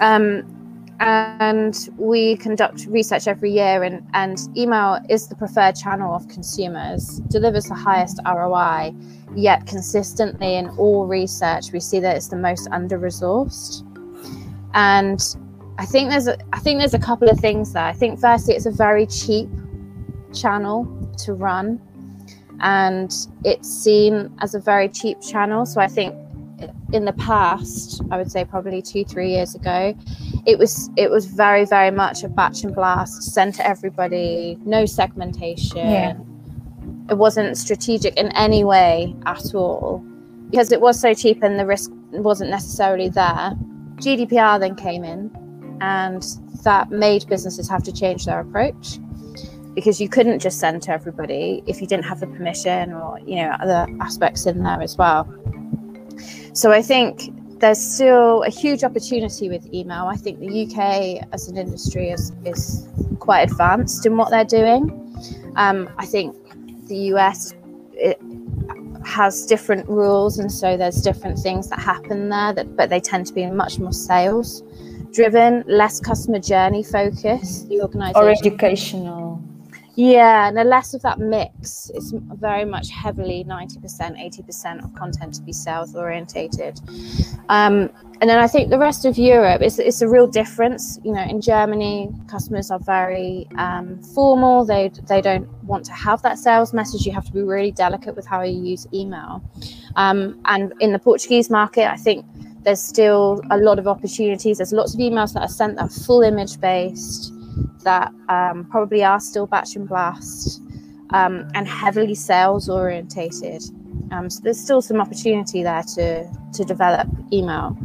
Um, 0.00 0.61
and 1.02 1.90
we 1.98 2.36
conduct 2.36 2.86
research 2.86 3.26
every 3.26 3.50
year 3.50 3.82
and, 3.82 4.06
and 4.14 4.38
email 4.56 5.00
is 5.08 5.26
the 5.26 5.34
preferred 5.34 5.74
channel 5.74 6.14
of 6.14 6.28
consumers 6.28 7.18
delivers 7.28 7.64
the 7.64 7.74
highest 7.74 8.20
roi 8.24 8.94
yet 9.34 9.66
consistently 9.66 10.54
in 10.54 10.68
all 10.78 11.04
research 11.06 11.72
we 11.72 11.80
see 11.80 11.98
that 11.98 12.16
it's 12.16 12.28
the 12.28 12.36
most 12.36 12.68
under 12.70 13.00
resourced 13.00 13.82
and 14.74 15.34
i 15.78 15.84
think 15.84 16.08
there's 16.08 16.28
a 16.28 16.38
i 16.52 16.60
think 16.60 16.78
there's 16.78 16.94
a 16.94 17.00
couple 17.00 17.28
of 17.28 17.38
things 17.40 17.72
there. 17.72 17.82
I 17.82 17.92
think 17.92 18.20
firstly 18.20 18.54
it's 18.54 18.66
a 18.66 18.70
very 18.70 19.06
cheap 19.06 19.48
channel 20.32 20.86
to 21.24 21.34
run 21.34 21.80
and 22.60 23.12
it's 23.44 23.68
seen 23.68 24.32
as 24.40 24.54
a 24.54 24.60
very 24.60 24.88
cheap 24.88 25.20
channel. 25.20 25.66
So 25.66 25.80
i 25.80 25.88
think 25.88 26.14
in 26.92 27.04
the 27.04 27.12
past, 27.14 28.02
I 28.10 28.18
would 28.18 28.30
say 28.30 28.44
probably 28.44 28.82
two, 28.82 29.04
three 29.04 29.30
years 29.30 29.54
ago, 29.54 29.96
it 30.44 30.58
was 30.58 30.90
it 30.96 31.10
was 31.10 31.26
very, 31.26 31.64
very 31.64 31.90
much 31.90 32.24
a 32.24 32.28
batch 32.28 32.64
and 32.64 32.74
blast, 32.74 33.22
sent 33.22 33.56
to 33.56 33.66
everybody, 33.66 34.58
no 34.64 34.86
segmentation. 34.86 35.76
Yeah. 35.78 36.14
It 37.10 37.18
wasn't 37.18 37.56
strategic 37.56 38.16
in 38.16 38.28
any 38.32 38.64
way 38.64 39.14
at 39.26 39.54
all. 39.54 40.04
Because 40.50 40.72
it 40.72 40.80
was 40.80 41.00
so 41.00 41.14
cheap 41.14 41.42
and 41.42 41.58
the 41.58 41.66
risk 41.66 41.90
wasn't 42.10 42.50
necessarily 42.50 43.08
there. 43.08 43.56
GDPR 43.96 44.60
then 44.60 44.74
came 44.74 45.04
in 45.04 45.30
and 45.80 46.24
that 46.64 46.90
made 46.90 47.26
businesses 47.28 47.68
have 47.68 47.82
to 47.84 47.92
change 47.92 48.26
their 48.26 48.40
approach 48.40 48.98
because 49.74 50.00
you 50.00 50.08
couldn't 50.08 50.38
just 50.38 50.60
send 50.60 50.82
to 50.82 50.90
everybody 50.90 51.62
if 51.66 51.80
you 51.80 51.86
didn't 51.86 52.04
have 52.04 52.20
the 52.20 52.26
permission 52.26 52.92
or 52.92 53.18
you 53.20 53.36
know 53.36 53.50
other 53.60 53.86
aspects 54.00 54.46
in 54.46 54.62
there 54.62 54.80
as 54.82 54.96
well 54.96 55.26
so 56.52 56.70
I 56.70 56.82
think 56.82 57.32
there's 57.62 57.80
still 57.80 58.42
a 58.42 58.48
huge 58.48 58.82
opportunity 58.82 59.48
with 59.48 59.72
email. 59.72 60.06
I 60.06 60.16
think 60.16 60.40
the 60.40 60.66
UK 60.66 61.24
as 61.32 61.46
an 61.46 61.56
industry 61.56 62.10
is, 62.10 62.32
is 62.44 62.88
quite 63.20 63.48
advanced 63.48 64.04
in 64.04 64.16
what 64.16 64.30
they're 64.30 64.44
doing. 64.44 64.90
Um, 65.54 65.88
I 65.96 66.04
think 66.04 66.34
the 66.88 66.96
US 67.14 67.54
has 69.04 69.46
different 69.46 69.88
rules, 69.88 70.40
and 70.40 70.50
so 70.50 70.76
there's 70.76 71.02
different 71.02 71.38
things 71.38 71.68
that 71.68 71.78
happen 71.78 72.30
there. 72.30 72.52
That, 72.52 72.76
but 72.76 72.90
they 72.90 72.98
tend 72.98 73.26
to 73.28 73.32
be 73.32 73.46
much 73.46 73.78
more 73.78 73.92
sales 73.92 74.64
driven, 75.12 75.62
less 75.68 76.00
customer 76.00 76.40
journey 76.40 76.82
focused. 76.82 77.68
The 77.68 77.80
organization 77.80 78.22
or 78.22 78.30
educational. 78.30 79.42
Yeah, 79.94 80.48
and 80.48 80.68
less 80.68 80.94
of 80.94 81.02
that 81.02 81.18
mix. 81.18 81.90
It's 81.94 82.12
very 82.12 82.64
much 82.64 82.88
heavily 82.88 83.44
90%, 83.46 83.78
80% 83.82 84.84
of 84.84 84.94
content 84.94 85.34
to 85.34 85.42
be 85.42 85.52
sales 85.52 85.94
orientated. 85.94 86.80
Um, 87.50 87.90
and 88.22 88.30
then 88.30 88.38
I 88.38 88.46
think 88.46 88.70
the 88.70 88.78
rest 88.78 89.04
of 89.04 89.18
Europe 89.18 89.60
is 89.60 89.78
it's 89.78 90.00
a 90.00 90.08
real 90.08 90.26
difference. 90.26 90.98
You 91.04 91.12
know, 91.12 91.22
in 91.22 91.42
Germany, 91.42 92.10
customers 92.26 92.70
are 92.70 92.78
very 92.78 93.46
um, 93.58 94.02
formal. 94.14 94.64
They 94.64 94.90
they 95.08 95.20
don't 95.20 95.46
want 95.64 95.84
to 95.86 95.92
have 95.92 96.22
that 96.22 96.38
sales 96.38 96.72
message. 96.72 97.04
You 97.04 97.12
have 97.12 97.26
to 97.26 97.32
be 97.32 97.42
really 97.42 97.72
delicate 97.72 98.16
with 98.16 98.26
how 98.26 98.40
you 98.42 98.62
use 98.62 98.86
email. 98.94 99.42
Um, 99.96 100.40
and 100.46 100.72
in 100.80 100.92
the 100.92 100.98
Portuguese 100.98 101.50
market, 101.50 101.90
I 101.90 101.96
think 101.96 102.24
there's 102.62 102.80
still 102.80 103.42
a 103.50 103.58
lot 103.58 103.78
of 103.78 103.86
opportunities. 103.86 104.56
There's 104.56 104.72
lots 104.72 104.94
of 104.94 105.00
emails 105.00 105.34
that 105.34 105.42
are 105.42 105.48
sent 105.48 105.76
that 105.76 105.82
are 105.82 105.88
full 105.90 106.22
image 106.22 106.58
based 106.60 107.34
that 107.84 108.12
um, 108.28 108.66
probably 108.70 109.04
are 109.04 109.20
still 109.20 109.46
batch 109.46 109.76
and 109.76 109.88
blast 109.88 110.62
um, 111.10 111.48
and 111.54 111.66
heavily 111.66 112.14
sales 112.14 112.68
orientated. 112.68 113.62
Um, 114.10 114.28
so 114.28 114.40
there's 114.42 114.60
still 114.60 114.82
some 114.82 115.00
opportunity 115.00 115.62
there 115.62 115.82
to 115.94 116.30
to 116.54 116.64
develop 116.64 117.08
email. 117.32 117.76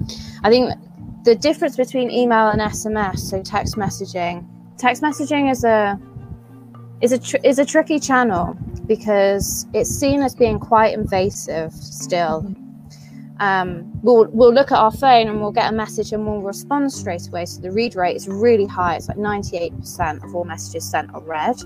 I 0.44 0.50
think 0.50 0.74
the 1.24 1.36
difference 1.36 1.76
between 1.76 2.12
email 2.12 2.50
and 2.50 2.62
SMS, 2.62 3.20
so 3.20 3.42
text 3.42 3.76
messaging, 3.76 4.46
text 4.78 5.02
messaging 5.02 5.52
is 5.52 5.64
a 5.64 6.00
is 7.02 7.12
a 7.12 7.18
tr- 7.18 7.38
is 7.44 7.60
a 7.60 7.66
tricky 7.66 8.00
channel 8.00 8.58
because 8.88 9.68
it's 9.74 9.90
seen 9.90 10.22
as 10.22 10.36
being 10.36 10.60
quite 10.60 10.94
invasive 10.94 11.74
still. 11.74 12.54
Mm-hmm 13.40 13.58
um, 13.58 13.92
we'll 14.02 14.26
we'll 14.32 14.54
look 14.54 14.72
at 14.72 14.78
our 14.78 14.92
phone 14.92 15.28
and 15.28 15.42
we'll 15.42 15.52
get 15.52 15.72
a 15.72 15.76
message 15.76 16.12
and 16.12 16.26
we'll 16.26 16.42
respond 16.42 16.92
straight 16.92 17.28
away. 17.28 17.46
So 17.46 17.62
the 17.62 17.72
read 17.72 17.96
rate 17.96 18.16
is 18.16 18.28
really 18.28 18.66
high. 18.66 18.96
It's 18.96 19.08
like 19.08 19.18
98% 19.18 20.24
of 20.24 20.36
all 20.36 20.44
messages 20.44 20.90
sent 20.90 21.14
are 21.14 21.22
read. 21.22 21.58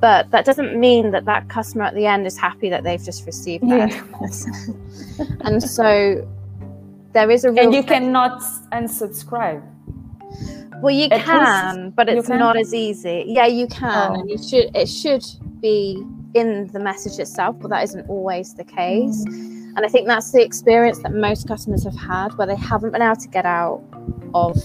But 0.00 0.30
that 0.32 0.44
doesn't 0.44 0.78
mean 0.78 1.12
that 1.12 1.24
that 1.26 1.48
customer 1.48 1.84
at 1.84 1.94
the 1.94 2.06
end 2.06 2.26
is 2.26 2.36
happy 2.36 2.68
that 2.70 2.82
they've 2.82 3.02
just 3.02 3.24
received 3.24 3.68
that. 3.70 3.90
Yeah. 3.90 5.24
and 5.42 5.62
so 5.62 6.28
there 7.12 7.30
is 7.30 7.44
a 7.44 7.52
real 7.52 7.64
and 7.64 7.74
you 7.74 7.84
cannot 7.84 8.42
unsubscribe. 8.72 9.62
Well, 10.82 10.94
you 10.94 11.06
at 11.12 11.24
can, 11.24 11.90
but 11.90 12.08
it's 12.08 12.26
can? 12.26 12.40
not 12.40 12.56
as 12.56 12.74
easy. 12.74 13.24
Yeah, 13.28 13.46
you 13.46 13.68
can, 13.68 14.10
oh. 14.10 14.14
and 14.14 14.28
you 14.28 14.36
should. 14.36 14.74
It 14.74 14.88
should 14.88 15.24
be 15.60 16.04
in 16.34 16.66
the 16.72 16.80
message 16.80 17.20
itself, 17.20 17.56
but 17.60 17.68
that 17.68 17.84
isn't 17.84 18.08
always 18.08 18.54
the 18.54 18.64
case. 18.64 19.24
Mm. 19.28 19.61
And 19.76 19.86
I 19.86 19.88
think 19.88 20.06
that's 20.06 20.32
the 20.32 20.42
experience 20.42 20.98
that 20.98 21.12
most 21.12 21.48
customers 21.48 21.84
have 21.84 21.96
had 21.96 22.36
where 22.36 22.46
they 22.46 22.56
haven't 22.56 22.90
been 22.90 23.02
able 23.02 23.16
to 23.16 23.28
get 23.28 23.46
out 23.46 23.82
of 24.34 24.56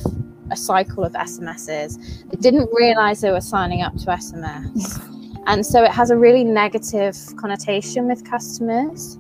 a 0.52 0.56
cycle 0.56 1.04
of 1.04 1.14
SMSs. 1.14 2.30
They 2.30 2.38
didn't 2.38 2.70
realize 2.74 3.22
they 3.22 3.32
were 3.32 3.42
signing 3.42 3.82
up 3.82 3.96
to 3.98 4.06
SMS. 4.06 5.02
And 5.48 5.66
so 5.66 5.82
it 5.84 5.92
has 5.92 6.10
a 6.10 6.18
really 6.18 6.44
negative 6.44 7.18
connotation 7.38 8.08
with 8.08 8.30
customers. 8.30 9.18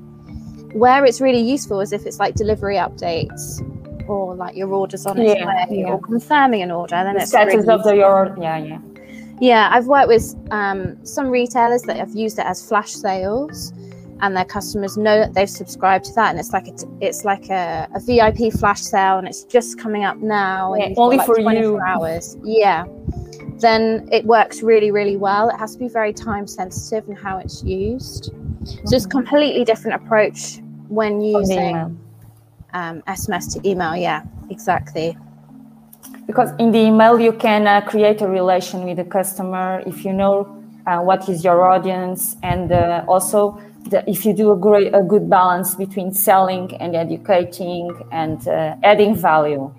Where 0.73 1.05
it's 1.05 1.21
really 1.21 1.39
useful 1.39 1.79
is 1.79 1.93
if 1.93 2.05
it's 2.05 2.19
like 2.19 2.35
delivery 2.35 2.75
updates 2.75 3.61
or 4.09 4.35
like 4.35 4.55
your 4.55 4.69
orders 4.73 5.05
on 5.05 5.17
its 5.17 5.39
yeah, 5.39 5.45
way 5.45 5.79
yeah. 5.79 5.85
or 5.87 6.01
confirming 6.01 6.61
an 6.61 6.71
order. 6.71 6.95
Then 6.95 7.15
the 7.15 7.21
it's 7.21 7.29
status 7.29 7.55
really 7.55 7.69
of 7.69 7.83
the 7.83 7.95
your 7.95 8.35
yeah 8.39 8.57
yeah. 8.57 8.79
Yeah, 9.39 9.69
I've 9.71 9.85
worked 9.85 10.07
with 10.07 10.35
um, 10.49 11.05
some 11.05 11.29
retailers 11.29 11.83
that 11.83 11.95
have 11.97 12.15
used 12.15 12.39
it 12.39 12.45
as 12.45 12.67
flash 12.67 12.91
sales 12.91 13.71
and 14.21 14.35
their 14.35 14.45
customers 14.45 14.97
know 14.97 15.19
that 15.19 15.33
they've 15.33 15.49
subscribed 15.49 16.05
to 16.05 16.13
that 16.13 16.29
and 16.31 16.39
it's 16.39 16.53
like 16.53 16.67
a, 16.67 16.73
it's 17.01 17.23
like 17.23 17.49
a, 17.49 17.87
a 17.93 17.99
vip 17.99 18.53
flash 18.53 18.81
sale 18.81 19.17
and 19.17 19.27
it's 19.27 19.43
just 19.43 19.79
coming 19.79 20.03
up 20.03 20.17
now 20.17 20.73
yeah, 20.75 20.93
only 20.97 21.17
like 21.17 21.25
for 21.25 21.39
you. 21.39 21.79
hours. 21.79 22.37
Yeah. 22.43 22.85
Then 23.59 24.07
it 24.11 24.25
works 24.25 24.61
really 24.61 24.91
really 24.91 25.17
well. 25.17 25.49
It 25.49 25.57
has 25.57 25.73
to 25.73 25.79
be 25.79 25.87
very 25.87 26.13
time 26.13 26.47
sensitive 26.47 27.07
and 27.09 27.17
how 27.17 27.37
it's 27.39 27.63
used. 27.63 28.31
Mm-hmm. 28.31 28.65
so 28.65 28.79
it's 28.81 28.91
a 28.93 28.95
mm-hmm. 28.95 29.17
completely 29.17 29.63
different 29.65 30.01
approach 30.01 30.59
when 30.87 31.21
using 31.21 31.75
um, 32.73 33.01
sms 33.07 33.53
to 33.53 33.69
email. 33.69 33.95
Yeah 33.95 34.23
exactly. 34.49 35.17
Because 36.25 36.51
in 36.59 36.71
the 36.71 36.79
email 36.79 37.19
you 37.19 37.33
can 37.33 37.67
uh, 37.67 37.81
create 37.81 38.21
a 38.21 38.27
relation 38.27 38.83
with 38.83 38.97
the 38.97 39.05
customer 39.05 39.83
if 39.85 40.03
you 40.03 40.13
know 40.13 40.53
uh, 40.85 40.99
what 40.99 41.27
is 41.29 41.43
your 41.43 41.69
audience 41.69 42.35
and 42.43 42.71
uh, 42.71 43.03
also 43.07 43.61
the, 43.91 44.09
if 44.09 44.25
you 44.25 44.33
do 44.33 44.51
a 44.51 44.57
great 44.57 44.93
a 44.93 45.03
good 45.03 45.29
balance 45.29 45.75
between 45.75 46.13
selling 46.13 46.75
and 46.77 46.95
educating 46.95 47.91
and 48.11 48.47
uh, 48.47 48.75
adding 48.83 49.15
value 49.15 49.73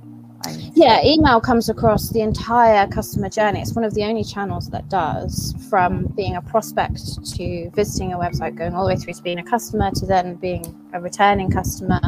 yeah 0.75 1.03
email 1.05 1.40
comes 1.40 1.68
across 1.68 2.11
the 2.11 2.21
entire 2.21 2.87
customer 2.87 3.29
journey. 3.29 3.61
It's 3.61 3.75
one 3.75 3.85
of 3.85 3.94
the 3.94 4.05
only 4.05 4.25
channels 4.25 4.71
that 4.71 4.88
does 4.88 5.55
from 5.68 6.07
being 6.16 6.37
a 6.37 6.42
prospect 6.42 7.25
to 7.37 7.71
visiting 7.71 8.12
a 8.12 8.18
website 8.18 8.57
going 8.57 8.75
all 8.75 8.85
the 8.87 8.94
way 8.94 8.97
through 8.97 9.14
to 9.14 9.23
being 9.23 9.38
a 9.38 9.44
customer 9.44 9.90
to 9.92 10.07
then 10.07 10.37
being 10.37 10.64
a 10.92 11.01
returning 11.01 11.51
customer. 11.51 12.01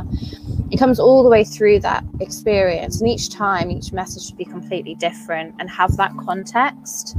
It 0.71 0.79
comes 0.79 1.01
all 1.01 1.23
the 1.25 1.29
way 1.29 1.43
through 1.43 1.81
that 1.81 2.05
experience 2.21 3.01
and 3.01 3.11
each 3.11 3.31
time 3.31 3.71
each 3.71 3.93
message 3.93 4.27
should 4.27 4.39
be 4.39 4.45
completely 4.45 4.95
different 4.95 5.55
and 5.59 5.69
have 5.69 5.97
that 5.97 6.13
context. 6.25 7.17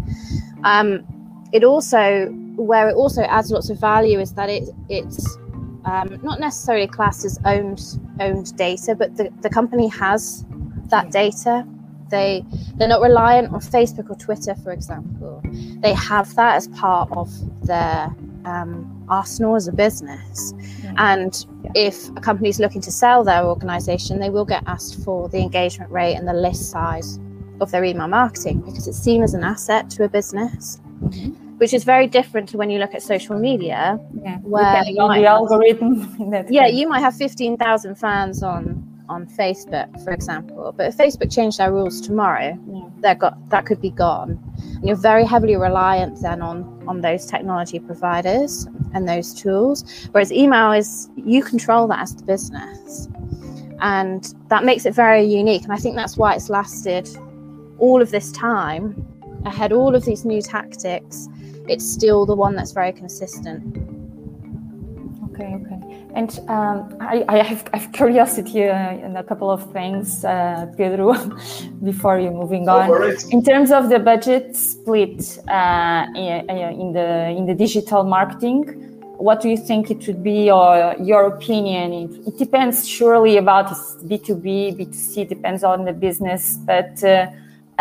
Um, 0.63 1.05
it 1.51 1.65
also 1.65 2.33
where 2.55 2.89
it 2.89 2.95
also 2.95 3.21
adds 3.23 3.51
lots 3.51 3.69
of 3.69 3.79
value 3.79 4.19
is 4.19 4.33
that 4.33 4.49
it 4.49 4.69
it's 4.89 5.37
um, 5.85 6.19
not 6.21 6.39
necessarily 6.39 6.87
classed 6.87 7.25
as 7.25 7.39
owned 7.45 7.99
owned 8.19 8.55
data, 8.55 8.95
but 8.95 9.15
the, 9.17 9.31
the 9.41 9.49
company 9.49 9.87
has 9.87 10.45
that 10.89 11.11
data. 11.11 11.65
They 12.09 12.43
they're 12.75 12.87
not 12.87 13.01
reliant 13.01 13.53
on 13.53 13.61
Facebook 13.61 14.09
or 14.09 14.15
Twitter, 14.15 14.55
for 14.55 14.71
example. 14.71 15.41
They 15.79 15.93
have 15.93 16.33
that 16.35 16.55
as 16.55 16.67
part 16.69 17.09
of 17.11 17.31
their 17.65 18.13
um, 18.45 19.05
arsenal 19.09 19.55
as 19.55 19.67
a 19.67 19.71
business. 19.71 20.53
Yeah. 20.83 20.93
And 20.97 21.45
yeah. 21.63 21.71
if 21.75 22.09
a 22.09 22.21
company 22.21 22.49
is 22.49 22.59
looking 22.59 22.81
to 22.81 22.91
sell 22.91 23.23
their 23.23 23.43
organization, 23.43 24.19
they 24.19 24.29
will 24.29 24.45
get 24.45 24.63
asked 24.67 25.03
for 25.03 25.29
the 25.29 25.39
engagement 25.39 25.91
rate 25.91 26.15
and 26.15 26.27
the 26.27 26.33
list 26.33 26.69
size 26.69 27.19
of 27.61 27.71
their 27.71 27.83
email 27.83 28.07
marketing 28.07 28.61
because 28.61 28.87
it's 28.87 28.97
seen 28.97 29.23
as 29.23 29.33
an 29.33 29.43
asset 29.43 29.89
to 29.91 30.03
a 30.03 30.09
business. 30.09 30.81
Mm-hmm 31.01 31.40
which 31.61 31.75
is 31.75 31.83
very 31.83 32.07
different 32.07 32.49
to 32.49 32.57
when 32.57 32.71
you 32.71 32.79
look 32.79 32.95
at 32.95 33.03
social 33.03 33.37
media, 33.37 33.99
yeah. 34.23 34.37
where 34.37 34.83
you 34.83 34.97
might 34.97 35.19
the 35.19 35.27
have, 35.27 35.37
algorithm. 35.37 36.17
yeah, 36.49 36.65
you 36.65 36.89
might 36.89 37.01
have 37.01 37.15
fifteen 37.15 37.55
thousand 37.55 37.93
fans 37.93 38.41
on 38.41 38.83
on 39.07 39.27
Facebook, 39.27 40.03
for 40.03 40.11
example. 40.11 40.73
But 40.75 40.87
if 40.87 40.97
Facebook 40.97 41.31
changed 41.31 41.59
their 41.59 41.71
rules 41.71 42.01
tomorrow, 42.01 42.57
yeah. 42.67 42.89
that 43.01 43.19
got 43.19 43.37
that 43.51 43.67
could 43.67 43.79
be 43.79 43.91
gone. 43.91 44.39
And 44.57 44.87
you're 44.87 44.95
very 44.95 45.23
heavily 45.23 45.55
reliant 45.55 46.19
then 46.19 46.41
on 46.41 46.83
on 46.87 47.01
those 47.01 47.27
technology 47.27 47.77
providers 47.77 48.65
and 48.95 49.07
those 49.07 49.31
tools. 49.31 49.85
Whereas 50.13 50.31
email 50.31 50.71
is 50.71 51.11
you 51.15 51.43
control 51.43 51.87
that 51.89 51.99
as 51.99 52.15
the 52.15 52.23
business. 52.23 53.07
And 53.81 54.33
that 54.47 54.63
makes 54.63 54.87
it 54.87 54.95
very 54.95 55.25
unique. 55.25 55.61
And 55.61 55.73
I 55.73 55.77
think 55.77 55.95
that's 55.95 56.17
why 56.17 56.33
it's 56.33 56.49
lasted 56.49 57.07
all 57.77 58.01
of 58.01 58.09
this 58.09 58.31
time. 58.31 59.10
I 59.45 59.49
had 59.49 59.71
all 59.71 59.95
of 59.95 60.05
these 60.05 60.25
new 60.25 60.41
tactics 60.41 61.27
it's 61.67 61.89
still 61.89 62.25
the 62.25 62.35
one 62.35 62.55
that's 62.55 62.71
very 62.71 62.91
consistent. 62.91 63.77
Okay, 65.25 65.55
okay. 65.55 65.79
And 66.13 66.29
um, 66.49 66.97
I, 66.99 67.23
I, 67.29 67.37
have, 67.37 67.69
I, 67.73 67.77
have, 67.77 67.91
curiosity 67.93 68.67
uh, 68.67 68.91
in 69.05 69.15
a 69.15 69.23
couple 69.23 69.49
of 69.49 69.71
things, 69.71 70.25
uh, 70.25 70.65
Pedro, 70.75 71.13
before 71.83 72.19
you 72.19 72.31
moving 72.31 72.67
on. 72.67 73.15
In 73.31 73.41
terms 73.41 73.71
of 73.71 73.87
the 73.89 73.99
budget 73.99 74.55
split 74.57 75.39
uh, 75.47 76.07
in, 76.15 76.49
in, 76.49 76.91
the 76.91 77.29
in 77.29 77.45
the 77.45 77.55
digital 77.55 78.03
marketing, 78.03 78.65
what 79.17 79.39
do 79.41 79.47
you 79.47 79.55
think 79.55 79.89
it 79.89 80.05
would 80.07 80.21
be, 80.21 80.51
or 80.51 80.95
your 80.99 81.27
opinion? 81.27 81.93
It, 81.93 82.27
it 82.27 82.37
depends 82.37 82.85
surely 82.85 83.37
about 83.37 83.71
B 84.05 84.17
two 84.17 84.35
B, 84.35 84.71
B 84.71 84.85
two 84.85 84.93
C 84.93 85.23
depends 85.23 85.63
on 85.63 85.85
the 85.85 85.93
business, 85.93 86.57
but 86.57 87.01
uh, 87.05 87.27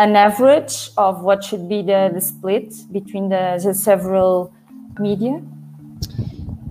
an 0.01 0.15
average 0.15 0.89
of 0.97 1.21
what 1.21 1.43
should 1.43 1.69
be 1.69 1.83
the, 1.83 2.09
the 2.11 2.19
split 2.19 2.73
between 2.91 3.29
the, 3.29 3.61
the 3.63 3.73
several 3.73 4.51
media? 4.99 5.39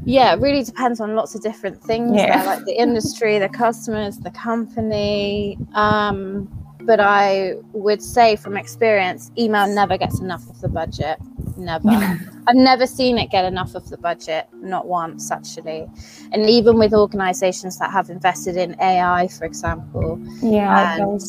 Yeah, 0.04 0.34
it 0.34 0.40
really 0.40 0.64
depends 0.64 1.00
on 1.00 1.14
lots 1.14 1.36
of 1.36 1.42
different 1.42 1.80
things, 1.80 2.16
yeah. 2.16 2.38
there, 2.38 2.46
like 2.46 2.64
the 2.64 2.72
industry, 2.72 3.38
the 3.38 3.48
customers, 3.48 4.18
the 4.18 4.32
company. 4.32 5.56
Um, 5.74 6.48
but 6.80 6.98
I 6.98 7.54
would 7.72 8.02
say 8.02 8.34
from 8.34 8.56
experience, 8.56 9.30
email 9.38 9.72
never 9.72 9.96
gets 9.96 10.18
enough 10.18 10.48
of 10.50 10.60
the 10.60 10.68
budget. 10.68 11.18
Never. 11.56 11.88
I've 12.48 12.56
never 12.56 12.86
seen 12.86 13.16
it 13.16 13.30
get 13.30 13.44
enough 13.44 13.76
of 13.76 13.88
the 13.90 13.98
budget, 13.98 14.48
not 14.54 14.88
once 14.88 15.30
actually. 15.30 15.86
And 16.32 16.50
even 16.50 16.78
with 16.78 16.92
organizations 16.94 17.78
that 17.78 17.92
have 17.92 18.10
invested 18.10 18.56
in 18.56 18.74
AI, 18.80 19.28
for 19.28 19.44
example. 19.44 20.18
Yeah, 20.42 20.96
and, 20.96 21.20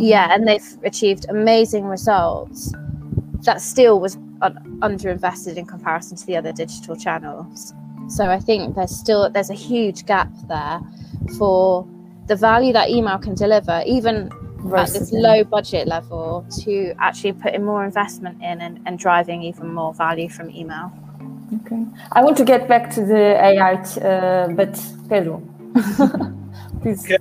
yeah, 0.00 0.34
and 0.34 0.46
they've 0.46 0.78
achieved 0.84 1.26
amazing 1.28 1.84
results. 1.84 2.72
That 3.42 3.60
still 3.60 4.00
was 4.00 4.16
un- 4.42 4.78
underinvested 4.82 5.56
in 5.56 5.66
comparison 5.66 6.16
to 6.16 6.26
the 6.26 6.36
other 6.36 6.52
digital 6.52 6.96
channels. 6.96 7.72
So 8.08 8.26
I 8.26 8.38
think 8.38 8.76
there's 8.76 8.96
still 8.96 9.28
there's 9.30 9.50
a 9.50 9.54
huge 9.54 10.06
gap 10.06 10.30
there 10.48 10.80
for 11.38 11.86
the 12.26 12.36
value 12.36 12.72
that 12.72 12.88
email 12.90 13.18
can 13.18 13.34
deliver, 13.34 13.82
even 13.86 14.30
at 14.76 14.88
this 14.88 15.12
low 15.12 15.44
budget 15.44 15.86
level, 15.86 16.44
to 16.62 16.94
actually 16.98 17.32
putting 17.32 17.64
more 17.64 17.84
investment 17.84 18.42
in 18.42 18.60
and, 18.60 18.80
and 18.86 18.98
driving 18.98 19.42
even 19.42 19.72
more 19.72 19.94
value 19.94 20.28
from 20.28 20.50
email. 20.50 20.92
Okay. 21.62 21.84
I 22.12 22.22
want 22.22 22.36
to 22.38 22.44
get 22.44 22.66
back 22.66 22.90
to 22.94 23.04
the 23.04 23.36
AI, 23.40 23.74
uh, 23.74 24.48
but 24.48 24.80
Pedro. 25.08 25.42
Okay, 26.84 27.16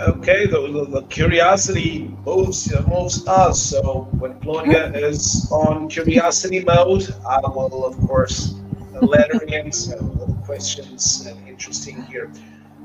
okay. 0.00 0.46
The, 0.46 0.60
the, 0.72 1.00
the, 1.00 1.02
curiosity 1.08 2.14
moves 2.24 2.70
moves 2.86 3.26
us. 3.26 3.62
So 3.62 4.08
when 4.18 4.38
Claudia 4.40 4.92
is 4.92 5.50
on 5.50 5.88
curiosity 5.88 6.62
mode, 6.62 7.08
I 7.28 7.40
will 7.40 7.84
of 7.84 7.98
course 8.06 8.54
let 9.00 9.32
her 9.32 9.42
in. 9.48 9.72
So 9.72 9.96
the 9.96 10.32
questions 10.44 11.26
and 11.26 11.48
interesting 11.48 12.02
here. 12.04 12.30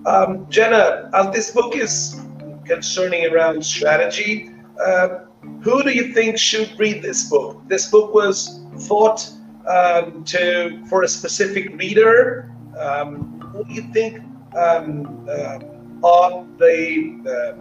Um, 0.05 0.47
Jenna, 0.49 1.09
as 1.13 1.33
this 1.33 1.51
book 1.51 1.75
is 1.75 2.19
concerning 2.65 3.25
around 3.31 3.63
strategy, 3.63 4.49
uh, 4.83 5.25
who 5.61 5.83
do 5.83 5.91
you 5.91 6.13
think 6.13 6.37
should 6.37 6.71
read 6.79 7.01
this 7.01 7.29
book? 7.29 7.61
This 7.67 7.89
book 7.91 8.13
was 8.13 8.61
thought 8.87 9.29
um, 9.67 10.23
to 10.25 10.83
for 10.87 11.03
a 11.03 11.07
specific 11.07 11.77
reader. 11.77 12.51
Um, 12.79 13.39
who 13.51 13.65
do 13.65 13.73
you 13.73 13.83
think? 13.93 14.23
Um, 14.55 15.27
uh, 15.29 15.59
are 16.03 16.45
the 16.57 17.55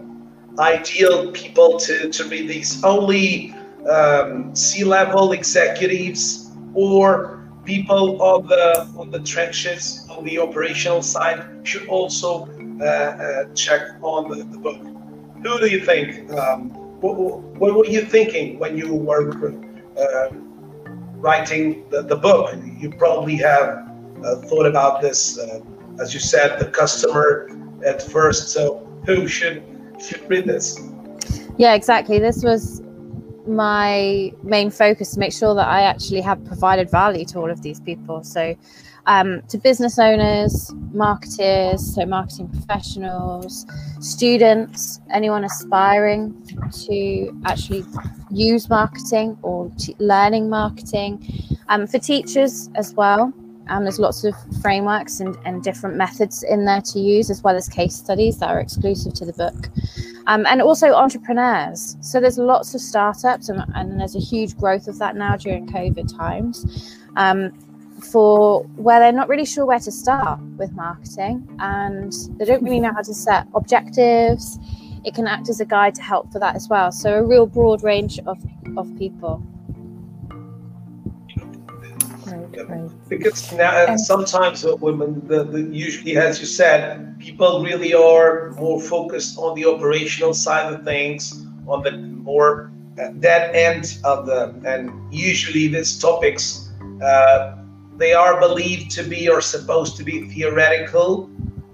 uh, 0.57 0.61
ideal 0.61 1.31
people 1.31 1.79
to, 1.79 2.09
to 2.09 2.23
read 2.25 2.47
these? 2.49 2.83
Only 2.83 3.55
um, 3.89 4.55
C-level 4.55 5.31
executives 5.31 6.51
or 6.73 7.41
people 7.65 8.21
on 8.21 8.47
the 8.47 8.89
on 8.97 9.09
the 9.09 9.19
trenches 9.19 10.05
on 10.09 10.23
the 10.25 10.37
operational 10.37 11.01
side 11.01 11.45
should 11.63 11.87
also 11.87 12.47
uh, 12.81 12.85
uh, 12.85 13.53
check 13.53 13.81
on 14.01 14.29
the, 14.29 14.43
the, 14.43 14.57
book. 14.57 14.77
Who 15.43 15.59
do 15.59 15.67
you 15.67 15.85
think? 15.85 16.31
Um, 16.33 16.69
what, 16.99 17.15
what, 17.15 17.73
were 17.73 17.85
you 17.85 18.01
thinking 18.01 18.59
when 18.59 18.77
you 18.77 18.93
were 18.93 19.31
uh, 19.97 20.29
writing 21.15 21.87
the, 21.89 22.01
the 22.01 22.15
book? 22.15 22.53
You 22.77 22.91
probably 22.91 23.35
have 23.37 23.89
uh, 24.23 24.35
thought 24.47 24.65
about 24.65 25.01
this, 25.01 25.37
uh, 25.37 25.61
as 26.01 26.13
you 26.13 26.19
said, 26.19 26.59
the 26.59 26.65
customer 26.65 27.47
at 27.85 28.01
first. 28.01 28.49
So 28.49 28.87
who 29.05 29.27
should 29.27 29.63
should 29.99 30.27
read 30.29 30.45
this? 30.45 30.79
Yeah, 31.57 31.73
exactly. 31.73 32.19
This 32.19 32.43
was 32.43 32.81
my 33.45 34.31
main 34.43 34.69
focus 34.69 35.13
to 35.13 35.19
make 35.19 35.33
sure 35.33 35.53
that 35.55 35.67
I 35.67 35.81
actually 35.81 36.21
have 36.21 36.43
provided 36.45 36.89
value 36.89 37.25
to 37.25 37.39
all 37.39 37.51
of 37.51 37.61
these 37.61 37.79
people. 37.79 38.23
So 38.23 38.55
um, 39.05 39.41
to 39.49 39.57
business 39.57 39.99
owners, 39.99 40.71
marketers, 40.93 41.95
so 41.95 42.05
marketing 42.05 42.47
professionals, 42.49 43.65
students, 43.99 45.01
anyone 45.11 45.43
aspiring 45.43 46.33
to 46.85 47.41
actually 47.45 47.83
use 48.31 48.69
marketing 48.69 49.37
or 49.41 49.69
learning 49.99 50.49
marketing, 50.49 51.21
um, 51.67 51.85
for 51.85 51.99
teachers 51.99 52.69
as 52.75 52.93
well. 52.93 53.33
Um, 53.67 53.83
there's 53.83 53.99
lots 53.99 54.23
of 54.23 54.35
frameworks 54.61 55.19
and, 55.19 55.37
and 55.45 55.63
different 55.63 55.95
methods 55.95 56.43
in 56.43 56.65
there 56.65 56.81
to 56.81 56.99
use, 56.99 57.29
as 57.29 57.41
well 57.43 57.55
as 57.55 57.67
case 57.69 57.95
studies 57.95 58.39
that 58.39 58.49
are 58.49 58.59
exclusive 58.59 59.13
to 59.15 59.25
the 59.25 59.33
book. 59.33 59.69
Um, 60.27 60.45
and 60.45 60.61
also 60.61 60.93
entrepreneurs. 60.93 61.97
So 62.01 62.19
there's 62.19 62.37
lots 62.37 62.73
of 62.75 62.81
startups, 62.81 63.49
and, 63.49 63.63
and, 63.75 63.99
there's 63.99 64.15
a 64.15 64.19
huge 64.19 64.57
growth 64.57 64.87
of 64.87 64.97
that 64.99 65.15
now 65.15 65.35
during 65.35 65.67
COVID 65.67 66.15
times. 66.17 66.97
Um, 67.15 67.51
for 68.11 68.63
where 68.75 68.99
they're 68.99 69.11
not 69.11 69.29
really 69.29 69.45
sure 69.45 69.65
where 69.65 69.79
to 69.79 69.91
start 69.91 70.39
with 70.57 70.71
marketing 70.73 71.47
and 71.59 72.11
they 72.37 72.45
don't 72.45 72.61
really 72.61 72.79
know 72.79 72.91
how 72.93 73.01
to 73.01 73.13
set 73.13 73.47
objectives. 73.55 74.59
It 75.05 75.13
can 75.13 75.27
act 75.27 75.49
as 75.49 75.59
a 75.59 75.65
guide 75.65 75.95
to 75.95 76.01
help 76.01 76.31
for 76.31 76.39
that 76.39 76.55
as 76.55 76.67
well. 76.69 76.91
So, 76.91 77.13
a 77.13 77.23
real 77.23 77.45
broad 77.45 77.83
range 77.83 78.19
of, 78.25 78.37
of 78.77 78.93
people. 78.97 79.43
Because 83.09 83.51
now, 83.53 83.95
sometimes 83.95 84.63
women, 84.63 85.25
the, 85.27 85.43
the, 85.43 85.61
usually, 85.61 86.17
as 86.17 86.39
you 86.39 86.45
said, 86.45 87.19
people 87.19 87.63
really 87.63 87.93
are 87.93 88.51
more 88.51 88.79
focused 88.79 89.37
on 89.37 89.55
the 89.55 89.65
operational 89.65 90.33
side 90.33 90.73
of 90.73 90.83
things, 90.83 91.45
on 91.67 91.83
the 91.83 91.91
more 91.91 92.71
uh, 92.99 93.09
that 93.15 93.55
end 93.55 93.97
of 94.03 94.25
the, 94.25 94.53
and 94.65 94.91
usually 95.13 95.67
these 95.67 95.97
topics, 95.97 96.69
uh, 97.01 97.55
they 97.97 98.13
are 98.13 98.39
believed 98.39 98.91
to 98.91 99.03
be 99.03 99.29
or 99.29 99.41
supposed 99.41 99.97
to 99.97 100.03
be 100.03 100.27
theoretical, 100.29 101.29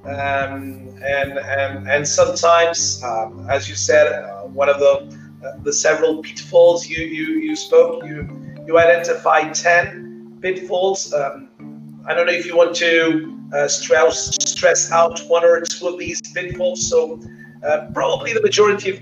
um, 0.05 0.87
and 1.01 1.37
and 1.37 1.89
and 1.89 2.07
sometimes, 2.07 3.01
um, 3.03 3.45
as 3.49 3.69
you 3.69 3.75
said, 3.75 4.11
uh, 4.11 4.41
one 4.43 4.69
of 4.69 4.79
the 4.79 5.17
uh, 5.45 5.57
the 5.63 5.71
several 5.71 6.21
pitfalls 6.21 6.87
you 6.87 7.03
you 7.03 7.39
you 7.39 7.55
spoke, 7.55 8.03
you 8.05 8.27
you 8.67 8.77
identified 8.77 9.53
ten 9.53 10.08
pitfalls. 10.41 11.13
Um, 11.13 11.49
I 12.05 12.13
don't 12.13 12.25
know 12.25 12.33
if 12.33 12.45
you 12.45 12.55
want 12.55 12.75
to 12.77 13.37
uh, 13.53 13.67
stress 13.67 14.35
stress 14.41 14.91
out 14.91 15.19
one 15.27 15.43
or 15.43 15.61
two 15.61 15.87
of 15.87 15.99
these 15.99 16.21
pitfalls. 16.21 16.89
So 16.89 17.19
uh, 17.63 17.87
probably 17.93 18.33
the 18.33 18.41
majority 18.41 18.91
of 18.91 18.99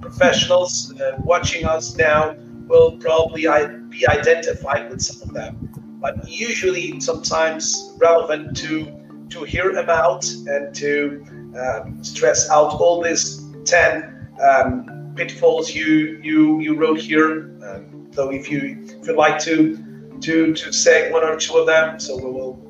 professionals 0.00 0.92
uh, 1.00 1.16
watching 1.24 1.64
us 1.64 1.96
now 1.96 2.36
will 2.66 2.92
probably 2.98 3.42
be 3.88 4.06
identified 4.08 4.90
with 4.90 5.02
some 5.02 5.28
of 5.28 5.34
them. 5.34 5.70
But 6.00 6.28
usually, 6.28 7.00
sometimes 7.00 7.94
relevant 7.98 8.56
to 8.58 8.92
to 9.30 9.44
hear 9.44 9.78
about 9.78 10.24
and 10.26 10.74
to 10.74 11.24
um, 11.58 12.04
stress 12.04 12.50
out 12.50 12.74
all 12.74 13.02
these 13.02 13.42
ten 13.64 14.28
um, 14.40 15.12
pitfalls 15.16 15.74
you 15.74 16.20
you 16.22 16.60
you 16.60 16.76
wrote 16.76 17.00
here. 17.00 17.50
Um, 17.66 18.08
so 18.12 18.30
if 18.30 18.50
you 18.50 18.78
if 19.00 19.06
you'd 19.06 19.16
like 19.16 19.38
to 19.40 19.78
to 20.20 20.54
to 20.54 20.72
say 20.72 21.10
one 21.10 21.24
or 21.24 21.36
two 21.36 21.56
of 21.56 21.66
them? 21.66 21.98
So 21.98 22.16
we 22.16 22.30
will. 22.30 22.64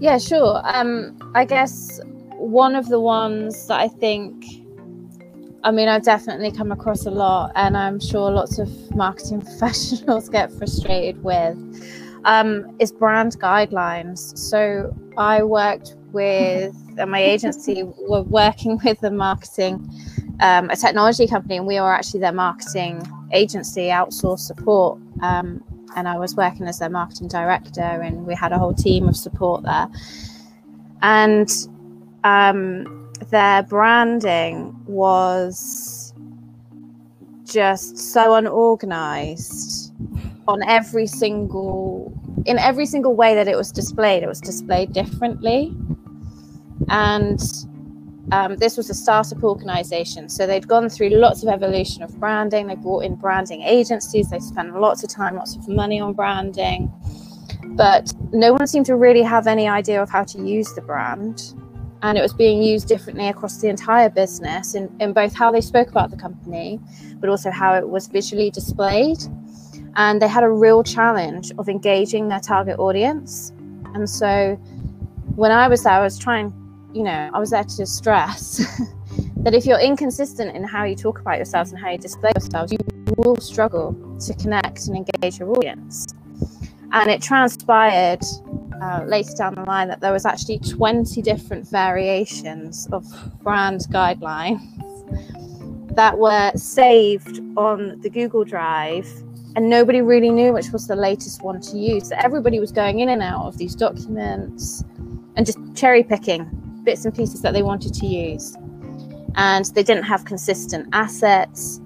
Yeah, 0.00 0.16
sure. 0.16 0.62
Um, 0.64 1.16
I 1.34 1.44
guess 1.44 2.00
one 2.38 2.74
of 2.74 2.88
the 2.88 2.98
ones 2.98 3.66
that 3.66 3.78
I 3.78 3.88
think, 3.88 4.44
I 5.62 5.70
mean, 5.70 5.88
I've 5.88 6.02
definitely 6.02 6.50
come 6.50 6.72
across 6.72 7.04
a 7.04 7.10
lot, 7.10 7.52
and 7.54 7.76
I'm 7.76 8.00
sure 8.00 8.30
lots 8.30 8.58
of 8.58 8.70
marketing 8.96 9.42
professionals 9.42 10.30
get 10.30 10.50
frustrated 10.52 11.22
with, 11.22 11.58
um, 12.24 12.74
is 12.80 12.92
brand 12.92 13.38
guidelines. 13.38 14.36
So 14.38 14.96
I 15.18 15.42
worked 15.42 15.96
with, 16.12 16.74
and 16.96 17.10
my 17.10 17.22
agency 17.22 17.82
were 17.82 18.22
working 18.22 18.80
with 18.82 19.00
the 19.00 19.10
marketing, 19.10 19.86
um, 20.40 20.70
a 20.70 20.76
technology 20.76 21.26
company, 21.26 21.58
and 21.58 21.66
we 21.66 21.78
were 21.78 21.92
actually 21.92 22.20
their 22.20 22.32
marketing 22.32 23.06
agency 23.32 23.88
outsource 23.88 24.40
support. 24.40 24.98
Um, 25.22 25.64
and 25.96 26.08
I 26.08 26.18
was 26.18 26.36
working 26.36 26.66
as 26.66 26.78
their 26.78 26.90
marketing 26.90 27.28
director, 27.28 27.80
and 27.80 28.26
we 28.26 28.34
had 28.34 28.52
a 28.52 28.58
whole 28.58 28.74
team 28.74 29.08
of 29.08 29.16
support 29.16 29.64
there. 29.64 29.88
And 31.02 31.50
um, 32.24 33.10
their 33.30 33.62
branding 33.64 34.76
was 34.86 36.14
just 37.44 37.98
so 37.98 38.34
unorganized 38.34 39.92
on 40.46 40.62
every 40.62 41.06
single 41.06 42.12
in 42.46 42.58
every 42.58 42.86
single 42.86 43.14
way 43.14 43.34
that 43.34 43.48
it 43.48 43.56
was 43.56 43.72
displayed 43.72 44.22
it 44.22 44.28
was 44.28 44.40
displayed 44.40 44.92
differently 44.92 45.74
and 46.88 47.40
um, 48.32 48.56
this 48.56 48.76
was 48.76 48.90
a 48.90 48.94
startup 48.94 49.42
organization. 49.42 50.28
So 50.28 50.46
they'd 50.46 50.66
gone 50.66 50.88
through 50.88 51.10
lots 51.10 51.42
of 51.42 51.48
evolution 51.48 52.02
of 52.02 52.18
branding. 52.20 52.68
They 52.68 52.76
brought 52.76 53.04
in 53.04 53.16
branding 53.16 53.62
agencies. 53.62 54.30
They 54.30 54.38
spent 54.38 54.78
lots 54.78 55.02
of 55.02 55.10
time, 55.10 55.36
lots 55.36 55.56
of 55.56 55.68
money 55.68 56.00
on 56.00 56.12
branding. 56.12 56.92
But 57.64 58.12
no 58.32 58.52
one 58.52 58.66
seemed 58.66 58.86
to 58.86 58.96
really 58.96 59.22
have 59.22 59.46
any 59.46 59.68
idea 59.68 60.00
of 60.02 60.10
how 60.10 60.24
to 60.24 60.46
use 60.46 60.72
the 60.74 60.80
brand. 60.80 61.54
And 62.02 62.16
it 62.16 62.22
was 62.22 62.32
being 62.32 62.62
used 62.62 62.88
differently 62.88 63.28
across 63.28 63.60
the 63.60 63.68
entire 63.68 64.08
business 64.08 64.74
in, 64.74 64.94
in 65.00 65.12
both 65.12 65.34
how 65.34 65.50
they 65.50 65.60
spoke 65.60 65.88
about 65.88 66.10
the 66.10 66.16
company, 66.16 66.80
but 67.16 67.28
also 67.28 67.50
how 67.50 67.74
it 67.74 67.88
was 67.88 68.06
visually 68.06 68.50
displayed. 68.50 69.18
And 69.96 70.22
they 70.22 70.28
had 70.28 70.44
a 70.44 70.48
real 70.48 70.82
challenge 70.82 71.52
of 71.58 71.68
engaging 71.68 72.28
their 72.28 72.40
target 72.40 72.78
audience. 72.78 73.52
And 73.92 74.08
so 74.08 74.54
when 75.34 75.50
I 75.50 75.68
was 75.68 75.82
there, 75.82 75.94
I 75.94 76.02
was 76.02 76.18
trying 76.18 76.52
you 76.92 77.02
know, 77.02 77.30
I 77.32 77.38
was 77.38 77.50
there 77.50 77.64
to 77.64 77.86
stress 77.86 78.58
that 79.36 79.54
if 79.54 79.66
you're 79.66 79.80
inconsistent 79.80 80.56
in 80.56 80.64
how 80.64 80.84
you 80.84 80.96
talk 80.96 81.20
about 81.20 81.36
yourselves 81.36 81.72
and 81.72 81.80
how 81.80 81.90
you 81.90 81.98
display 81.98 82.32
yourselves, 82.36 82.72
you 82.72 82.78
will 83.16 83.36
struggle 83.36 83.94
to 84.20 84.34
connect 84.34 84.86
and 84.86 84.96
engage 84.96 85.38
your 85.38 85.50
audience. 85.56 86.06
And 86.92 87.10
it 87.10 87.22
transpired 87.22 88.20
uh, 88.82 89.04
later 89.06 89.32
down 89.36 89.54
the 89.54 89.62
line 89.62 89.88
that 89.88 90.00
there 90.00 90.12
was 90.12 90.26
actually 90.26 90.58
20 90.58 91.22
different 91.22 91.68
variations 91.68 92.88
of 92.92 93.06
brand 93.42 93.82
guidelines 93.90 94.60
that 95.94 96.18
were 96.18 96.50
saved 96.56 97.40
on 97.56 98.00
the 98.00 98.10
Google 98.10 98.44
Drive 98.44 99.06
and 99.56 99.68
nobody 99.68 100.00
really 100.00 100.30
knew 100.30 100.52
which 100.52 100.70
was 100.70 100.86
the 100.86 100.96
latest 100.96 101.42
one 101.42 101.60
to 101.60 101.76
use. 101.76 102.08
So 102.08 102.16
everybody 102.16 102.60
was 102.60 102.72
going 102.72 103.00
in 103.00 103.08
and 103.08 103.22
out 103.22 103.46
of 103.46 103.58
these 103.58 103.74
documents 103.74 104.84
and 105.36 105.44
just 105.44 105.58
cherry 105.74 106.02
picking 106.02 106.69
bits 106.90 107.04
and 107.04 107.14
pieces 107.14 107.40
that 107.42 107.52
they 107.52 107.62
wanted 107.62 107.94
to 107.94 108.04
use. 108.04 108.56
And 109.36 109.64
they 109.76 109.84
didn't 109.84 110.02
have 110.02 110.24
consistent 110.24 110.88
assets. 110.92 111.80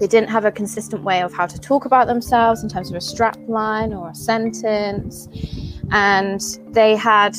They 0.00 0.06
didn't 0.06 0.28
have 0.28 0.44
a 0.44 0.52
consistent 0.52 1.02
way 1.02 1.22
of 1.22 1.32
how 1.32 1.46
to 1.46 1.58
talk 1.58 1.86
about 1.86 2.08
themselves 2.08 2.62
in 2.62 2.68
terms 2.68 2.90
of 2.90 2.96
a 2.96 3.00
strap 3.00 3.38
line 3.48 3.94
or 3.94 4.10
a 4.10 4.14
sentence. 4.14 5.28
And 5.92 6.42
they 6.72 6.94
had 6.94 7.34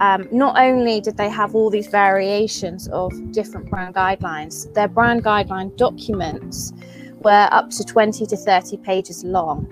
um, 0.00 0.26
not 0.32 0.58
only 0.58 1.02
did 1.02 1.18
they 1.18 1.28
have 1.28 1.54
all 1.54 1.68
these 1.68 1.88
variations 1.88 2.88
of 2.88 3.12
different 3.32 3.68
brand 3.68 3.94
guidelines, 3.94 4.72
their 4.72 4.88
brand 4.88 5.22
guideline 5.22 5.76
documents 5.76 6.72
were 7.20 7.46
up 7.52 7.68
to 7.68 7.84
20 7.84 8.24
to 8.24 8.36
30 8.38 8.78
pages 8.78 9.22
long. 9.22 9.66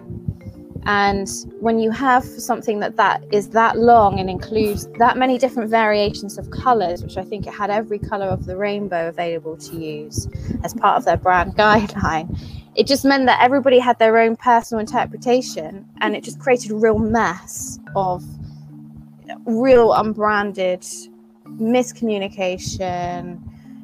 And 0.86 1.28
when 1.60 1.78
you 1.78 1.90
have 1.90 2.24
something 2.24 2.80
that 2.80 2.96
that 2.96 3.22
is 3.32 3.50
that 3.50 3.76
long 3.76 4.18
and 4.18 4.30
includes 4.30 4.86
that 4.98 5.18
many 5.18 5.36
different 5.36 5.68
variations 5.68 6.38
of 6.38 6.50
colors, 6.50 7.02
which 7.02 7.16
I 7.16 7.24
think 7.24 7.46
it 7.46 7.52
had 7.52 7.70
every 7.70 7.98
color 7.98 8.26
of 8.26 8.46
the 8.46 8.56
rainbow 8.56 9.08
available 9.08 9.56
to 9.58 9.76
use 9.76 10.26
as 10.64 10.72
part 10.72 10.96
of 10.96 11.04
their 11.04 11.18
brand 11.18 11.54
guideline, 11.56 12.38
it 12.76 12.86
just 12.86 13.04
meant 13.04 13.26
that 13.26 13.42
everybody 13.42 13.78
had 13.78 13.98
their 13.98 14.16
own 14.18 14.36
personal 14.36 14.80
interpretation, 14.80 15.86
and 16.00 16.16
it 16.16 16.24
just 16.24 16.38
created 16.38 16.70
a 16.70 16.76
real 16.76 16.98
mess 16.98 17.78
of 17.94 18.24
real 19.44 19.92
unbranded 19.92 20.80
miscommunication. 21.46 23.38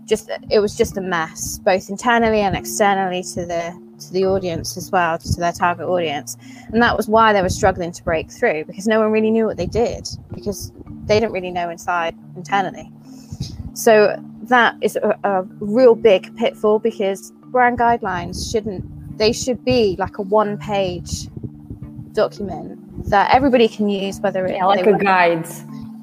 Just 0.06 0.30
it 0.50 0.60
was 0.60 0.76
just 0.76 0.96
a 0.96 1.00
mess, 1.00 1.58
both 1.58 1.90
internally 1.90 2.40
and 2.40 2.56
externally 2.56 3.22
to 3.34 3.44
the 3.44 3.85
to 3.98 4.12
the 4.12 4.26
audience 4.26 4.76
as 4.76 4.90
well, 4.90 5.18
to 5.18 5.40
their 5.40 5.52
target 5.52 5.88
audience. 5.88 6.36
And 6.72 6.82
that 6.82 6.96
was 6.96 7.08
why 7.08 7.32
they 7.32 7.42
were 7.42 7.48
struggling 7.48 7.92
to 7.92 8.04
break 8.04 8.30
through 8.30 8.64
because 8.64 8.86
no 8.86 9.00
one 9.00 9.10
really 9.10 9.30
knew 9.30 9.46
what 9.46 9.56
they 9.56 9.66
did 9.66 10.08
because 10.34 10.72
they 11.04 11.20
didn't 11.20 11.32
really 11.32 11.50
know 11.50 11.68
inside 11.70 12.14
internally. 12.36 12.90
So 13.74 14.16
that 14.44 14.76
is 14.80 14.96
a, 14.96 15.18
a 15.24 15.42
real 15.60 15.94
big 15.94 16.34
pitfall 16.36 16.78
because 16.78 17.32
brand 17.46 17.78
guidelines 17.78 18.50
shouldn't, 18.50 18.84
they 19.18 19.32
should 19.32 19.64
be 19.64 19.96
like 19.98 20.18
a 20.18 20.22
one 20.22 20.58
page 20.58 21.28
document 22.12 22.78
that 23.10 23.32
everybody 23.34 23.68
can 23.68 23.88
use, 23.88 24.20
whether 24.20 24.46
it's 24.46 24.56
yeah, 24.56 24.64
like 24.64 24.86
a 24.86 24.98
guide. 24.98 25.46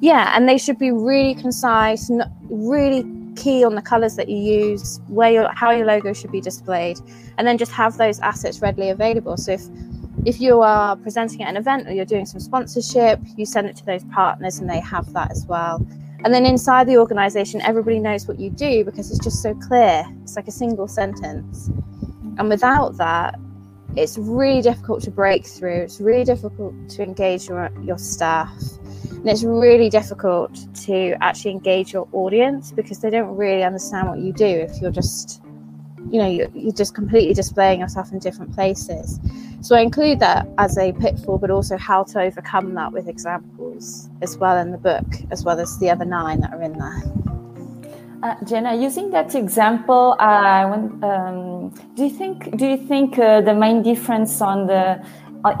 Yeah, 0.00 0.32
and 0.36 0.48
they 0.48 0.58
should 0.58 0.78
be 0.78 0.90
really 0.90 1.34
concise, 1.34 2.10
not 2.10 2.30
really 2.48 3.02
key 3.36 3.64
on 3.64 3.74
the 3.74 3.82
colors 3.82 4.16
that 4.16 4.28
you 4.28 4.36
use, 4.36 5.00
where 5.08 5.30
your 5.30 5.52
how 5.54 5.70
your 5.70 5.86
logo 5.86 6.12
should 6.12 6.32
be 6.32 6.40
displayed, 6.40 6.98
and 7.38 7.46
then 7.46 7.58
just 7.58 7.72
have 7.72 7.96
those 7.96 8.20
assets 8.20 8.60
readily 8.60 8.90
available. 8.90 9.36
So 9.36 9.52
if 9.52 9.62
if 10.24 10.40
you 10.40 10.62
are 10.62 10.96
presenting 10.96 11.42
at 11.42 11.50
an 11.50 11.56
event 11.56 11.86
or 11.86 11.92
you're 11.92 12.04
doing 12.04 12.26
some 12.26 12.40
sponsorship, 12.40 13.20
you 13.36 13.44
send 13.44 13.68
it 13.68 13.76
to 13.76 13.84
those 13.84 14.04
partners 14.04 14.58
and 14.58 14.68
they 14.70 14.80
have 14.80 15.12
that 15.12 15.30
as 15.30 15.44
well. 15.46 15.86
And 16.24 16.32
then 16.32 16.46
inside 16.46 16.86
the 16.86 16.96
organization, 16.96 17.60
everybody 17.60 17.98
knows 17.98 18.26
what 18.26 18.40
you 18.40 18.48
do 18.48 18.84
because 18.84 19.10
it's 19.10 19.22
just 19.22 19.42
so 19.42 19.54
clear. 19.54 20.04
It's 20.22 20.36
like 20.36 20.48
a 20.48 20.52
single 20.52 20.88
sentence. 20.88 21.68
And 22.38 22.48
without 22.48 22.96
that, 22.96 23.38
it's 23.96 24.16
really 24.16 24.62
difficult 24.62 25.02
to 25.02 25.10
break 25.10 25.46
through. 25.46 25.82
It's 25.82 26.00
really 26.00 26.24
difficult 26.24 26.74
to 26.90 27.02
engage 27.02 27.48
your, 27.48 27.70
your 27.82 27.98
staff. 27.98 28.50
And 29.10 29.28
it's 29.28 29.44
really 29.44 29.88
difficult 29.88 30.66
to 30.84 31.16
actually 31.20 31.52
engage 31.52 31.92
your 31.92 32.08
audience 32.12 32.72
because 32.72 33.00
they 33.00 33.10
don't 33.10 33.36
really 33.36 33.62
understand 33.62 34.08
what 34.08 34.18
you 34.18 34.32
do 34.32 34.44
if 34.44 34.80
you're 34.80 34.90
just, 34.90 35.42
you 36.10 36.18
know, 36.18 36.28
you're, 36.28 36.72
just 36.72 36.94
completely 36.94 37.34
displaying 37.34 37.80
yourself 37.80 38.12
in 38.12 38.18
different 38.18 38.54
places. 38.54 39.18
So 39.60 39.74
I 39.76 39.80
include 39.80 40.20
that 40.20 40.46
as 40.58 40.76
a 40.76 40.92
pitfall, 40.92 41.38
but 41.38 41.50
also 41.50 41.78
how 41.78 42.04
to 42.04 42.20
overcome 42.20 42.74
that 42.74 42.92
with 42.92 43.08
examples 43.08 44.10
as 44.20 44.36
well 44.36 44.58
in 44.58 44.72
the 44.72 44.78
book, 44.78 45.06
as 45.30 45.44
well 45.44 45.58
as 45.58 45.78
the 45.78 45.88
other 45.88 46.04
nine 46.04 46.40
that 46.40 46.52
are 46.52 46.62
in 46.62 46.78
there. 46.78 47.24
Uh, 48.24 48.34
Jenna, 48.44 48.74
using 48.74 49.10
that 49.10 49.34
example, 49.34 50.16
uh, 50.18 50.66
when, 50.68 51.04
um, 51.04 51.68
do 51.94 52.04
you 52.04 52.10
think 52.10 52.56
do 52.56 52.66
you 52.66 52.78
think 52.78 53.18
uh, 53.18 53.42
the 53.42 53.52
main 53.52 53.82
difference 53.82 54.40
on 54.40 54.66
the 54.66 55.04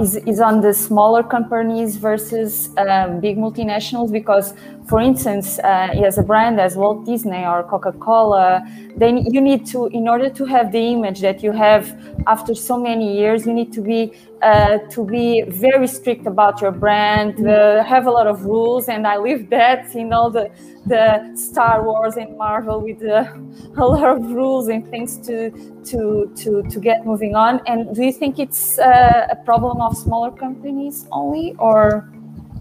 is, 0.00 0.16
is 0.16 0.40
on 0.40 0.60
the 0.60 0.72
smaller 0.72 1.22
companies 1.22 1.96
versus 1.96 2.70
um, 2.78 3.20
big 3.20 3.36
multinationals 3.36 4.10
because 4.10 4.54
for 4.86 5.00
instance 5.00 5.58
uh, 5.58 5.90
as 6.04 6.18
a 6.18 6.22
brand 6.22 6.60
as 6.60 6.76
walt 6.76 7.04
disney 7.04 7.44
or 7.44 7.62
coca-cola 7.64 8.62
then 8.96 9.18
you 9.26 9.40
need 9.40 9.66
to 9.66 9.86
in 9.88 10.08
order 10.08 10.30
to 10.30 10.44
have 10.44 10.72
the 10.72 10.78
image 10.78 11.20
that 11.20 11.42
you 11.42 11.52
have 11.52 11.84
after 12.26 12.54
so 12.54 12.78
many 12.78 13.16
years 13.16 13.46
you 13.46 13.52
need 13.52 13.72
to 13.72 13.82
be 13.82 14.12
uh, 14.42 14.78
to 14.90 15.04
be 15.04 15.42
very 15.48 15.86
strict 15.86 16.26
about 16.26 16.60
your 16.60 16.72
brand 16.72 17.46
uh, 17.46 17.82
have 17.84 18.06
a 18.06 18.10
lot 18.10 18.26
of 18.26 18.44
rules 18.44 18.88
and 18.88 19.06
i 19.06 19.16
live 19.16 19.48
that 19.50 19.94
in 19.94 20.12
all 20.12 20.30
the 20.30 20.50
the 20.86 21.34
Star 21.34 21.82
Wars 21.82 22.16
and 22.16 22.36
Marvel 22.36 22.80
with 22.80 23.02
uh, 23.02 23.32
a 23.76 23.86
lot 23.86 24.16
of 24.16 24.30
rules 24.30 24.68
and 24.68 24.88
things 24.90 25.16
to 25.26 25.50
to 25.84 26.30
to 26.36 26.62
to 26.62 26.80
get 26.80 27.06
moving 27.06 27.34
on. 27.34 27.60
And 27.66 27.94
do 27.94 28.02
you 28.02 28.12
think 28.12 28.38
it's 28.38 28.78
uh, 28.78 29.26
a 29.30 29.36
problem 29.36 29.80
of 29.80 29.96
smaller 29.96 30.30
companies 30.30 31.06
only, 31.10 31.54
or 31.58 32.08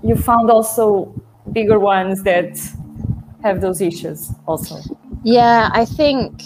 you 0.03 0.15
found 0.15 0.49
also 0.49 1.13
bigger 1.51 1.79
ones 1.79 2.23
that 2.23 2.57
have 3.43 3.61
those 3.61 3.81
issues 3.81 4.31
also? 4.47 4.77
Yeah, 5.23 5.69
I 5.73 5.85
think 5.85 6.43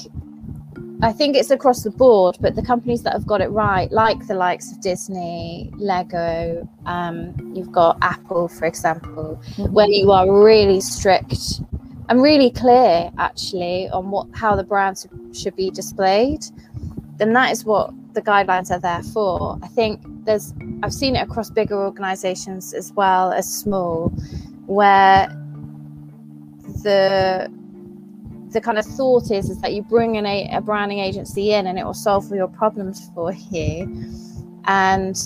I 1.01 1.11
think 1.11 1.35
it's 1.35 1.51
across 1.51 1.83
the 1.83 1.91
board, 1.91 2.37
but 2.41 2.55
the 2.55 2.63
companies 2.63 3.03
that 3.03 3.13
have 3.13 3.27
got 3.27 3.39
it 3.41 3.49
right, 3.49 3.91
like 3.91 4.25
the 4.25 4.33
likes 4.33 4.71
of 4.71 4.81
Disney, 4.81 5.71
Lego, 5.77 6.67
um, 6.87 7.35
you've 7.55 7.71
got 7.71 7.99
Apple, 8.01 8.47
for 8.47 8.65
example, 8.65 9.39
mm-hmm. 9.51 9.71
where 9.73 9.87
you 9.87 10.11
are 10.11 10.43
really 10.43 10.81
strict 10.81 11.61
and 12.09 12.21
really 12.23 12.49
clear, 12.49 13.11
actually, 13.19 13.89
on 13.89 14.09
what 14.09 14.27
how 14.33 14.55
the 14.55 14.63
brands 14.63 15.07
should 15.33 15.55
be 15.55 15.69
displayed. 15.69 16.43
Then 17.17 17.33
that 17.33 17.51
is 17.51 17.63
what 17.63 17.93
the 18.13 18.21
guidelines 18.21 18.71
are 18.71 18.79
there 18.79 19.03
for. 19.03 19.59
I 19.61 19.67
think 19.67 20.01
there's 20.25 20.55
I've 20.81 20.93
seen 20.93 21.15
it 21.15 21.21
across 21.21 21.51
bigger 21.51 21.77
organisations 21.77 22.73
as 22.73 22.91
well 22.93 23.31
as 23.31 23.47
small, 23.51 24.09
where 24.65 25.27
the 26.83 27.51
the 28.51 28.61
kind 28.61 28.77
of 28.77 28.85
thought 28.85 29.31
is 29.31 29.49
is 29.49 29.59
that 29.61 29.73
you 29.73 29.81
bring 29.81 30.15
in 30.15 30.25
a, 30.25 30.49
a 30.53 30.61
branding 30.61 30.99
agency 30.99 31.53
in 31.53 31.67
and 31.67 31.77
it 31.77 31.85
will 31.85 31.93
solve 31.93 32.29
all 32.31 32.37
your 32.37 32.47
problems 32.47 33.09
for 33.13 33.33
you. 33.33 33.87
And 34.65 35.17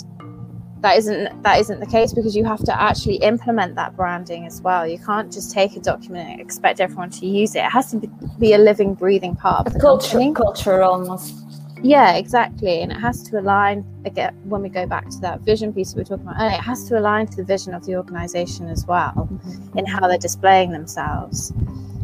that 0.82 0.97
isn't 0.97 1.43
that 1.43 1.59
isn't 1.59 1.80
the 1.80 1.86
case 1.86 2.13
because 2.13 2.36
you 2.36 2.43
have 2.43 2.63
to 2.65 2.82
actually 2.82 3.17
implement 3.17 3.76
that 3.76 3.95
branding 3.95 4.45
as 4.47 4.61
well. 4.61 4.88
You 4.88 4.97
can't 4.97 5.32
just 5.32 5.51
take 5.51 5.76
a 5.76 5.80
document 5.80 6.30
and 6.30 6.41
expect 6.41 6.80
everyone 6.80 7.11
to 7.11 7.28
use 7.28 7.55
it. 7.55 7.59
It 7.59 7.72
has 7.72 7.91
to 7.91 7.99
be 8.39 8.53
a 8.53 8.57
living 8.57 8.95
breathing 8.95 9.36
part 9.36 9.67
of 9.67 9.74
the 9.74 9.80
culture 9.80 10.17
company. 10.17 10.34
culture 10.34 10.82
almost. 10.82 11.36
Yeah 11.84 12.15
exactly. 12.15 12.82
And 12.82 12.91
it 12.91 12.99
has 12.99 13.22
to 13.24 13.39
align 13.39 13.86
again 14.05 14.36
when 14.45 14.63
we 14.63 14.69
go 14.69 14.88
back 14.88 15.09
to 15.09 15.19
that 15.19 15.41
vision 15.41 15.72
piece 15.72 15.93
we 15.93 16.01
were 16.01 16.05
talking 16.05 16.28
about 16.28 16.41
earlier, 16.41 16.55
it 16.55 16.63
has 16.63 16.88
to 16.89 16.97
align 16.97 17.28
to 17.28 17.38
the 17.38 17.43
vision 17.43 17.76
of 17.76 17.86
the 17.86 17.95
organization 17.95 18.67
as 18.67 18.86
well 18.88 19.13
mm-hmm. 19.15 19.78
in 19.78 19.86
how 19.86 20.07
they're 20.07 20.17
displaying 20.17 20.72
themselves. 20.72 21.53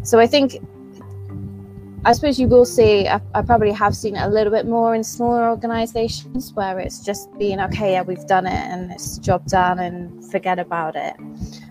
So 0.03 0.19
i 0.19 0.27
think 0.27 0.57
I 2.05 2.13
suppose 2.13 2.39
you 2.39 2.47
will 2.47 2.65
see, 2.65 3.07
I, 3.07 3.19
I, 3.33 3.41
probably 3.41 3.71
have 3.71 3.95
seen 3.95 4.15
a 4.15 4.29
little 4.29 4.51
bit 4.51 4.65
more 4.65 4.95
in 4.95 5.03
smaller 5.03 5.49
organizations 5.49 6.53
where 6.53 6.79
it's 6.79 7.03
just 7.03 7.35
being, 7.37 7.59
okay, 7.59 7.93
yeah, 7.93 8.03
we've 8.03 8.25
done 8.27 8.45
it 8.45 8.53
and 8.53 8.91
it's 8.91 9.17
job 9.17 9.45
done 9.47 9.79
and 9.79 10.23
forget 10.31 10.59
about 10.59 10.95
it. 10.95 11.15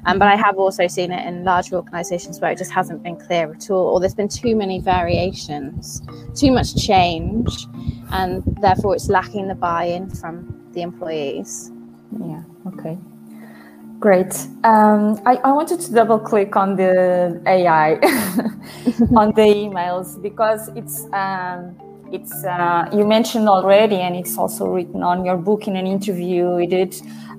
Um, 0.04 0.18
but 0.18 0.28
I 0.28 0.36
have 0.36 0.58
also 0.58 0.88
seen 0.88 1.12
it 1.12 1.26
in 1.26 1.44
larger 1.44 1.76
organizations 1.76 2.40
where 2.40 2.50
it 2.50 2.58
just 2.58 2.72
hasn't 2.72 3.02
been 3.02 3.16
clear 3.16 3.52
at 3.52 3.70
all, 3.70 3.94
or 3.94 4.00
there's 4.00 4.14
been 4.14 4.28
too 4.28 4.56
many 4.56 4.80
variations, 4.80 6.02
too 6.34 6.50
much 6.50 6.76
change, 6.76 7.66
and 8.10 8.42
therefore 8.60 8.94
it's 8.94 9.08
lacking 9.08 9.48
the 9.48 9.54
buy 9.54 9.84
in 9.84 10.10
from 10.10 10.70
the 10.72 10.82
employees. 10.82 11.70
Yeah, 12.20 12.42
okay. 12.66 12.98
Great. 13.98 14.34
Um, 14.62 15.20
I, 15.24 15.36
I, 15.36 15.52
wanted 15.52 15.80
to 15.80 15.92
double 15.92 16.18
click 16.18 16.54
on 16.54 16.76
the 16.76 17.40
AI 17.46 17.94
on 19.16 19.32
the 19.32 19.46
emails 19.64 20.20
because 20.20 20.68
it's 20.76 21.06
um, 21.14 21.74
it's 22.12 22.44
uh, 22.44 22.90
you 22.92 23.06
mentioned 23.06 23.48
already, 23.48 23.96
and 23.96 24.14
it's 24.14 24.36
also 24.36 24.66
written 24.66 25.02
on 25.02 25.24
your 25.24 25.38
book 25.38 25.66
in 25.66 25.76
an 25.76 25.86
interview 25.86 26.56
we 26.56 26.66
did. 26.66 26.94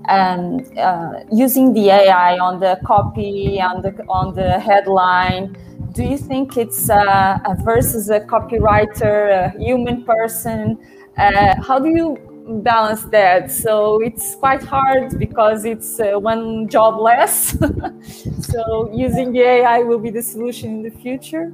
Um, 0.09 0.61
uh, 0.77 1.19
using 1.31 1.73
the 1.73 1.89
AI 1.89 2.39
on 2.39 2.59
the 2.59 2.79
copy 2.83 3.61
on 3.61 3.83
the 3.83 3.91
on 4.09 4.33
the 4.33 4.59
headline. 4.59 5.55
Do 5.91 6.03
you 6.03 6.17
think 6.17 6.57
it's 6.57 6.89
uh, 6.89 7.37
versus 7.63 8.09
a 8.09 8.19
copywriter, 8.19 9.53
a 9.53 9.59
human 9.59 10.03
person? 10.03 10.79
Uh, 11.17 11.55
how 11.61 11.77
do 11.77 11.89
you 11.89 12.26
balance 12.47 13.03
that. 13.05 13.51
So 13.51 14.01
it's 14.01 14.35
quite 14.35 14.63
hard 14.63 15.17
because 15.19 15.65
it's 15.65 15.99
uh, 15.99 16.19
one 16.19 16.67
job 16.69 16.99
less. 16.99 17.57
so 18.41 18.91
using 18.93 19.33
the 19.33 19.41
AI 19.41 19.79
will 19.79 19.99
be 19.99 20.09
the 20.09 20.21
solution 20.21 20.69
in 20.71 20.83
the 20.83 20.91
future. 20.91 21.53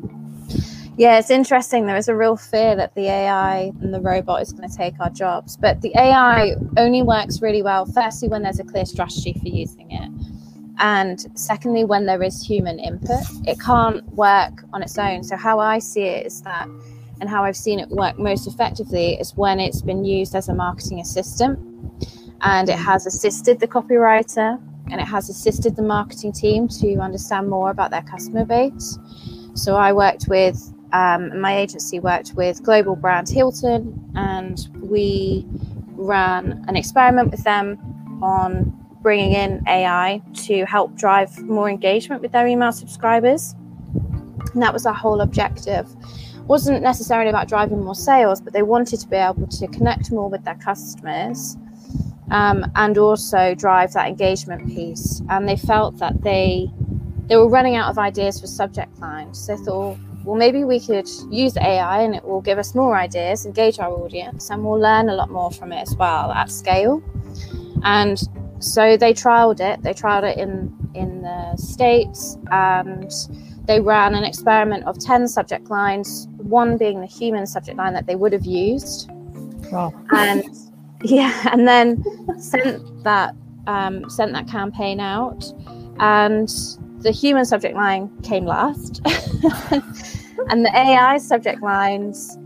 Yeah, 0.96 1.18
it's 1.18 1.32
interesting. 1.32 1.88
There 1.88 1.98
is 1.98 2.08
a 2.08 2.16
real 2.16 2.38
fear 2.38 2.76
that 2.76 2.94
the 2.94 3.08
AI 3.08 3.72
and 3.82 3.92
the 3.92 4.00
robot 4.00 4.44
is 4.44 4.54
going 4.54 4.70
to 4.70 4.76
take 4.76 4.94
our 5.00 5.10
jobs. 5.10 5.58
But 5.58 5.82
the 5.82 5.92
AI 5.98 6.56
only 6.78 7.02
works 7.02 7.42
really 7.42 7.64
well, 7.64 7.86
firstly, 7.86 8.28
when 8.30 8.44
there's 8.44 8.60
a 8.60 8.64
clear 8.64 8.86
strategy 8.86 9.34
for 9.34 9.48
using 9.48 9.92
it. 9.92 10.10
And 10.78 11.26
secondly, 11.34 11.84
when 11.84 12.06
there 12.06 12.22
is 12.22 12.46
human 12.46 12.78
input, 12.78 13.24
it 13.46 13.60
can't 13.60 14.06
work 14.14 14.64
on 14.72 14.84
its 14.84 14.98
own. 14.98 15.24
So, 15.24 15.36
how 15.36 15.60
I 15.60 15.80
see 15.80 16.02
it 16.02 16.28
is 16.28 16.42
that, 16.44 16.68
and 17.24 17.30
how 17.30 17.46
I've 17.46 17.56
seen 17.56 17.80
it 17.80 17.88
work 17.88 18.20
most 18.20 18.48
effectively 18.48 19.14
is 19.14 19.34
when 19.38 19.58
it's 19.58 19.82
been 19.82 20.04
used 20.04 20.36
as 20.36 20.50
a 20.50 20.54
marketing 20.54 21.00
assistant 21.00 21.58
and 22.42 22.68
it 22.68 22.78
has 22.78 23.06
assisted 23.06 23.62
the 23.62 23.68
copywriter 23.68 24.62
and 24.92 25.00
it 25.00 25.06
has 25.06 25.30
assisted 25.30 25.78
the 25.78 25.84
marketing 25.84 26.34
team 26.34 26.68
to 26.68 26.98
understand 26.98 27.50
more 27.50 27.70
about 27.72 27.92
their 27.92 28.02
customer 28.02 28.44
base. 28.44 29.00
So, 29.54 29.78
I 29.78 29.94
worked 29.94 30.26
with 30.28 30.74
um, 30.92 31.40
my 31.40 31.56
agency 31.56 32.02
worked 32.02 32.34
with 32.34 32.62
global 32.62 32.98
brand 32.98 33.30
Hilton, 33.30 34.12
and 34.16 34.68
we 34.82 35.46
ran 35.96 36.66
an 36.68 36.76
experiment 36.76 37.32
with 37.32 37.46
them 37.46 37.80
on 38.22 38.78
bringing 39.02 39.32
in 39.32 39.64
AI 39.66 40.22
to 40.48 40.66
help 40.66 40.94
drive 40.98 41.42
more 41.44 41.70
engagement 41.70 42.22
with 42.22 42.34
their 42.34 42.48
email 42.48 42.74
subscribers. 42.74 43.56
And 44.54 44.62
that 44.62 44.74
was 44.74 44.86
our 44.86 44.94
whole 44.94 45.22
objective. 45.22 45.88
Wasn't 46.48 46.82
necessarily 46.82 47.30
about 47.30 47.48
driving 47.48 47.84
more 47.84 47.96
sales, 47.96 48.42
but 48.42 48.54
they 48.54 48.64
wanted 48.64 49.00
to 49.00 49.08
be 49.08 49.16
able 49.16 49.48
to 49.48 49.68
connect 49.68 50.12
more 50.12 50.30
with 50.30 50.44
their 50.44 50.56
customers 50.56 51.58
um, 52.32 52.66
and 52.76 52.98
also 52.98 53.56
drive 53.56 53.94
that 53.94 54.08
engagement 54.08 54.68
piece. 54.68 55.22
And 55.30 55.48
they 55.48 55.56
felt 55.56 55.98
that 56.00 56.22
they 56.22 56.70
they 57.28 57.38
were 57.38 57.48
running 57.48 57.76
out 57.76 57.90
of 57.90 57.98
ideas 57.98 58.42
for 58.42 58.48
subject 58.48 59.00
lines. 59.00 59.40
So 59.40 59.56
they 59.56 59.64
thought, 59.64 59.98
well, 60.26 60.36
maybe 60.36 60.64
we 60.66 60.80
could 60.80 61.08
use 61.30 61.56
AI 61.58 62.02
and 62.02 62.16
it 62.16 62.24
will 62.24 62.42
give 62.42 62.58
us 62.58 62.76
more 62.76 62.98
ideas, 62.98 63.46
engage 63.46 63.80
our 63.80 63.92
audience, 63.92 64.50
and 64.50 64.64
we'll 64.64 64.80
learn 64.80 65.10
a 65.10 65.16
lot 65.16 65.30
more 65.30 65.52
from 65.52 65.72
it 65.72 65.82
as 65.82 65.96
well 65.96 66.32
at 66.32 66.52
scale. 66.52 67.02
And 67.84 68.22
so 68.60 68.98
they 68.98 69.14
trialed 69.14 69.60
it. 69.60 69.84
They 69.84 69.94
trialed 69.94 70.24
it 70.24 70.38
in 70.38 70.74
in 70.94 71.22
the 71.22 71.56
states, 71.58 72.38
and 72.52 73.12
they 73.66 73.80
ran 73.80 74.16
an 74.16 74.24
experiment 74.24 74.86
of 74.86 75.00
ten 75.00 75.28
subject 75.28 75.70
lines. 75.70 76.28
One 76.38 76.78
being 76.78 77.00
the 77.00 77.08
human 77.08 77.46
subject 77.46 77.78
line 77.78 77.94
that 77.94 78.06
they 78.06 78.16
would 78.16 78.34
have 78.34 78.46
used. 78.46 79.10
Wow. 79.72 79.94
And 80.12 80.44
yeah, 81.04 81.50
and 81.52 81.68
then 81.68 82.04
sent 82.40 83.04
that 83.04 83.36
um, 83.68 84.10
sent 84.10 84.34
that 84.34 84.48
campaign 84.48 85.00
out, 85.00 85.46
and 86.00 86.50
the 87.00 87.12
human 87.12 87.46
subject 87.46 87.76
line 87.76 88.10
came 88.22 88.46
last. 88.46 89.02
and 90.50 90.66
the 90.66 90.72
AI 90.74 91.18
subject 91.18 91.62
lines 91.62 92.38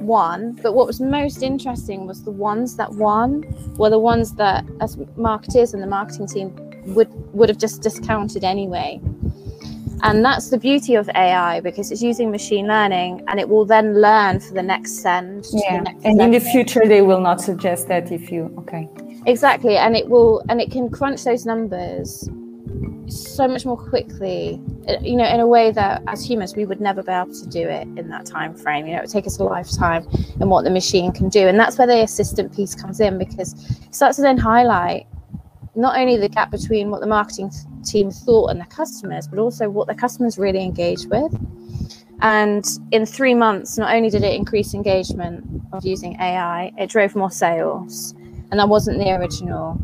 won. 0.00 0.52
But 0.62 0.74
what 0.74 0.86
was 0.86 1.00
most 1.00 1.42
interesting 1.42 2.06
was 2.06 2.24
the 2.24 2.30
ones 2.30 2.76
that 2.76 2.92
won 2.92 3.44
were 3.76 3.90
the 3.90 3.98
ones 3.98 4.34
that, 4.34 4.64
as 4.80 4.98
marketers 5.16 5.74
and 5.74 5.82
the 5.82 5.86
marketing 5.86 6.26
team, 6.26 6.54
would 6.94 7.08
would 7.34 7.48
have 7.48 7.58
just 7.58 7.82
discounted 7.82 8.44
anyway. 8.44 9.00
And 10.02 10.24
that's 10.24 10.50
the 10.50 10.58
beauty 10.58 10.94
of 10.94 11.08
AI 11.14 11.60
because 11.60 11.90
it's 11.90 12.02
using 12.02 12.30
machine 12.30 12.66
learning 12.66 13.22
and 13.28 13.40
it 13.40 13.48
will 13.48 13.64
then 13.64 14.00
learn 14.00 14.40
for 14.40 14.54
the 14.54 14.62
next 14.62 15.00
send. 15.00 15.46
Yeah. 15.52 15.80
Next 15.80 16.04
and 16.04 16.20
in 16.20 16.30
the 16.30 16.40
future, 16.40 16.86
they 16.86 17.02
will 17.02 17.20
not 17.20 17.40
suggest 17.40 17.88
that 17.88 18.12
if 18.12 18.30
you, 18.30 18.54
okay. 18.58 18.88
Exactly. 19.26 19.76
And 19.76 19.96
it 19.96 20.08
will, 20.08 20.42
and 20.48 20.60
it 20.60 20.70
can 20.70 20.90
crunch 20.90 21.24
those 21.24 21.46
numbers 21.46 22.28
so 23.08 23.46
much 23.46 23.64
more 23.64 23.76
quickly 23.76 24.60
uh, 24.88 24.96
you 25.00 25.16
know 25.16 25.24
in 25.24 25.40
a 25.40 25.46
way 25.46 25.70
that 25.70 26.02
as 26.06 26.28
humans 26.28 26.56
we 26.56 26.64
would 26.64 26.80
never 26.80 27.02
be 27.02 27.12
able 27.12 27.32
to 27.32 27.46
do 27.46 27.60
it 27.60 27.86
in 27.96 28.08
that 28.08 28.26
time 28.26 28.54
frame 28.54 28.86
you 28.86 28.92
know 28.92 28.98
it 28.98 29.02
would 29.02 29.10
take 29.10 29.26
us 29.26 29.38
a 29.38 29.44
lifetime 29.44 30.06
and 30.40 30.50
what 30.50 30.64
the 30.64 30.70
machine 30.70 31.12
can 31.12 31.28
do 31.28 31.46
and 31.46 31.58
that's 31.58 31.78
where 31.78 31.86
the 31.86 32.02
assistant 32.02 32.54
piece 32.54 32.74
comes 32.74 33.00
in 33.00 33.16
because 33.18 33.52
it 33.86 33.94
starts 33.94 34.16
to 34.16 34.22
then 34.22 34.36
highlight 34.36 35.06
not 35.76 35.98
only 35.98 36.16
the 36.16 36.28
gap 36.28 36.50
between 36.50 36.90
what 36.90 37.00
the 37.00 37.06
marketing 37.06 37.50
team 37.84 38.10
thought 38.10 38.48
and 38.48 38.60
the 38.60 38.64
customers 38.66 39.28
but 39.28 39.38
also 39.38 39.68
what 39.68 39.86
the 39.86 39.94
customers 39.94 40.38
really 40.38 40.62
engaged 40.62 41.08
with. 41.10 41.32
And 42.20 42.66
in 42.92 43.04
three 43.04 43.34
months 43.34 43.78
not 43.78 43.94
only 43.94 44.10
did 44.10 44.24
it 44.24 44.34
increase 44.34 44.74
engagement 44.74 45.44
of 45.72 45.84
using 45.84 46.16
ai 46.20 46.72
it 46.78 46.88
drove 46.88 47.14
more 47.14 47.30
sales. 47.30 48.14
And 48.50 48.58
that 48.60 48.68
wasn't 48.68 48.98
the 48.98 49.10
original 49.10 49.78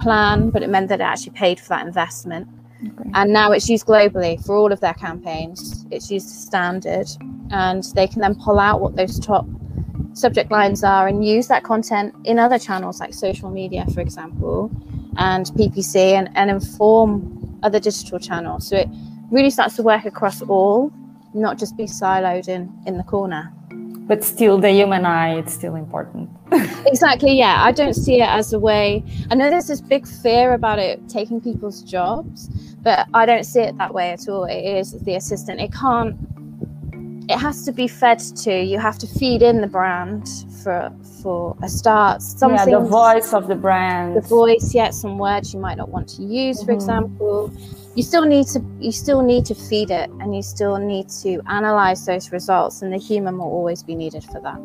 plan 0.00 0.50
but 0.50 0.62
it 0.62 0.68
meant 0.68 0.88
that 0.88 1.00
it 1.00 1.04
actually 1.04 1.32
paid 1.32 1.60
for 1.60 1.68
that 1.70 1.86
investment. 1.86 2.48
Okay. 2.84 3.10
And 3.14 3.32
now 3.32 3.52
it's 3.52 3.68
used 3.68 3.86
globally 3.86 4.44
for 4.44 4.56
all 4.56 4.72
of 4.72 4.80
their 4.80 4.94
campaigns. 4.94 5.86
It's 5.90 6.10
used 6.10 6.26
as 6.26 6.38
standard, 6.38 7.08
and 7.50 7.82
they 7.94 8.06
can 8.06 8.20
then 8.20 8.34
pull 8.34 8.58
out 8.58 8.80
what 8.80 8.96
those 8.96 9.18
top 9.18 9.46
subject 10.12 10.50
lines 10.50 10.82
are 10.84 11.08
and 11.08 11.26
use 11.26 11.48
that 11.48 11.62
content 11.62 12.14
in 12.24 12.38
other 12.38 12.58
channels 12.58 13.00
like 13.00 13.14
social 13.14 13.50
media, 13.50 13.86
for 13.94 14.00
example, 14.00 14.70
and 15.18 15.46
PPC, 15.46 15.96
and, 15.96 16.28
and 16.34 16.50
inform 16.50 17.58
other 17.62 17.80
digital 17.80 18.18
channels. 18.18 18.68
So 18.68 18.76
it 18.76 18.88
really 19.30 19.50
starts 19.50 19.76
to 19.76 19.82
work 19.82 20.04
across 20.04 20.42
all, 20.42 20.92
not 21.34 21.58
just 21.58 21.76
be 21.76 21.84
siloed 21.84 22.48
in 22.48 22.72
in 22.86 22.96
the 22.96 23.04
corner. 23.04 23.52
But 24.08 24.22
still 24.22 24.58
the 24.58 24.70
human 24.70 25.04
eye 25.04 25.34
it's 25.38 25.52
still 25.52 25.74
important. 25.74 26.30
Exactly 26.86 27.36
yeah. 27.36 27.64
I 27.64 27.72
don't 27.72 27.94
see 27.94 28.20
it 28.20 28.28
as 28.28 28.52
a 28.52 28.60
way 28.60 29.02
i 29.30 29.34
know 29.34 29.50
there's 29.50 29.66
this 29.66 29.80
big 29.80 30.06
fear 30.06 30.54
about 30.54 30.78
it 30.78 31.08
taking 31.08 31.40
people's 31.40 31.82
jobs 31.82 32.48
but 32.82 33.08
i 33.12 33.26
don't 33.26 33.42
see 33.42 33.58
it 33.60 33.76
that 33.76 33.92
way 33.92 34.10
at 34.10 34.28
all. 34.28 34.44
It 34.44 34.62
is 34.78 34.92
the 34.92 35.16
assistant. 35.16 35.60
It 35.60 35.72
can't 35.72 36.16
it 37.28 37.38
has 37.38 37.64
to 37.64 37.72
be 37.72 37.88
fed 37.88 38.18
to 38.18 38.62
you 38.62 38.78
have 38.78 38.98
to 38.98 39.06
feed 39.06 39.42
in 39.42 39.60
the 39.60 39.66
brand 39.66 40.28
for 40.62 40.92
for 41.22 41.56
a 41.62 41.68
start. 41.68 42.22
Something 42.22 42.70
yeah, 42.70 42.78
the 42.78 42.84
voice 42.84 43.32
of 43.32 43.48
the 43.48 43.56
brand. 43.56 44.16
The 44.16 44.20
voice 44.20 44.74
yeah 44.74 44.90
some 44.90 45.18
words 45.18 45.52
you 45.52 45.60
might 45.60 45.76
not 45.76 45.88
want 45.88 46.08
to 46.10 46.22
use 46.22 46.58
mm-hmm. 46.58 46.66
for 46.66 46.72
example. 46.72 47.52
You 47.96 48.02
still 48.02 48.26
need 48.26 48.46
to 48.48 48.62
you 48.78 48.92
still 48.92 49.22
need 49.22 49.44
to 49.46 49.54
feed 49.54 49.90
it 49.90 50.08
and 50.20 50.36
you 50.36 50.42
still 50.42 50.76
need 50.76 51.08
to 51.22 51.40
analyze 51.48 52.06
those 52.06 52.30
results 52.30 52.82
and 52.82 52.92
the 52.92 52.98
human 52.98 53.38
will 53.38 53.46
always 53.46 53.82
be 53.82 53.94
needed 53.94 54.22
for 54.24 54.40
that. 54.40 54.58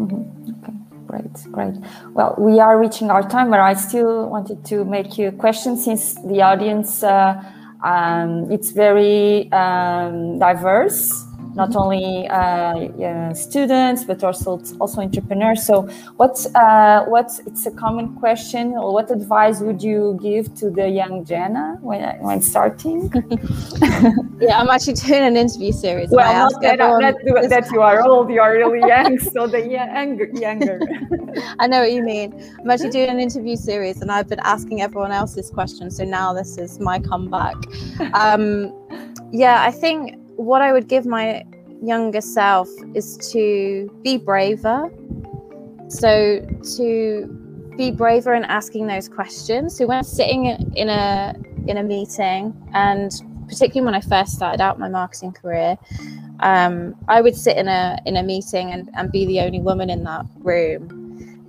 Mm-hmm. 0.00 0.52
okay 0.62 0.76
great 1.06 1.52
great. 1.52 1.74
Well 2.14 2.34
we 2.38 2.60
are 2.60 2.78
reaching 2.80 3.10
our 3.10 3.22
time 3.28 3.50
but 3.50 3.60
i 3.60 3.74
still 3.74 4.28
wanted 4.30 4.64
to 4.66 4.84
make 4.84 5.18
you 5.18 5.28
a 5.28 5.32
question 5.32 5.76
since 5.76 6.14
the 6.30 6.40
audience 6.40 7.02
uh, 7.02 7.42
um, 7.82 8.50
it's 8.50 8.70
very 8.70 9.50
um, 9.52 10.38
diverse 10.38 11.26
not 11.54 11.74
only 11.76 12.28
uh, 12.28 13.34
students 13.34 14.04
but 14.04 14.22
also 14.22 14.60
also 14.80 15.00
entrepreneurs. 15.00 15.66
So, 15.66 15.82
what 16.16 16.46
uh, 16.54 17.04
what 17.04 17.30
it's 17.46 17.66
a 17.66 17.70
common 17.70 18.14
question, 18.16 18.72
or 18.72 18.92
what 18.92 19.10
advice 19.10 19.60
would 19.60 19.82
you 19.82 20.18
give 20.22 20.54
to 20.56 20.70
the 20.70 20.88
young 20.88 21.24
Jenna 21.24 21.78
when 21.80 22.02
when 22.20 22.40
starting? 22.40 23.10
yeah, 24.40 24.60
I'm 24.60 24.68
actually 24.68 24.94
doing 24.94 25.22
an 25.22 25.36
interview 25.36 25.72
series. 25.72 26.10
Well, 26.10 26.50
not 26.50 26.60
that, 26.62 26.78
not 26.78 27.48
that 27.48 27.70
you 27.72 27.80
are 27.80 28.02
old, 28.06 28.30
you 28.30 28.40
are 28.40 28.52
really 28.52 28.80
young, 28.94 29.18
so 29.18 29.46
the 29.46 29.66
younger 29.66 30.28
younger. 30.34 30.80
I 31.58 31.66
know 31.66 31.80
what 31.80 31.92
you 31.92 32.02
mean. 32.02 32.28
I'm 32.60 32.70
actually 32.70 32.90
doing 32.90 33.10
an 33.10 33.20
interview 33.20 33.56
series, 33.56 34.00
and 34.00 34.10
I've 34.10 34.28
been 34.28 34.40
asking 34.40 34.82
everyone 34.82 35.12
else 35.12 35.34
this 35.34 35.50
question. 35.50 35.90
So 35.90 36.04
now 36.04 36.32
this 36.32 36.58
is 36.58 36.80
my 36.80 36.98
comeback. 36.98 37.56
Um, 38.14 38.72
yeah, 39.32 39.62
I 39.62 39.70
think 39.70 40.16
what 40.40 40.62
I 40.62 40.72
would 40.72 40.88
give 40.88 41.04
my 41.04 41.44
younger 41.82 42.20
self 42.20 42.68
is 42.94 43.16
to 43.32 43.90
be 44.02 44.16
braver. 44.16 44.90
So 45.88 46.40
to 46.76 47.72
be 47.76 47.90
braver 47.90 48.34
in 48.34 48.44
asking 48.44 48.86
those 48.86 49.08
questions. 49.08 49.76
So 49.76 49.86
when 49.86 50.02
sitting 50.02 50.46
in 50.46 50.88
a 50.88 51.34
in 51.66 51.76
a 51.76 51.82
meeting, 51.82 52.54
and 52.72 53.12
particularly 53.48 53.84
when 53.84 53.94
I 53.94 54.00
first 54.00 54.32
started 54.32 54.60
out 54.60 54.78
my 54.78 54.88
marketing 54.88 55.32
career, 55.32 55.76
um, 56.40 56.94
I 57.08 57.20
would 57.20 57.36
sit 57.36 57.56
in 57.56 57.68
a 57.68 57.98
in 58.06 58.16
a 58.16 58.22
meeting 58.22 58.72
and, 58.72 58.88
and 58.94 59.12
be 59.12 59.26
the 59.26 59.40
only 59.40 59.60
woman 59.60 59.90
in 59.90 60.04
that 60.04 60.24
room 60.38 60.99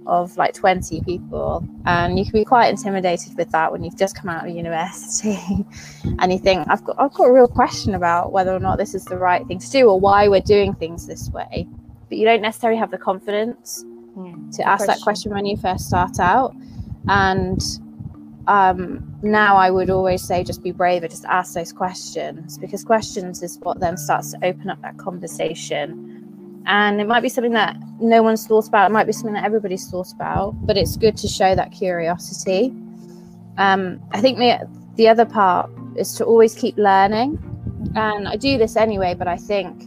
of 0.07 0.35
like 0.37 0.53
20 0.53 1.01
people 1.01 1.65
and 1.85 2.17
you 2.17 2.25
can 2.25 2.33
be 2.33 2.45
quite 2.45 2.69
intimidated 2.69 3.37
with 3.37 3.49
that 3.51 3.71
when 3.71 3.83
you've 3.83 3.97
just 3.97 4.15
come 4.15 4.29
out 4.29 4.47
of 4.47 4.55
university. 4.55 5.37
And 6.19 6.31
you 6.31 6.39
think 6.39 6.67
I've 6.67 6.83
got 6.83 6.95
I've 6.99 7.13
got 7.13 7.25
a 7.25 7.31
real 7.31 7.47
question 7.47 7.95
about 7.95 8.31
whether 8.31 8.51
or 8.51 8.59
not 8.59 8.77
this 8.77 8.93
is 8.93 9.05
the 9.05 9.17
right 9.17 9.45
thing 9.47 9.59
to 9.59 9.69
do 9.69 9.87
or 9.87 9.99
why 9.99 10.27
we're 10.27 10.41
doing 10.41 10.73
things 10.73 11.07
this 11.07 11.29
way. 11.29 11.67
But 12.09 12.17
you 12.17 12.25
don't 12.25 12.41
necessarily 12.41 12.79
have 12.79 12.91
the 12.91 12.97
confidence 12.97 13.83
mm, 14.17 14.55
to 14.57 14.67
ask 14.67 14.85
question. 14.85 14.99
that 14.99 15.03
question. 15.03 15.33
when 15.33 15.45
you 15.45 15.57
first 15.57 15.87
start 15.87 16.19
out. 16.19 16.55
And 17.07 17.61
um, 18.47 19.15
now 19.21 19.55
I 19.55 19.69
would 19.69 19.89
always 19.89 20.23
say 20.23 20.43
just 20.43 20.63
be 20.63 20.71
braver, 20.71 21.07
just 21.07 21.25
ask 21.25 21.53
those 21.53 21.71
questions 21.71 22.57
because 22.57 22.83
questions 22.83 23.41
is 23.43 23.57
what 23.59 23.79
then 23.79 23.97
starts 23.97 24.31
to 24.31 24.37
open 24.43 24.69
up 24.69 24.81
that 24.81 24.97
conversation 24.97 26.10
and 26.65 27.01
it 27.01 27.07
might 27.07 27.21
be 27.21 27.29
something 27.29 27.53
that 27.53 27.75
no 27.99 28.21
one's 28.21 28.45
thought 28.47 28.67
about 28.67 28.89
it 28.89 28.93
might 28.93 29.05
be 29.05 29.13
something 29.13 29.33
that 29.33 29.43
everybody's 29.43 29.89
thought 29.89 30.11
about 30.13 30.51
but 30.65 30.77
it's 30.77 30.97
good 30.97 31.17
to 31.17 31.27
show 31.27 31.55
that 31.55 31.71
curiosity 31.71 32.73
um, 33.57 34.01
i 34.11 34.21
think 34.21 34.37
the, 34.37 34.67
the 34.95 35.07
other 35.07 35.25
part 35.25 35.69
is 35.95 36.13
to 36.13 36.25
always 36.25 36.55
keep 36.55 36.77
learning 36.77 37.39
and 37.95 38.27
i 38.27 38.35
do 38.35 38.57
this 38.57 38.75
anyway 38.75 39.13
but 39.13 39.27
i 39.27 39.37
think 39.37 39.83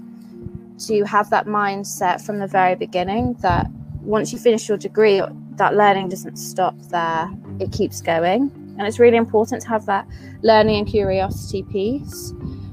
to 0.79 1.05
have 1.05 1.31
that 1.31 1.47
mindset 1.47 2.25
from 2.25 2.39
the 2.39 2.47
very 2.47 2.75
beginning 2.75 3.35
that 3.41 3.67
once 4.05 4.33
you 4.33 4.39
finish 4.39 4.69
your 4.69 4.79
degree, 4.79 5.23
that 5.57 5.75
learning 5.75 6.09
doesn't 6.09 6.37
stop 6.37 6.79
there, 6.91 7.31
it 7.61 7.73
keeps 7.73 8.03
going. 8.03 8.51
And 8.77 8.87
it's 8.87 8.99
really 8.99 9.17
important 9.17 9.63
to 9.63 9.69
have 9.69 9.87
that 9.87 10.07
learning 10.43 10.77
and 10.77 10.87
curiosity 10.87 11.63
piece. 11.63 12.33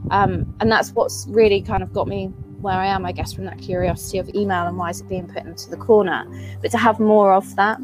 Um, 0.10 0.54
and 0.60 0.72
that's 0.72 0.92
what's 0.92 1.26
really 1.30 1.62
kind 1.62 1.84
of 1.84 1.94
got 1.94 2.08
me 2.08 2.34
where 2.62 2.76
I 2.76 2.88
am, 2.88 3.06
I 3.06 3.12
guess, 3.12 3.34
from 3.34 3.46
that 3.46 3.60
curiosity 3.60 4.18
of 4.18 4.30
email 4.30 4.68
and 4.68 4.78
why 4.78 4.90
is 4.90 5.02
it 5.02 5.10
being 5.10 5.28
put 5.28 5.44
into 5.44 5.70
the 5.70 5.78
corner. 5.78 6.26
But 6.62 6.72
to 6.72 6.78
have 6.78 7.00
more 7.00 7.34
of 7.34 7.56
that. 7.56 7.80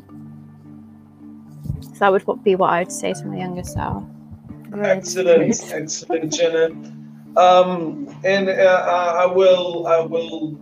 So 1.82 2.00
that 2.00 2.12
would 2.12 2.44
be 2.44 2.56
what 2.56 2.70
I 2.70 2.80
would 2.80 2.92
say 2.92 3.14
to 3.14 3.26
my 3.26 3.38
younger 3.38 3.64
self. 3.64 4.04
Excellent, 4.74 5.72
excellent, 5.74 6.34
Jenna. 6.34 6.66
Um, 7.38 8.08
and 8.24 8.50
uh, 8.50 9.24
I 9.24 9.26
will, 9.26 9.88
I 9.88 10.00
will, 10.00 10.60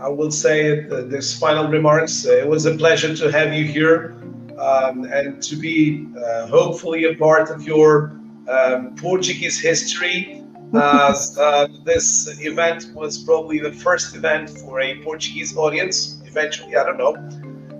I 0.00 0.08
will 0.08 0.30
say 0.30 0.80
this 0.80 1.38
final 1.38 1.68
remarks. 1.68 2.24
It 2.24 2.46
was 2.46 2.66
a 2.66 2.76
pleasure 2.76 3.14
to 3.16 3.30
have 3.30 3.52
you 3.52 3.64
here 3.64 4.16
um, 4.58 5.04
and 5.04 5.42
to 5.42 5.56
be 5.56 6.06
uh, 6.16 6.46
hopefully 6.48 7.04
a 7.04 7.14
part 7.14 7.50
of 7.50 7.62
your 7.62 8.18
um, 8.48 8.94
Portuguese 8.96 9.60
history. 9.60 10.37
Uh, 10.74 11.68
this 11.84 12.38
event 12.40 12.92
was 12.94 13.18
probably 13.18 13.58
the 13.58 13.72
first 13.72 14.14
event 14.14 14.50
for 14.50 14.80
a 14.80 15.00
Portuguese 15.02 15.56
audience. 15.56 16.20
Eventually, 16.26 16.76
I 16.76 16.84
don't 16.84 16.98
know, 16.98 17.14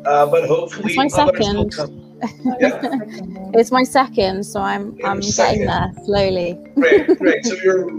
uh, 0.06 0.26
but 0.26 0.48
hopefully 0.48 0.94
it's 0.94 0.96
my 0.96 1.22
others 1.22 1.46
second. 1.46 1.56
will 1.56 1.70
come. 1.70 2.04
Yeah. 2.58 2.80
it's 3.54 3.70
my 3.70 3.84
second, 3.84 4.44
so 4.44 4.60
I'm 4.60 4.98
I'm 5.04 5.20
getting 5.20 5.66
there 5.66 5.92
slowly. 6.04 6.58
great, 6.74 7.06
great. 7.18 7.44
So 7.44 7.54
you're 7.62 7.90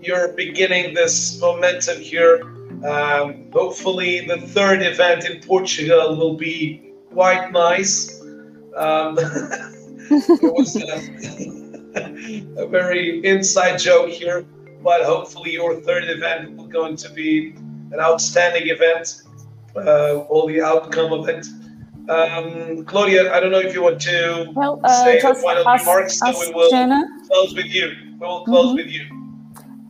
you're 0.00 0.28
beginning 0.28 0.94
this 0.94 1.40
momentum 1.40 2.00
here. 2.00 2.42
Um, 2.86 3.50
hopefully, 3.52 4.26
the 4.26 4.40
third 4.40 4.82
event 4.82 5.28
in 5.28 5.40
Portugal 5.40 6.16
will 6.16 6.34
be 6.34 6.92
quite 7.12 7.50
nice. 7.52 8.20
Um, 8.76 9.16
was 10.10 10.76
a, 11.94 12.66
very 12.66 13.24
inside 13.24 13.78
joke 13.78 14.10
here, 14.10 14.44
but 14.82 15.02
hopefully, 15.02 15.52
your 15.52 15.80
third 15.80 16.04
event 16.04 16.56
will 16.56 16.66
going 16.66 16.96
to 16.96 17.10
be 17.10 17.54
an 17.92 18.00
outstanding 18.00 18.68
event. 18.68 19.22
Uh, 19.76 20.18
all 20.28 20.46
the 20.48 20.60
outcome 20.60 21.12
of 21.12 21.28
it 21.28 21.46
um, 22.08 22.84
Claudia, 22.84 23.32
I 23.32 23.40
don't 23.40 23.52
know 23.52 23.58
if 23.58 23.74
you 23.74 23.82
want 23.82 24.00
to 24.02 24.50
well, 24.54 24.80
uh, 24.82 25.04
say 25.04 25.20
the 25.20 25.34
final 25.34 25.68
ask, 25.68 25.86
remarks, 25.86 26.18
so 26.18 26.40
we 26.40 26.52
will 26.52 26.70
Jenna. 26.70 27.04
close 27.26 27.54
with 27.54 27.66
you. 27.66 27.92
We 28.18 28.26
will 28.26 28.44
close 28.44 28.68
mm-hmm. 28.68 28.76
with 28.76 28.86
you. 28.86 29.04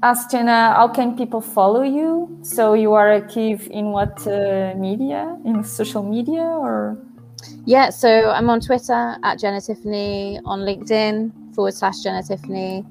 Ask 0.03 0.30
Jenna, 0.30 0.74
how 0.74 0.88
can 0.88 1.16
people 1.16 1.40
follow 1.40 1.82
you? 1.82 2.38
So 2.42 2.74
you 2.74 2.92
are 2.94 3.12
active 3.12 3.68
in 3.70 3.90
what 3.90 4.26
uh, 4.26 4.74
media? 4.76 5.38
In 5.44 5.64
social 5.64 6.03
media 6.03 6.42
or? 6.42 6.99
Yeah, 7.64 7.90
so 7.90 8.30
I'm 8.30 8.51
on 8.51 8.61
Twitter 8.61 9.16
at 9.22 9.38
Jenna 9.38 9.61
Tiffany, 9.61 10.40
on 10.44 10.61
LinkedIn 10.61 11.32
forward 11.55 11.74
slash 11.74 12.01
Jenna 12.03 12.22
Tiffany, 12.22 12.84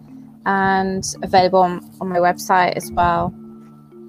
and 0.45 1.03
available 1.23 1.59
on, 1.59 1.89
on 2.01 2.09
my 2.09 2.19
website 2.19 2.73
as 2.73 2.91
well. 2.91 3.31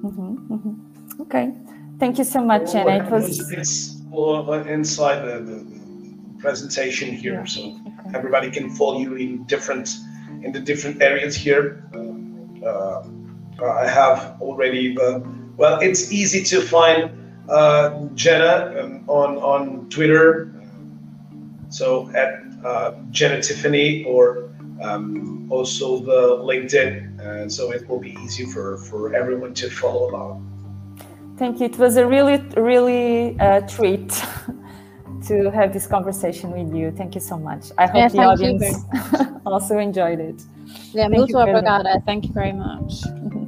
Mm-hmm, 0.02 0.54
mm-hmm. 0.54 1.22
Okay, 1.22 1.52
thank 1.98 2.18
you 2.18 2.24
so 2.24 2.40
much, 2.42 2.72
Jenna. 2.72 3.04
It 3.04 3.10
was 3.10 4.00
inside 4.66 5.20
the, 5.24 5.40
the, 5.40 5.78
presentation 6.38 7.12
here, 7.12 7.32
yeah. 7.32 7.44
so 7.44 7.60
okay. 7.60 8.16
everybody 8.16 8.48
can 8.48 8.70
follow 8.70 9.00
you 9.00 9.16
in 9.16 9.42
different 9.44 9.96
in 10.44 10.52
the 10.52 10.60
different 10.60 11.02
areas 11.02 11.34
here. 11.34 11.82
Uh, 12.64 13.02
I 13.60 13.88
have 13.88 14.36
already 14.40 14.94
the 14.94 15.26
well. 15.56 15.80
It's 15.80 16.12
easy 16.12 16.44
to 16.44 16.60
find 16.60 17.10
uh, 17.48 18.06
Jenna 18.14 18.72
um, 18.80 19.04
on 19.08 19.36
on 19.38 19.88
Twitter. 19.90 20.52
So 21.70 22.08
at 22.14 22.47
uh, 22.64 22.92
Jenna 23.10 23.42
Tiffany 23.42 24.04
or 24.04 24.50
um, 24.82 25.46
also 25.50 25.98
the 25.98 26.38
LinkedIn, 26.42 27.20
and 27.20 27.52
so 27.52 27.72
it 27.72 27.88
will 27.88 27.98
be 27.98 28.16
easy 28.24 28.44
for 28.46 28.78
for 28.88 29.14
everyone 29.14 29.54
to 29.54 29.70
follow 29.70 30.10
along. 30.10 30.44
Thank 31.38 31.60
you. 31.60 31.66
It 31.66 31.78
was 31.78 31.96
a 31.96 32.06
really, 32.06 32.38
really 32.56 33.38
uh, 33.38 33.60
treat 33.68 34.08
to 35.28 35.50
have 35.50 35.72
this 35.72 35.86
conversation 35.86 36.50
with 36.50 36.74
you. 36.74 36.90
Thank 36.90 37.14
you 37.14 37.20
so 37.20 37.38
much. 37.38 37.70
I 37.78 37.86
hope 37.86 37.96
yeah, 37.96 38.08
the 38.08 38.18
audience 38.18 38.76
also 39.46 39.78
enjoyed 39.78 40.20
it. 40.20 40.42
Yeah, 40.92 41.08
thank 41.08 41.14
muito 41.14 41.38
obrigada. 41.38 42.02
Thank 42.04 42.26
you 42.26 42.32
very 42.32 42.52
much. 42.52 43.04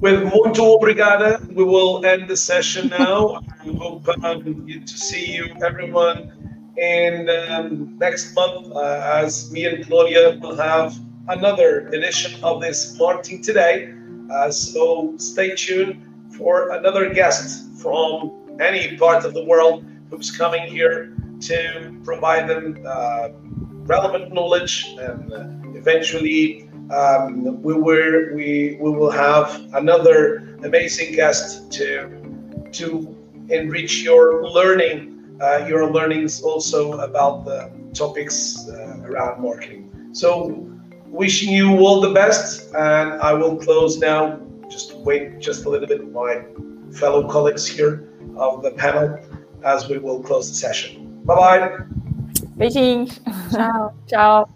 With 0.00 0.22
muito 0.32 0.62
obrigada, 0.62 1.40
we 1.52 1.64
will 1.64 2.06
end 2.06 2.28
the 2.28 2.36
session 2.36 2.88
now. 2.88 3.40
I 3.60 3.72
hope 3.76 4.08
um, 4.22 4.64
to 4.86 4.96
see 4.96 5.32
you, 5.34 5.52
everyone, 5.60 6.32
in 6.78 7.28
um, 7.28 7.98
next 7.98 8.34
month 8.34 8.72
uh, 8.74 9.20
as 9.22 9.50
me 9.50 9.64
and 9.64 9.84
Claudia 9.86 10.38
will 10.40 10.56
have 10.56 10.98
another 11.28 11.88
edition 11.88 12.42
of 12.44 12.60
this 12.60 12.96
Marketing 12.98 13.42
Today. 13.42 13.92
Uh, 14.30 14.50
so 14.50 15.14
stay 15.16 15.54
tuned 15.56 16.00
for 16.36 16.70
another 16.70 17.12
guest 17.12 17.80
from 17.82 18.32
any 18.60 18.96
part 18.96 19.24
of 19.24 19.34
the 19.34 19.44
world 19.44 19.84
who's 20.10 20.30
coming 20.30 20.66
here 20.70 21.14
to 21.40 22.00
provide 22.04 22.48
them 22.48 22.78
uh, 22.86 23.28
relevant 23.86 24.32
knowledge 24.32 24.94
and 25.00 25.32
uh, 25.32 25.46
eventually 25.78 26.68
um, 26.90 27.62
we, 27.62 27.74
will, 27.74 28.34
we, 28.34 28.78
we 28.80 28.90
will 28.90 29.10
have 29.10 29.68
another 29.74 30.56
amazing 30.64 31.14
guest 31.14 31.70
to 31.72 32.14
to 32.72 33.16
enrich 33.48 34.02
your 34.02 34.46
learning 34.48 35.17
uh, 35.40 35.64
your 35.68 35.90
learnings 35.90 36.42
also 36.42 36.92
about 37.00 37.44
the 37.44 37.70
topics 37.94 38.68
uh, 38.68 39.00
around 39.04 39.40
marketing 39.40 39.90
so 40.12 40.64
wishing 41.06 41.52
you 41.52 41.78
all 41.78 42.00
the 42.00 42.12
best 42.12 42.74
and 42.74 43.20
i 43.22 43.32
will 43.32 43.56
close 43.56 43.98
now 43.98 44.38
just 44.68 44.94
wait 44.98 45.38
just 45.38 45.64
a 45.64 45.68
little 45.68 45.88
bit, 45.88 46.12
my 46.12 46.44
fellow 46.92 47.28
colleagues 47.28 47.66
here 47.66 48.08
of 48.36 48.62
the 48.62 48.70
panel, 48.72 49.18
as 49.64 49.88
we 49.88 49.98
will 49.98 50.22
close 50.22 50.48
the 50.48 50.54
session. 50.54 51.22
Bye 51.24 51.34
bye. 51.34 51.78
Beijing. 52.56 53.08
Ciao. 53.50 53.94
Ciao. 54.08 54.48